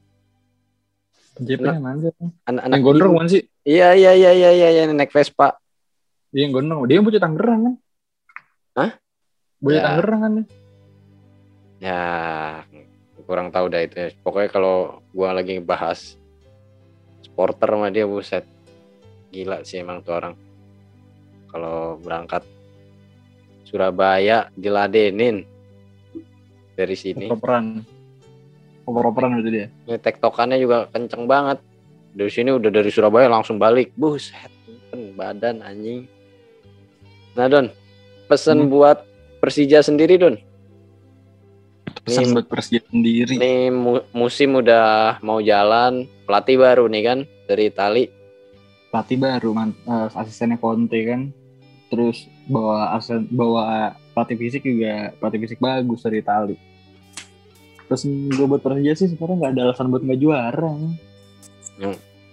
Mana 1.35 1.97
sih 1.97 2.13
anak-anak 2.45 2.77
yang 2.77 2.85
gondrong 2.85 3.15
kan 3.19 3.27
sih? 3.27 3.43
Iya 3.65 3.97
iya 3.97 4.11
iya 4.13 4.31
iya 4.31 4.49
iya 4.53 4.67
iya, 4.69 4.83
naik 4.87 5.11
Vespa. 5.11 5.57
Dia 6.29 6.47
yang 6.47 6.53
gondrong. 6.55 6.85
Dia 6.87 7.01
yang 7.01 7.05
bocah 7.09 7.21
Tangerang 7.23 7.59
kan? 7.65 7.75
Hah? 8.77 8.91
bocah 9.59 9.79
Ya. 9.79 9.83
Tangerang 9.83 10.21
kan 10.21 10.33
ya 11.83 12.01
kurang 13.27 13.51
tahu 13.51 13.67
dah 13.67 13.83
itu. 13.83 13.95
Ya. 13.99 14.07
pokoknya 14.23 14.49
kalau 14.51 15.03
gua 15.11 15.35
lagi 15.35 15.59
bahas 15.59 16.15
supporter 17.19 17.67
sama 17.67 17.91
dia 17.91 18.07
buset. 18.07 18.47
Gila 19.35 19.67
sih 19.67 19.83
emang 19.83 19.99
tuh 19.99 20.15
orang. 20.15 20.35
Kalau 21.51 21.99
berangkat 21.99 22.47
Surabaya 23.73 24.53
diladenin 24.53 25.41
dari 26.73 26.93
sini. 26.93 27.25
Operan 27.25 27.81
oper-operan 28.85 29.41
itu 29.41 29.49
dia. 29.49 29.67
Ini 29.83 29.97
tektokannya 29.97 30.61
juga 30.61 30.85
kenceng 30.87 31.25
banget. 31.25 31.57
Dari 32.13 32.29
sini 32.29 32.53
udah 32.53 32.69
dari 32.69 32.93
Surabaya 32.93 33.25
langsung 33.25 33.57
balik. 33.57 33.89
Buset 33.97 34.53
badan 35.17 35.65
anjing. 35.65 36.05
Nah 37.33 37.49
Don 37.49 37.73
pesen 38.23 38.61
Hmm. 38.61 38.69
buat 38.69 39.01
Persija 39.41 39.81
sendiri 39.81 40.21
Don. 40.21 40.37
Pesan 42.03 42.35
buat 42.35 42.45
Persija 42.45 42.83
sendiri. 42.85 43.33
Ini 43.33 43.71
mu- 43.71 44.03
musim 44.11 44.53
udah 44.53 45.17
mau 45.19 45.39
jalan, 45.39 46.03
pelatih 46.23 46.59
baru 46.59 46.85
nih 46.85 47.03
kan 47.03 47.19
dari 47.43 47.67
Itali. 47.67 48.05
pelatih 48.87 49.17
baru 49.17 49.49
man, 49.51 49.73
eh, 49.73 50.05
asistennya 50.13 50.53
Conte 50.55 51.01
kan. 51.01 51.33
Terus 51.89 52.29
bawa 52.49 52.95
asisten 52.97 53.27
bawa 53.31 53.95
pelatih 54.11 54.37
fisik 54.37 54.61
juga 54.67 55.15
pelatih 55.17 55.39
fisik 55.43 55.59
bagus 55.63 56.03
dari 56.03 56.19
Itali 56.19 56.55
terus 57.87 58.03
gue 58.07 58.45
buat 58.47 58.63
Persija 58.63 58.93
sih 58.95 59.07
sekarang 59.11 59.39
nggak 59.39 59.53
ada 59.55 59.61
alasan 59.71 59.91
buat 59.91 60.03
nggak 60.03 60.19
juara 60.19 60.71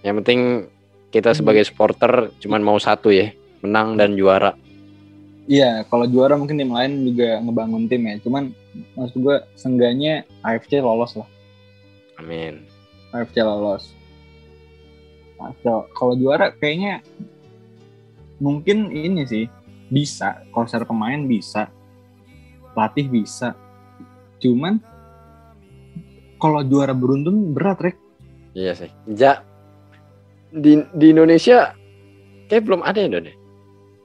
Yang 0.01 0.15
penting 0.25 0.41
kita 1.11 1.35
sebagai 1.35 1.67
supporter 1.67 2.31
cuman 2.39 2.63
mau 2.63 2.79
satu 2.79 3.11
ya, 3.11 3.35
menang 3.61 3.99
dan 3.99 4.15
juara. 4.15 4.55
Iya, 5.51 5.83
kalau 5.91 6.07
juara 6.07 6.39
mungkin 6.39 6.63
tim 6.63 6.71
lain 6.71 7.11
juga 7.11 7.43
ngebangun 7.43 7.91
tim 7.91 8.07
ya. 8.07 8.15
Cuman 8.23 8.55
maksud 8.95 9.19
gue 9.19 9.37
seenggaknya 9.59 10.23
AFC 10.47 10.79
lolos 10.79 11.19
lah. 11.19 11.29
Amin. 12.23 12.63
AFC 13.11 13.43
lolos. 13.43 13.91
Atau 15.43 15.91
kalau 15.99 16.15
juara 16.15 16.55
kayaknya 16.55 17.03
mungkin 18.39 18.95
ini 18.95 19.27
sih 19.27 19.45
bisa. 19.91 20.41
Secara 20.49 20.87
pemain 20.87 21.21
bisa, 21.27 21.69
pelatih 22.73 23.11
bisa. 23.11 23.59
Cuman 24.41 24.81
kalau 26.41 26.65
juara 26.65 26.97
beruntun 26.97 27.53
berat 27.53 27.79
rek. 27.83 27.97
Iya 28.57 28.73
sih. 28.73 28.91
Ja 29.11 29.45
di 30.51 30.83
di 30.97 31.07
Indonesia 31.15 31.75
kayak 32.51 32.65
belum 32.67 32.83
ada 32.83 32.99
ya 32.99 33.09
Don 33.11 33.29
ya? 33.29 33.35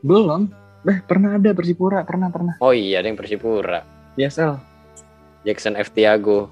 Belum. 0.05 0.41
Eh 0.85 1.01
pernah 1.01 1.33
ada 1.33 1.49
Persipura, 1.57 2.05
pernah 2.05 2.29
pernah. 2.29 2.61
Oh 2.61 2.75
iya 2.75 3.01
ada 3.01 3.09
yang 3.09 3.17
Persipura. 3.17 3.81
YSL. 4.19 4.75
Jackson 5.45 5.77
F 5.77 5.93
Tiago. 5.93 6.49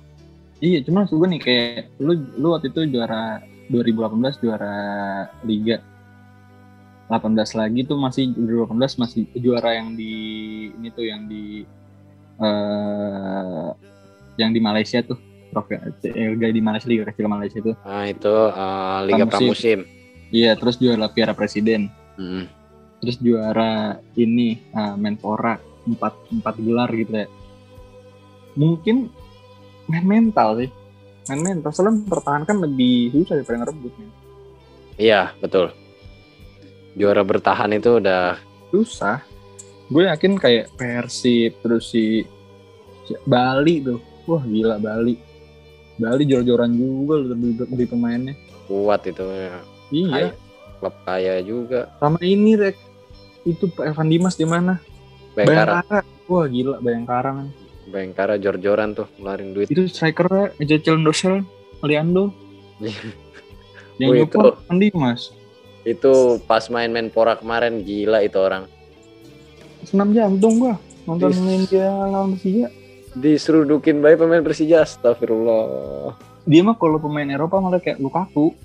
Iya, 0.63 0.85
cuma 0.85 1.03
maksud 1.03 1.19
gue 1.19 1.27
nih 1.33 1.41
kayak 1.41 1.97
lu 1.99 2.13
lu 2.39 2.55
waktu 2.55 2.71
itu 2.71 2.87
juara 2.87 3.41
2018 3.67 4.41
juara 4.41 4.75
liga. 5.43 5.81
18 7.13 7.59
lagi 7.59 7.79
tuh 7.85 7.97
masih 8.01 8.33
2018 8.33 9.01
masih 9.01 9.21
juara 9.37 9.77
yang 9.77 9.93
di 9.93 10.13
ini 10.73 10.89
tuh 10.89 11.05
yang 11.05 11.29
di 11.29 11.61
eh 12.41 13.69
yang 14.41 14.49
di 14.49 14.59
Malaysia 14.61 15.05
tuh. 15.05 15.17
Trofi 15.53 15.77
liga 16.17 16.49
di 16.49 16.61
Malaysia 16.65 16.89
liga 16.89 17.05
kecil 17.13 17.29
Malaysia 17.29 17.61
tuh. 17.61 17.77
Ah 17.85 18.09
itu 18.09 18.33
eh, 18.49 18.99
Liga 19.05 19.29
Pramusim. 19.29 19.29
Pramusim. 19.29 19.79
Iya, 20.33 20.57
terus 20.57 20.81
juara 20.81 21.05
Piala 21.13 21.37
Presiden. 21.37 21.93
Hmm. 22.17 22.49
Terus 22.97 23.21
juara 23.21 24.01
ini 24.17 24.57
eh, 24.57 24.95
Menpora 24.97 25.61
empat 25.85 26.13
empat 26.33 26.55
gelar 26.57 26.89
gitu 26.97 27.13
ya. 27.13 27.27
Mungkin 28.57 29.13
main 29.85 30.05
mental 30.09 30.57
sih. 30.57 30.69
Main 31.29 31.41
mental 31.45 31.69
soalnya 31.69 32.01
mempertahankan 32.01 32.57
lebih 32.65 33.13
susah 33.13 33.37
daripada 33.37 33.69
ngerebut 33.69 33.93
men. 34.01 34.09
Iya 34.97 35.37
betul. 35.37 35.69
Juara 36.93 37.25
bertahan 37.25 37.73
itu 37.73 37.97
udah 37.97 38.37
susah. 38.69 39.25
Gue 39.89 40.05
yakin 40.09 40.37
kayak 40.37 40.73
Persib 40.77 41.57
terus 41.61 41.89
si, 41.89 42.25
Bali 43.25 43.81
tuh. 43.81 43.99
Wah 44.29 44.43
gila 44.45 44.77
Bali. 44.77 45.17
Bali 45.97 46.23
jor-joran 46.25 46.73
juga 46.73 47.21
loh 47.21 47.37
lebih 47.37 47.93
pemainnya. 47.93 48.33
kuat 48.63 49.03
itu. 49.05 49.21
ya. 49.27 49.59
Iya. 49.91 50.27
Klub 50.79 50.95
kaya 51.05 51.43
juga. 51.43 51.91
Sama 51.99 52.17
ini 52.23 52.55
Rek. 52.57 52.77
Itu 53.43 53.67
Pak 53.67 53.91
Evan 53.91 54.07
Dimas 54.07 54.39
di 54.39 54.47
mana? 54.47 54.79
Bayangkara, 55.35 55.83
Bayangkara. 55.83 56.01
Wah 56.31 56.45
gila 56.47 56.75
Bayangkara 56.79 57.29
man. 57.35 57.47
Bayangkara 57.91 58.33
jor-joran 58.39 58.95
tuh 58.95 59.07
ngeluarin 59.19 59.51
duit. 59.51 59.67
Itu 59.67 59.83
strikernya 59.91 60.55
Ejecel 60.63 60.95
Dosel, 61.03 61.43
Aliando. 61.83 62.31
Yang 64.01 64.31
itu. 64.31 64.37
Evan 64.39 64.77
Dimas. 64.79 65.21
Itu 65.83 66.39
pas 66.47 66.63
main 66.71 66.87
Menpora 66.91 67.35
kemarin 67.35 67.83
gila 67.83 68.23
itu 68.23 68.39
orang. 68.39 68.67
Senam 69.83 70.15
jantung 70.15 70.63
gua 70.63 70.79
nonton 71.03 71.35
main 71.43 71.67
dia 71.67 71.91
lawan 71.91 72.39
Persija. 72.39 72.71
Diserudukin 73.13 73.99
baik 73.99 74.23
pemain 74.23 74.41
Persija, 74.41 74.81
astagfirullah. 74.81 76.15
Dia 76.47 76.63
mah 76.63 76.79
kalau 76.79 76.97
pemain 76.97 77.27
Eropa 77.27 77.59
malah 77.59 77.83
kayak 77.83 77.99
Lukaku. 77.99 78.55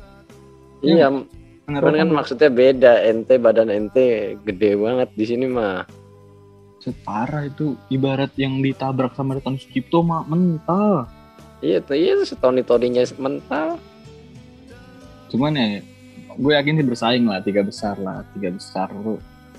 Iya, 0.78 1.10
cuman 1.10 1.94
kan 1.98 2.10
maksudnya 2.14 2.48
beda. 2.48 3.02
Ente 3.02 3.34
badan 3.36 3.68
ente 3.68 4.38
gede 4.46 4.78
banget 4.78 5.10
di 5.18 5.24
sini 5.26 5.46
mah. 5.50 5.84
separah 6.78 7.50
itu 7.50 7.74
ibarat 7.90 8.32
yang 8.38 8.62
ditabrak 8.62 9.12
sama 9.12 9.36
Retan 9.36 9.58
Sucipto 9.58 10.00
mah 10.00 10.24
mental. 10.24 11.10
Iya 11.58 11.82
tuh, 11.82 11.98
iya 11.98 12.14
setoni 12.22 12.62
toninya 12.62 13.02
mental. 13.18 13.82
Cuman 15.28 15.58
ya 15.58 15.82
gue 16.38 16.52
yakin 16.54 16.78
sih 16.78 16.86
bersaing 16.86 17.24
lah 17.26 17.42
tiga 17.42 17.66
besar 17.66 17.98
lah 17.98 18.22
tiga 18.32 18.54
besar 18.54 18.88
lu 18.94 19.18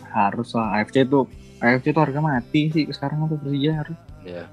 harus 0.09 0.55
lah 0.55 0.79
AFC 0.79 1.03
tuh 1.05 1.27
AFC 1.59 1.91
tuh 1.91 2.01
harga 2.01 2.19
mati 2.23 2.71
sih 2.71 2.87
sekarang 2.89 3.27
tuh 3.27 3.37
Persija 3.37 3.71
harus 3.83 3.97
Iya. 4.23 4.45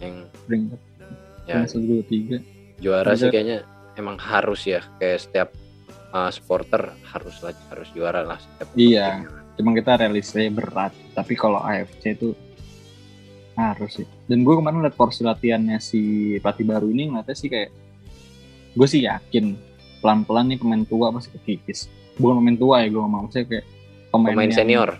Yang 0.00 0.14
peringkat 0.44 0.80
ya 1.44 1.60
dua 1.68 2.02
tiga. 2.08 2.36
juara 2.80 3.10
sih 3.16 3.28
Bisa. 3.28 3.32
kayaknya 3.32 3.58
emang 3.96 4.16
harus 4.20 4.60
ya 4.64 4.80
kayak 5.00 5.18
setiap 5.24 5.48
uh, 6.12 6.28
supporter 6.32 6.92
harus 7.04 7.36
lah 7.40 7.52
harus 7.72 7.88
juara 7.96 8.20
lah 8.24 8.36
setiap 8.36 8.68
Iya. 8.76 9.24
Cuma 9.54 9.70
kita 9.70 9.94
realisnya 10.02 10.50
berat. 10.50 10.90
Tapi 11.14 11.32
kalau 11.38 11.62
AFC 11.62 12.18
itu 12.18 12.34
harus 13.54 14.02
sih. 14.02 14.06
Dan 14.26 14.42
gue 14.42 14.54
kemarin 14.58 14.82
liat 14.82 14.98
porsi 14.98 15.22
latihannya 15.22 15.78
si 15.78 16.34
pelatih 16.42 16.66
baru 16.66 16.90
ini 16.90 17.06
ngeliatnya 17.06 17.36
sih 17.38 17.46
kayak 17.46 17.70
gue 18.74 18.88
sih 18.90 19.06
yakin 19.06 19.54
pelan-pelan 20.04 20.44
nih 20.46 20.58
pemain 20.60 20.84
tua 20.84 21.08
pasti 21.08 21.32
kekikis. 21.34 21.88
Bukan 22.14 22.38
pemain 22.38 22.54
tua 22.54 22.76
ya 22.78 22.86
gue 22.86 23.00
ngomong 23.00 23.22
maksudnya 23.24 23.46
kayak 23.48 23.64
pemain, 24.10 24.30
pemain 24.30 24.44
yang- 24.44 24.54
senior 24.54 24.90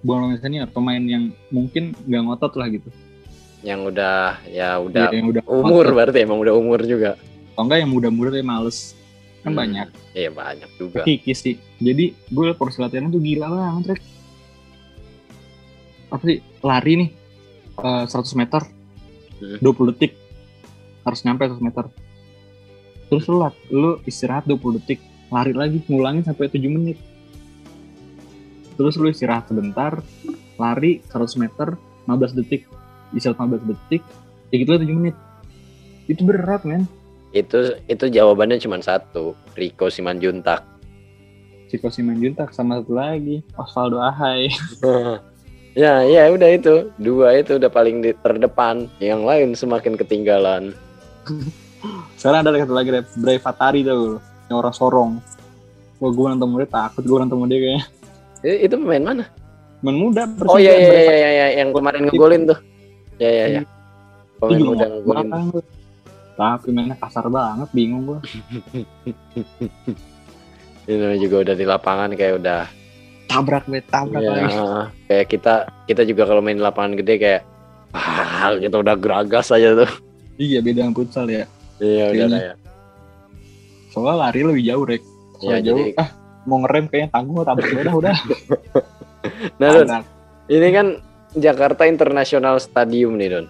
Bukan 0.00 0.18
pemain 0.24 0.40
senior, 0.40 0.66
pemain 0.66 1.02
yang 1.04 1.24
mungkin 1.50 1.92
gak 2.00 2.22
ngotot 2.22 2.52
lah 2.54 2.68
gitu. 2.68 2.88
yang 3.60 3.84
udah 3.84 4.40
ya 4.48 4.80
udah 4.80 5.04
Iya, 5.06 5.20
yang 5.20 5.28
udah 5.28 5.42
umur 5.44 5.84
ngotot. 5.84 5.92
berarti 5.94 6.18
emang 6.18 6.40
udah 6.40 6.54
umur 6.54 6.80
juga 6.80 7.20
Atau 7.52 7.60
enggak 7.60 7.78
yang 7.78 7.90
muda-muda 7.90 8.28
tapi 8.30 8.40
males. 8.42 8.96
Kan 9.38 9.52
Hmm, 9.52 9.60
banyak. 9.60 9.88
iya 10.14 10.28
banyak 10.28 10.70
juga 10.74 11.00
Kikis 11.00 11.38
sih. 11.38 11.56
Jadi 11.76 12.16
gue 12.26 12.46
porsi 12.54 12.76
latihannya 12.78 13.08
tuh 13.10 13.20
gila 13.20 13.46
banget, 13.46 13.84
Rek. 13.90 14.02
Apa 16.08 16.24
sih? 16.24 16.38
Lari 16.60 16.92
nih. 16.96 17.10
eh, 17.78 18.04
100 18.04 18.32
meter. 18.34 18.60
Hmm. 19.38 19.56
20 19.58 19.88
detik. 19.90 20.12
Harus 21.00 21.20
nyampe 21.22 21.44
100 21.44 21.60
meter. 21.62 21.84
Terus 23.10 23.24
lu, 23.26 23.42
lu 23.74 23.90
istirahat 24.06 24.46
20 24.46 24.78
detik. 24.78 25.02
Lari 25.30 25.54
lagi, 25.54 25.82
ngulangin 25.90 26.22
sampai 26.22 26.46
7 26.46 26.62
menit. 26.70 26.98
Terus 28.78 28.94
lu 28.96 29.10
istirahat 29.10 29.50
sebentar. 29.50 29.98
Lari 30.56 31.02
100 31.10 31.42
meter, 31.42 31.74
15 32.06 32.38
detik. 32.38 32.70
Istirahat 33.10 33.42
15 33.42 33.66
detik. 33.66 34.02
Ya 34.54 34.56
gitu 34.62 34.70
lah 34.70 34.80
7 34.80 34.94
menit. 34.94 35.16
Itu 36.06 36.22
berat, 36.22 36.62
men. 36.62 36.86
itu 37.30 37.78
itu 37.86 38.10
jawabannya 38.10 38.58
cuma 38.58 38.82
satu 38.82 39.38
Rico 39.54 39.86
Simanjuntak 39.86 40.66
Ciko 41.70 41.86
Simanjuntak 41.86 42.50
sama 42.50 42.82
satu 42.82 42.98
lagi. 42.98 43.46
Osvaldo 43.54 44.02
Ahai. 44.02 44.50
ya 45.78 46.02
ya 46.02 46.26
udah 46.34 46.50
itu 46.50 46.90
dua 46.98 47.38
itu 47.38 47.54
udah 47.54 47.70
paling 47.70 48.02
di 48.02 48.10
terdepan 48.26 48.90
yang 48.98 49.22
lain 49.22 49.54
semakin 49.54 49.94
ketinggalan 49.94 50.74
Sekarang 52.14 52.44
ada 52.44 52.50
satu 52.54 52.72
lagi, 52.72 52.88
Rep. 52.90 53.06
Bray 53.16 53.36
Fatari 53.36 53.80
tuh. 53.80 54.20
Yang 54.46 54.56
orang 54.58 54.74
sorong. 54.74 55.10
Wah, 55.96 56.10
gue 56.10 56.26
nonton 56.26 56.48
dia 56.56 56.66
takut 56.66 57.00
gue 57.00 57.16
nonton 57.18 57.44
dia 57.44 57.58
kayaknya. 57.58 57.82
Eh, 58.40 58.64
itu 58.64 58.74
pemain 58.74 59.04
mana 59.04 59.24
Main 59.80 59.96
muda. 59.96 60.24
oh 60.44 60.56
iya 60.56 60.72
iya 60.72 60.88
iya 60.88 61.12
iya, 61.12 61.28
iya, 61.28 61.46
yang 61.60 61.72
kemarin 61.72 62.08
ngegolin 62.08 62.48
tuh 62.48 62.56
ya 63.16 63.28
ya 63.28 63.44
ya 63.48 63.60
Itu 63.60 63.68
pemain 64.40 64.60
muda 64.64 64.84
ngegolin. 64.88 65.28
Tapi 66.36 66.68
mainnya 66.72 66.96
kasar 66.96 67.28
banget, 67.28 67.68
bingung 67.72 68.04
gue. 68.08 68.20
ini 70.88 71.16
juga 71.20 71.36
udah 71.44 71.54
di 71.54 71.64
lapangan 71.64 72.10
kayak 72.12 72.34
udah 72.40 72.62
Tabrak, 73.28 73.62
bet, 73.70 73.86
tabrak 73.86 74.26
ya, 74.26 74.30
lagi. 74.34 74.56
kayak 75.06 75.26
kita 75.30 75.54
kita 75.86 76.02
juga 76.02 76.26
kalau 76.26 76.42
main 76.42 76.58
di 76.58 76.64
lapangan 76.64 76.98
gede 76.98 77.14
kayak 77.14 77.42
ah 77.94 78.58
kita 78.58 78.74
udah 78.74 78.94
geragas 78.96 79.52
aja 79.52 79.76
tuh 79.76 79.90
Iya, 80.34 80.64
beda 80.64 80.88
sama 80.88 80.96
futsal 80.96 81.28
ya. 81.28 81.44
Iya 81.80 82.04
udah 82.06 82.16
Kayaknya. 82.26 82.38
kayak 82.38 82.56
Soalnya 83.90 84.14
lari 84.20 84.40
lebih 84.44 84.62
jauh, 84.62 84.84
Rek. 84.84 85.02
Ya, 85.02 85.08
Soalnya 85.36 85.62
jauh, 85.64 85.78
jadi- 85.82 85.94
ah 85.96 86.08
mau 86.40 86.58
ngerem 86.60 86.84
kayaknya 86.86 87.08
tanggung 87.10 87.36
tabrak 87.42 87.70
udah 87.74 87.94
udah. 87.96 88.16
Nah 89.60 89.68
Don, 89.74 89.88
ini 90.48 90.68
kan 90.70 90.86
Jakarta 91.32 91.84
International 91.84 92.56
Stadium 92.56 93.14
nih 93.14 93.28
Don. 93.30 93.46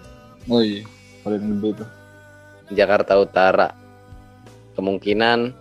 Oh 0.47 0.59
iya 0.59 0.83
paling 1.21 1.39
gede 1.55 1.79
tuh. 1.79 1.89
Jakarta 2.71 3.15
Utara. 3.15 3.69
Kemungkinan 4.71 5.51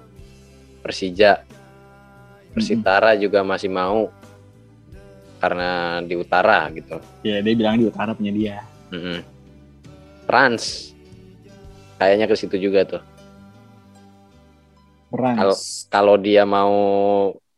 Persija. 0.80 1.42
Persitara 2.50 3.14
juga 3.14 3.42
masih 3.42 3.68
mau. 3.68 4.10
Karena 5.38 5.70
di 6.00 6.14
utara 6.14 6.66
gitu. 6.70 6.98
Ya 7.22 7.38
dia 7.38 7.54
bilang 7.54 7.76
di 7.76 7.86
utara 7.86 8.10
punya 8.10 8.30
dia. 8.30 8.56
Mm-mm. 8.90 9.22
Trans 10.24 10.92
kayaknya 12.00 12.24
ke 12.24 12.36
situ 12.40 12.56
juga 12.56 12.88
tuh. 12.88 13.02
Rans 15.12 15.84
kalau 15.92 16.16
dia 16.16 16.48
mau 16.48 16.72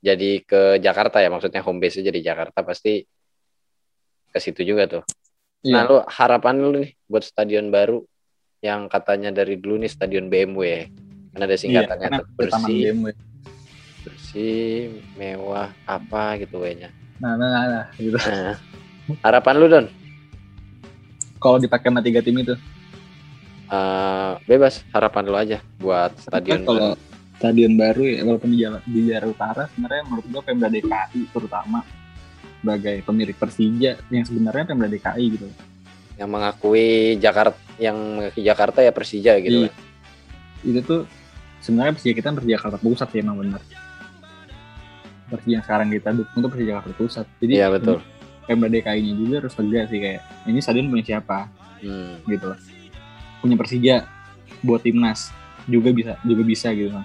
jadi 0.02 0.42
ke 0.42 0.82
Jakarta 0.82 1.22
ya 1.22 1.30
maksudnya 1.30 1.62
home 1.62 1.78
base 1.78 2.02
jadi 2.02 2.34
Jakarta 2.34 2.66
pasti 2.66 3.06
ke 4.34 4.38
situ 4.42 4.66
juga 4.66 4.90
tuh. 4.90 5.04
Nah 5.70 5.86
Iya. 5.86 5.90
lu 5.94 5.96
harapan 6.10 6.54
lu 6.58 6.68
nih 6.74 6.90
buat 7.06 7.22
stadion 7.22 7.70
baru 7.70 8.02
yang 8.58 8.90
katanya 8.90 9.30
dari 9.30 9.62
dulu 9.62 9.78
nih 9.78 9.90
stadion 9.94 10.26
BMW 10.26 10.90
kan 11.30 11.46
ada 11.46 11.54
iya 11.54 11.60
singkatannya 11.62 12.08
karena 12.10 12.18
tuh 12.18 12.26
ada 12.26 12.50
taman 12.50 12.66
bersih. 12.66 12.80
BMW 12.82 13.06
bersih 14.02 14.70
mewah 15.14 15.70
apa 15.86 16.22
gitu 16.42 16.58
kayaknya. 16.58 16.90
Nah 17.22 17.38
nah 17.38 17.46
nah, 17.46 17.62
nah, 17.70 17.84
gitu. 17.94 18.18
Nah, 18.18 18.58
harapan 19.22 19.54
lu 19.62 19.66
Don? 19.70 19.86
Kalau 21.38 21.58
dipakai 21.62 21.94
sama 21.94 22.02
tiga 22.02 22.18
tim 22.18 22.34
itu 22.42 22.58
Eh, 23.72 24.32
bebas 24.44 24.84
harapan 24.92 25.22
lu 25.24 25.32
aja 25.34 25.58
buat 25.80 26.12
stadion 26.20 26.60
Kan 26.60 26.68
kalau 26.68 26.80
baru. 26.92 27.00
stadion 27.40 27.72
baru 27.72 28.02
ya 28.04 28.20
walaupun 28.22 28.50
di 28.52 28.58
Jawa, 28.60 28.78
di 28.84 29.00
daerah 29.02 29.28
utara 29.28 29.62
sebenarnya 29.66 30.02
menurut 30.04 30.26
gua 30.28 30.42
Pemda 30.44 30.68
DKI 30.68 31.20
terutama 31.32 31.80
sebagai 32.60 32.96
pemilik 33.00 33.32
Persija 33.32 33.92
yang 34.06 34.24
sebenarnya 34.28 34.64
Pemda 34.68 34.86
DKI 34.86 35.24
gitu. 35.32 35.48
Yang 36.14 36.28
mengakui 36.28 36.88
Jakarta 37.16 37.56
yang 37.80 37.96
mengakui 37.96 38.44
Jakarta 38.44 38.78
ya 38.78 38.92
Persija 38.92 39.40
gitu. 39.40 39.64
Iya. 39.64 39.72
Itu 40.62 40.80
tuh 40.84 41.00
sebenarnya 41.58 41.96
Persija 41.96 42.12
kita 42.12 42.28
Persija 42.30 42.54
Jakarta 42.54 42.76
Pusat 42.76 43.08
ya 43.08 43.20
emang 43.24 43.36
benar. 43.40 43.60
Persija 45.26 45.48
yang 45.50 45.64
sekarang 45.64 45.88
kita 45.88 46.08
dukung 46.12 46.38
itu 46.38 46.48
Persija 46.50 46.68
Jakarta 46.70 46.92
Pusat. 46.92 47.26
Jadi 47.40 47.52
Iya 47.56 47.66
betul. 47.72 47.96
Pemda 48.44 48.68
DKI-nya 48.68 49.12
juga 49.16 49.34
harus 49.40 49.54
tegas 49.54 49.88
sih 49.88 49.96
kayak 49.96 50.20
ini 50.44 50.60
stadion 50.60 50.92
punya 50.92 51.04
siapa 51.08 51.48
Hmm. 51.80 52.20
gitu 52.28 52.52
loh. 52.52 52.58
Punya 53.42 53.58
Persija 53.58 54.06
buat 54.62 54.86
timnas 54.86 55.34
juga 55.66 55.90
bisa 55.90 56.14
juga 56.22 56.42
bisa 56.46 56.70
gitu 56.70 56.94
kan. 56.94 57.04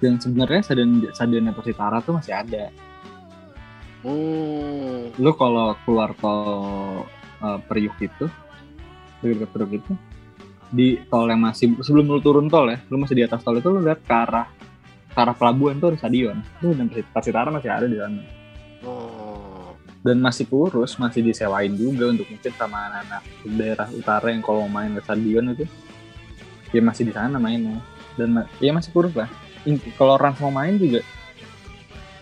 Dan 0.00 0.16
sebenarnya 0.16 0.64
stadion 0.64 1.04
stadionnya 1.12 1.52
Persitara 1.52 2.00
tuh 2.00 2.16
masih 2.16 2.32
ada. 2.32 2.72
Hmm. 4.00 5.12
Lu 5.20 5.30
kalau 5.36 5.76
keluar 5.84 6.16
tol 6.16 7.04
uh, 7.44 7.58
Periuk 7.68 8.00
itu 8.00 8.24
dekat 9.20 9.52
Periuk 9.52 9.84
itu 9.84 9.92
di 10.72 10.96
tol 11.12 11.28
yang 11.28 11.44
masih 11.44 11.76
sebelum 11.84 12.08
lu 12.08 12.22
turun 12.24 12.48
tol 12.48 12.72
ya, 12.72 12.80
lu 12.88 12.96
masih 12.96 13.20
di 13.20 13.24
atas 13.28 13.44
tol 13.44 13.60
itu 13.60 13.68
lu 13.68 13.84
lihat 13.84 14.00
ke 14.00 14.14
arah 14.16 14.48
ke 15.10 15.18
arah 15.20 15.36
pelabuhan 15.36 15.76
tuh 15.76 15.92
ada 15.92 15.98
stadion. 16.00 16.40
Tuh 16.64 16.72
dan 16.72 16.88
Persit- 16.88 17.12
Persitara 17.12 17.52
masih 17.52 17.68
ada 17.68 17.84
di 17.84 18.00
sana. 18.00 18.24
Oh. 18.88 19.19
Dan 20.00 20.16
masih 20.18 20.48
kurus, 20.48 20.96
masih 20.96 21.20
disewain 21.20 21.72
juga 21.72 22.08
untuk 22.08 22.24
mungkin 22.24 22.52
sama 22.56 22.88
anak-anak 22.88 23.22
daerah 23.46 23.88
utara 23.92 24.32
yang 24.32 24.40
kalau 24.40 24.64
main 24.64 24.96
ke 24.96 25.02
stadion 25.04 25.52
itu 25.52 25.64
ya 26.70 26.80
masih 26.80 27.04
di 27.04 27.12
sana 27.12 27.36
mainnya. 27.36 27.84
Dan 28.16 28.32
ya 28.58 28.72
masih 28.72 28.90
kurus 28.90 29.12
lah. 29.12 29.28
Kalau 29.94 30.16
Rans 30.16 30.40
mau 30.40 30.48
main 30.48 30.74
juga 30.74 31.04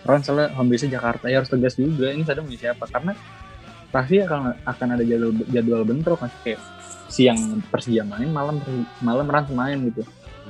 Rans 0.03 0.27
soalnya 0.27 0.51
home 0.55 0.71
base 0.71 0.87
Jakarta 0.87 1.27
ya 1.27 1.39
harus 1.39 1.47
tegas 1.47 1.75
juga 1.75 2.11
ini 2.11 2.23
stadion 2.23 2.47
punya 2.47 2.59
siapa 2.67 2.83
karena 2.87 3.15
pasti 3.89 4.19
akan 4.19 4.59
akan 4.63 4.87
ada 4.93 5.03
jadwal 5.03 5.31
jadwal 5.47 5.81
bentrok 5.83 6.19
masih 6.19 6.39
kayak 6.43 6.61
siang 7.07 7.39
Persija 7.67 8.03
main 8.03 8.27
malam 8.27 8.59
malam 8.99 9.27
Rans 9.27 9.49
main 9.51 9.79
gitu 9.87 10.03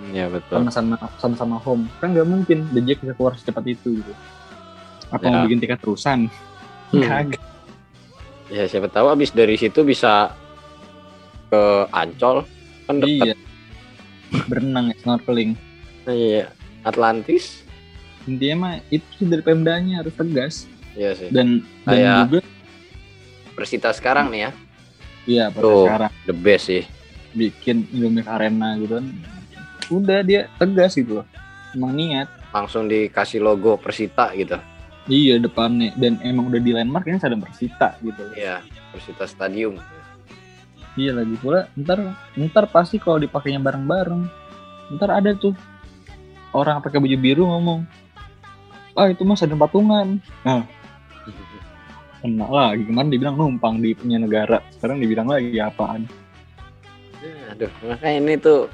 Iya 0.09 0.31
betul. 0.31 0.63
sama-sama 0.63 0.95
sama-sama 1.19 1.55
home 1.59 1.85
kan 1.99 2.09
nggak 2.09 2.25
mungkin 2.25 2.71
The 2.71 2.81
Jack 2.81 3.03
bisa 3.03 3.13
keluar 3.13 3.35
secepat 3.35 3.63
itu 3.67 3.99
gitu 3.99 4.13
apa 5.09 5.23
Ya. 5.23 5.29
mau 5.29 5.41
bikin 5.45 5.59
tiket 5.59 5.79
terusan 5.81 6.19
Hmm. 6.89 7.01
kagak 7.01 7.41
Ya 8.49 8.65
siapa 8.65 8.87
tahu 8.87 9.07
abis 9.07 9.29
dari 9.29 9.53
situ 9.55 9.81
bisa 9.81 10.33
ke 11.47 11.61
Ancol 11.87 12.49
kan 12.83 12.97
dekat. 12.97 13.09
iya 13.29 13.35
berenang 14.43 14.89
ya 14.89 14.95
snorkeling 14.99 15.51
Iya. 16.03 16.49
Atlantis. 16.81 17.61
intinya 18.21 18.55
mah 18.59 18.75
itu 18.87 19.05
sih 19.15 19.25
dari 19.25 19.41
pemdanya 19.41 20.01
harus 20.01 20.13
tegas 20.13 20.65
Iya 20.91 21.13
sih. 21.13 21.29
dan 21.29 21.61
dan 21.81 21.93
Kayak- 21.95 22.17
juga 22.23 22.39
Persita 23.51 23.89
sekarang 23.91 24.29
nih 24.29 24.41
ya. 24.41 24.51
iya 25.25 25.45
pada 25.47 25.61
Tuh. 25.61 25.85
sekarang 25.85 26.11
The 26.23 26.35
best 26.35 26.65
sih. 26.65 26.83
bikin 27.29 27.85
Indomie 27.91 28.21
Arena 28.23 28.73
gitu 28.75 28.97
kan 28.97 29.05
udah 29.91 30.19
dia 30.21 30.49
tegas 30.55 30.93
gitu 30.93 31.21
loh 31.21 31.25
emang 31.71 31.93
niat 31.93 32.25
Langsung 32.49 32.85
dikasih 32.85 33.37
logo 33.39 33.77
Persita 33.77 34.33
gitu. 34.33 34.57
Iya 35.09 35.35
depannya. 35.41 35.91
Dan 35.97 36.21
emang 36.23 36.53
udah 36.53 36.61
di 36.61 36.71
landmark 36.71 37.09
ini 37.09 37.19
ada 37.19 37.35
Persita 37.35 37.97
gitu. 38.05 38.23
Iya. 38.37 38.63
Persita 38.93 39.25
Stadium. 39.27 39.75
iya 40.97 41.15
lagi 41.15 41.31
pula 41.39 41.69
ntar 41.79 42.17
ntar 42.35 42.65
pasti 42.67 42.99
kalau 42.99 43.21
dipakainya 43.21 43.61
bareng-bareng 43.61 44.23
ntar 44.95 45.09
ada 45.11 45.35
tuh. 45.35 45.53
Orang 46.49 46.81
pakai 46.81 46.97
baju 46.97 47.17
biru 47.17 47.43
ngomong 47.45 47.85
ah 48.97 49.07
itu 49.07 49.23
mas 49.23 49.43
ada 49.43 49.55
patungan. 49.55 50.19
Nah. 50.43 50.63
Kena 52.19 52.47
lagi. 52.51 52.83
Kemarin 52.83 53.11
dibilang 53.15 53.35
numpang 53.39 53.79
di 53.79 53.95
punya 53.95 54.19
negara. 54.19 54.59
Sekarang 54.75 54.99
dibilang 54.99 55.31
lagi 55.31 55.55
apaan? 55.55 56.03
Aduh, 57.55 57.71
makanya 57.87 58.19
ini 58.19 58.35
tuh. 58.35 58.67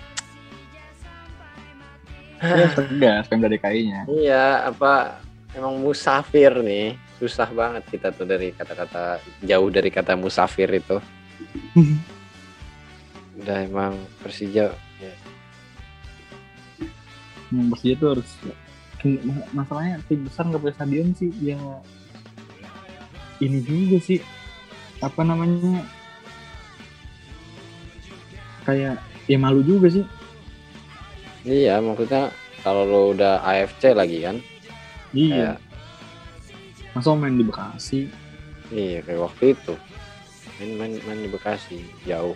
Ya 2.46 2.68
tegas 2.76 3.26
Pemda 3.32 3.48
DKI-nya 3.48 4.06
Iya, 4.12 4.70
apa 4.70 5.24
emang 5.56 5.80
musafir 5.80 6.52
nih. 6.60 7.00
Susah 7.16 7.48
banget 7.48 7.88
kita 7.88 8.12
tuh 8.12 8.28
dari 8.28 8.52
kata-kata 8.52 9.18
jauh 9.42 9.72
dari 9.72 9.88
kata 9.88 10.14
musafir 10.14 10.68
itu. 10.70 11.00
Udah 13.40 13.58
emang 13.64 13.96
Persija 14.20 14.72
ya. 15.00 15.14
yang 17.52 17.68
Persija 17.72 17.96
tuh 17.96 18.10
harus 18.14 18.30
ma- 19.24 19.50
masalahnya 19.54 20.00
tim 20.08 20.24
besar 20.24 20.48
nggak 20.48 20.60
punya 20.60 20.74
stadion 20.74 21.08
sih 21.14 21.30
ya 21.44 21.60
ini 23.38 23.60
juga 23.62 24.02
sih 24.02 24.18
apa 24.98 25.22
namanya 25.22 25.84
kayak 28.66 28.98
ya 29.28 29.38
malu 29.38 29.62
juga 29.62 29.88
sih 29.92 30.06
Iya, 31.46 31.78
maksudnya 31.78 32.34
kalau 32.66 32.90
lo 32.90 33.14
udah 33.14 33.46
AFC 33.46 33.94
lagi 33.94 34.26
kan. 34.26 34.42
Iya 35.16 35.56
masa 36.92 37.10
mau 37.10 37.20
main 37.22 37.34
di 37.34 37.44
Bekasi 37.44 38.02
Iya, 38.66 39.02
kayak 39.02 39.22
waktu 39.22 39.54
itu. 39.54 39.74
Main-main 40.58 40.98
main 41.00 41.20
di 41.20 41.30
Bekasi, 41.30 41.78
jauh. 42.02 42.34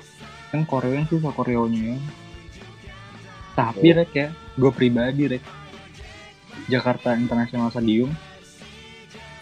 kan 0.50 0.62
koreo 0.64 1.02
susah 1.06 1.30
koreonya 1.30 1.94
ya 1.94 1.98
tapi 3.52 3.88
Oh. 3.88 3.96
rek 3.96 4.12
ya 4.12 4.28
gue 4.56 4.72
pribadi 4.72 5.24
rek 5.28 5.44
Jakarta 6.66 7.14
International 7.14 7.70
Stadium 7.70 8.10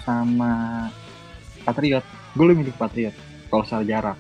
sama 0.02 0.88
Patriot 1.62 2.04
gue 2.34 2.44
lebih 2.44 2.60
milih 2.62 2.76
Patriot 2.76 3.16
kalau 3.46 3.64
secara 3.64 3.84
jarak 3.86 4.20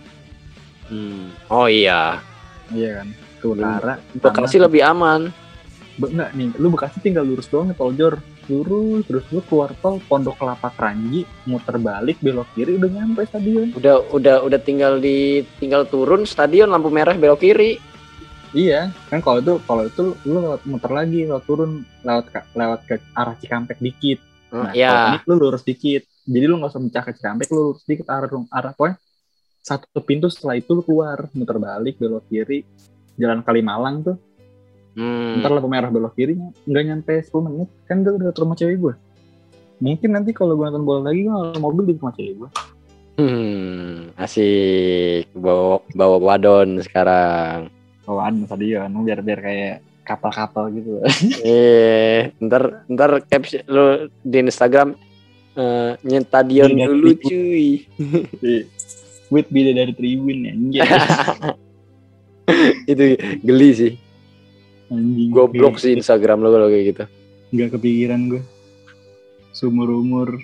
Hmm. 0.87 1.35
Oh 1.47 1.67
iya, 1.67 2.23
iya 2.69 3.03
kan 3.03 3.07
ke 3.37 3.45
utara 3.45 3.99
Bekasi 4.13 4.55
sama- 4.55 4.65
lebih 4.65 4.81
aman. 4.81 5.21
Be- 5.93 6.07
enggak 6.09 6.31
nih 6.31 6.47
lu 6.55 6.67
Bekasi 6.69 6.99
tinggal 7.01 7.23
lurus 7.23 7.43
doang 7.45 7.67
nih 7.67 7.75
tol 7.75 7.91
Jor 7.91 8.15
lurus 8.47 9.03
terus 9.07 9.23
lu 9.31 9.39
keluar 9.45 9.71
tol 9.79 9.99
Pondok 10.07 10.39
Kelapa 10.39 10.71
Kranji 10.73 11.23
muter 11.45 11.77
balik 11.77 12.17
belok 12.23 12.47
kiri 12.55 12.79
udah 12.79 12.89
nyampe 12.89 13.27
stadion 13.27 13.71
Udah 13.75 14.01
udah 14.11 14.43
udah 14.43 14.59
tinggal 14.63 14.97
di 14.97 15.43
tinggal 15.59 15.85
turun 15.87 16.23
stadion 16.23 16.71
lampu 16.71 16.87
merah 16.87 17.13
belok 17.15 17.43
kiri. 17.43 17.79
iya 18.55 18.89
kan 19.11 19.19
kalau 19.19 19.43
itu 19.43 19.53
kalau 19.67 19.83
itu 19.85 20.15
lu 20.23 20.39
lewat 20.39 20.63
muter 20.63 20.91
lagi 20.91 21.27
lewat 21.27 21.43
turun 21.43 21.83
lewat 22.01 22.25
ke, 22.31 22.39
lewat 22.55 22.79
ke 22.87 22.95
arah 23.13 23.35
Cikampek 23.37 23.77
dikit 23.83 24.19
Oh, 24.47 24.63
nah, 24.63 24.71
iya. 24.71 24.87
kalau 24.87 25.07
ini 25.11 25.19
lu 25.27 25.35
lurus 25.43 25.63
dikit 25.67 26.07
jadi 26.23 26.47
lu 26.47 26.55
nggak 26.55 26.71
usah 26.71 26.79
mencah 26.79 27.03
ke 27.03 27.11
Cikampek 27.19 27.51
lu 27.51 27.75
lurus 27.75 27.83
dikit 27.83 28.07
arah 28.07 28.31
arah 28.47 28.71
pokoknya 28.71 28.95
satu 29.59 29.99
pintu 29.99 30.31
setelah 30.31 30.55
itu 30.55 30.71
lu 30.71 30.79
keluar 30.87 31.27
muter 31.35 31.59
balik 31.59 31.99
belok 31.99 32.23
kiri 32.31 32.63
jalan 33.19 33.43
Kalimalang 33.43 34.07
tuh 34.07 34.15
Hmm. 34.97 35.37
ntar 35.37 35.53
lampu 35.53 35.69
merah 35.69 35.87
belok 35.87 36.11
kiri 36.11 36.33
nggak 36.65 36.83
nyampe 36.83 37.13
10 37.21 37.29
menit 37.39 37.69
kan 37.85 38.01
udah 38.01 38.17
udah 38.17 38.33
rumah 38.33 38.57
cewek 38.57 38.77
gue 38.77 38.93
mungkin 39.77 40.09
nanti 40.09 40.33
kalau 40.33 40.57
gue 40.57 40.65
nonton 40.65 40.81
bola 40.81 41.01
lagi 41.05 41.21
gue 41.21 41.29
nonton 41.29 41.61
mobil 41.61 41.83
di 41.85 41.93
rumah 41.93 42.11
cewek 42.11 42.35
gue 42.35 42.49
Hmm, 43.17 44.13
asik 44.13 45.33
bawa 45.33 45.81
bawa 45.91 46.17
wadon 46.19 46.77
sekarang. 46.79 47.65
bawaan 48.05 48.45
stadion 48.45 48.93
biar 49.01 49.19
biar 49.19 49.39
kayak 49.39 49.75
kapal-kapal 50.01 50.69
gitu 50.69 51.01
Eh, 51.43 52.29
ntar 52.39 52.85
ntar 52.87 53.25
caption 53.25 53.65
lu 53.65 53.85
di 54.19 54.37
Instagram 54.39 54.93
eh 55.53 55.97
nyetadion 55.99 56.69
Beda 56.69 56.85
dulu 56.87 57.09
cuy. 57.19 57.89
with 59.33 59.49
beda 59.49 59.71
dari 59.75 59.91
tribun 59.91 60.37
ya 60.71 60.85
Itu 62.87 63.03
geli 63.41 63.69
sih. 63.73 63.93
Anjing 64.93 65.29
Goblok 65.33 65.79
sih 65.81 65.95
Instagram 65.95 66.43
lu 66.43 66.49
kalau 66.53 66.67
kayak 66.71 66.85
gitu. 66.95 67.03
nggak 67.47 67.69
kepikiran 67.79 68.21
gue 68.27 68.43
sumur 69.55 69.89
umur 69.91 70.37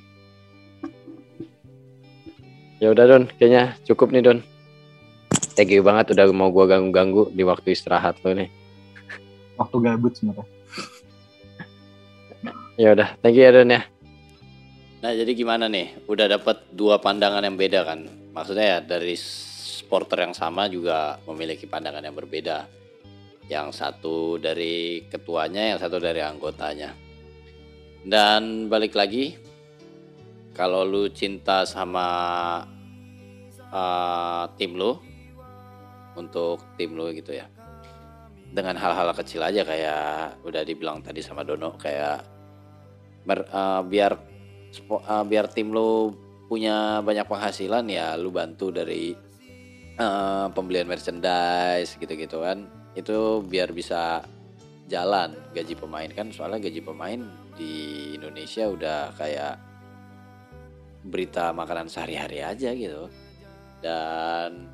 Ya 2.84 2.92
udah 2.92 3.08
Don, 3.08 3.32
kayaknya 3.40 3.80
cukup 3.88 4.12
nih 4.12 4.20
Don. 4.20 4.44
Thank 5.56 5.72
you 5.72 5.80
banget 5.88 6.12
udah 6.12 6.28
mau 6.36 6.52
gua 6.52 6.68
ganggu-ganggu 6.68 7.32
di 7.32 7.40
waktu 7.48 7.72
istirahat 7.72 8.20
lo 8.28 8.36
nih. 8.36 8.52
waktu 9.62 9.76
gabut 9.80 10.12
sebenarnya 10.20 10.44
Ya 12.76 12.92
udah, 12.92 13.16
thank 13.24 13.40
you 13.40 13.48
ya 13.48 13.56
Don 13.56 13.72
ya. 13.72 13.88
Nah 15.00 15.12
jadi 15.16 15.32
gimana 15.32 15.72
nih? 15.72 15.96
Udah 16.12 16.28
dapat 16.28 16.68
dua 16.76 17.00
pandangan 17.00 17.48
yang 17.48 17.56
beda 17.56 17.88
kan? 17.88 18.04
Maksudnya 18.36 18.66
ya 18.68 18.80
dari 18.84 19.16
supporter 19.16 20.28
yang 20.28 20.36
sama 20.36 20.68
juga 20.68 21.24
memiliki 21.24 21.64
pandangan 21.64 22.04
yang 22.04 22.20
berbeda. 22.20 22.68
Yang 23.52 23.80
satu 23.80 24.40
dari 24.40 25.04
ketuanya, 25.08 25.76
yang 25.76 25.80
satu 25.80 26.00
dari 26.00 26.24
anggotanya. 26.24 26.96
Dan 28.04 28.68
balik 28.72 28.96
lagi, 28.96 29.36
kalau 30.56 30.84
lu 30.84 31.08
cinta 31.12 31.68
sama 31.68 32.08
uh, 33.72 34.44
tim 34.56 34.76
lu, 34.76 34.96
untuk 36.14 36.62
tim 36.78 36.94
lu 36.94 37.10
gitu 37.12 37.34
ya. 37.34 37.50
dengan 38.54 38.78
hal-hal 38.78 39.10
kecil 39.18 39.42
aja 39.42 39.66
kayak 39.66 40.38
udah 40.46 40.62
dibilang 40.62 41.02
tadi 41.02 41.26
sama 41.26 41.42
Dono 41.42 41.74
kayak 41.74 42.22
mer- 43.26 43.50
eh, 43.50 43.82
biar 43.82 44.14
eh, 44.78 45.24
biar 45.26 45.46
tim 45.50 45.74
lu 45.74 46.14
punya 46.46 47.02
banyak 47.02 47.26
penghasilan 47.26 47.90
ya 47.90 48.14
lu 48.14 48.30
bantu 48.30 48.70
dari 48.70 49.18
eh, 49.98 50.46
pembelian 50.54 50.86
merchandise 50.86 51.98
gitu-gitu 51.98 52.46
kan 52.46 52.62
itu 52.94 53.42
biar 53.46 53.74
bisa 53.74 54.24
jalan 54.88 55.34
gaji 55.54 55.74
pemain. 55.74 56.10
Kan 56.12 56.30
soalnya 56.30 56.70
gaji 56.70 56.82
pemain 56.82 57.22
di 57.58 58.14
Indonesia 58.18 58.70
udah 58.70 59.00
kayak 59.18 59.56
berita 61.04 61.52
makanan 61.52 61.90
sehari-hari 61.90 62.40
aja 62.46 62.70
gitu. 62.72 63.10
Dan 63.84 64.70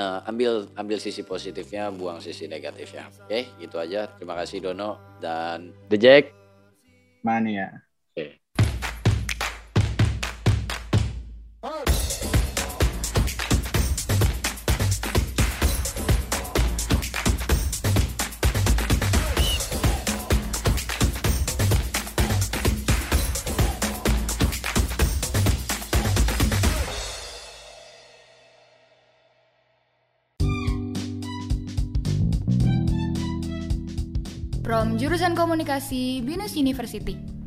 eh, 0.00 0.20
ambil 0.28 0.66
ambil 0.74 0.98
sisi 0.98 1.22
positifnya 1.22 1.92
buang 1.92 2.18
sisi 2.18 2.48
negatifnya. 2.48 3.12
Oke 3.22 3.52
gitu 3.60 3.76
aja. 3.78 4.08
Terima 4.16 4.34
kasih 4.34 4.64
Dono 4.64 5.18
dan 5.20 5.70
The 5.92 5.98
Jack. 6.00 6.24
Mana 7.22 7.82
jurusan 35.02 35.34
komunikasi 35.34 36.22
Binus 36.22 36.54
University. 36.54 37.41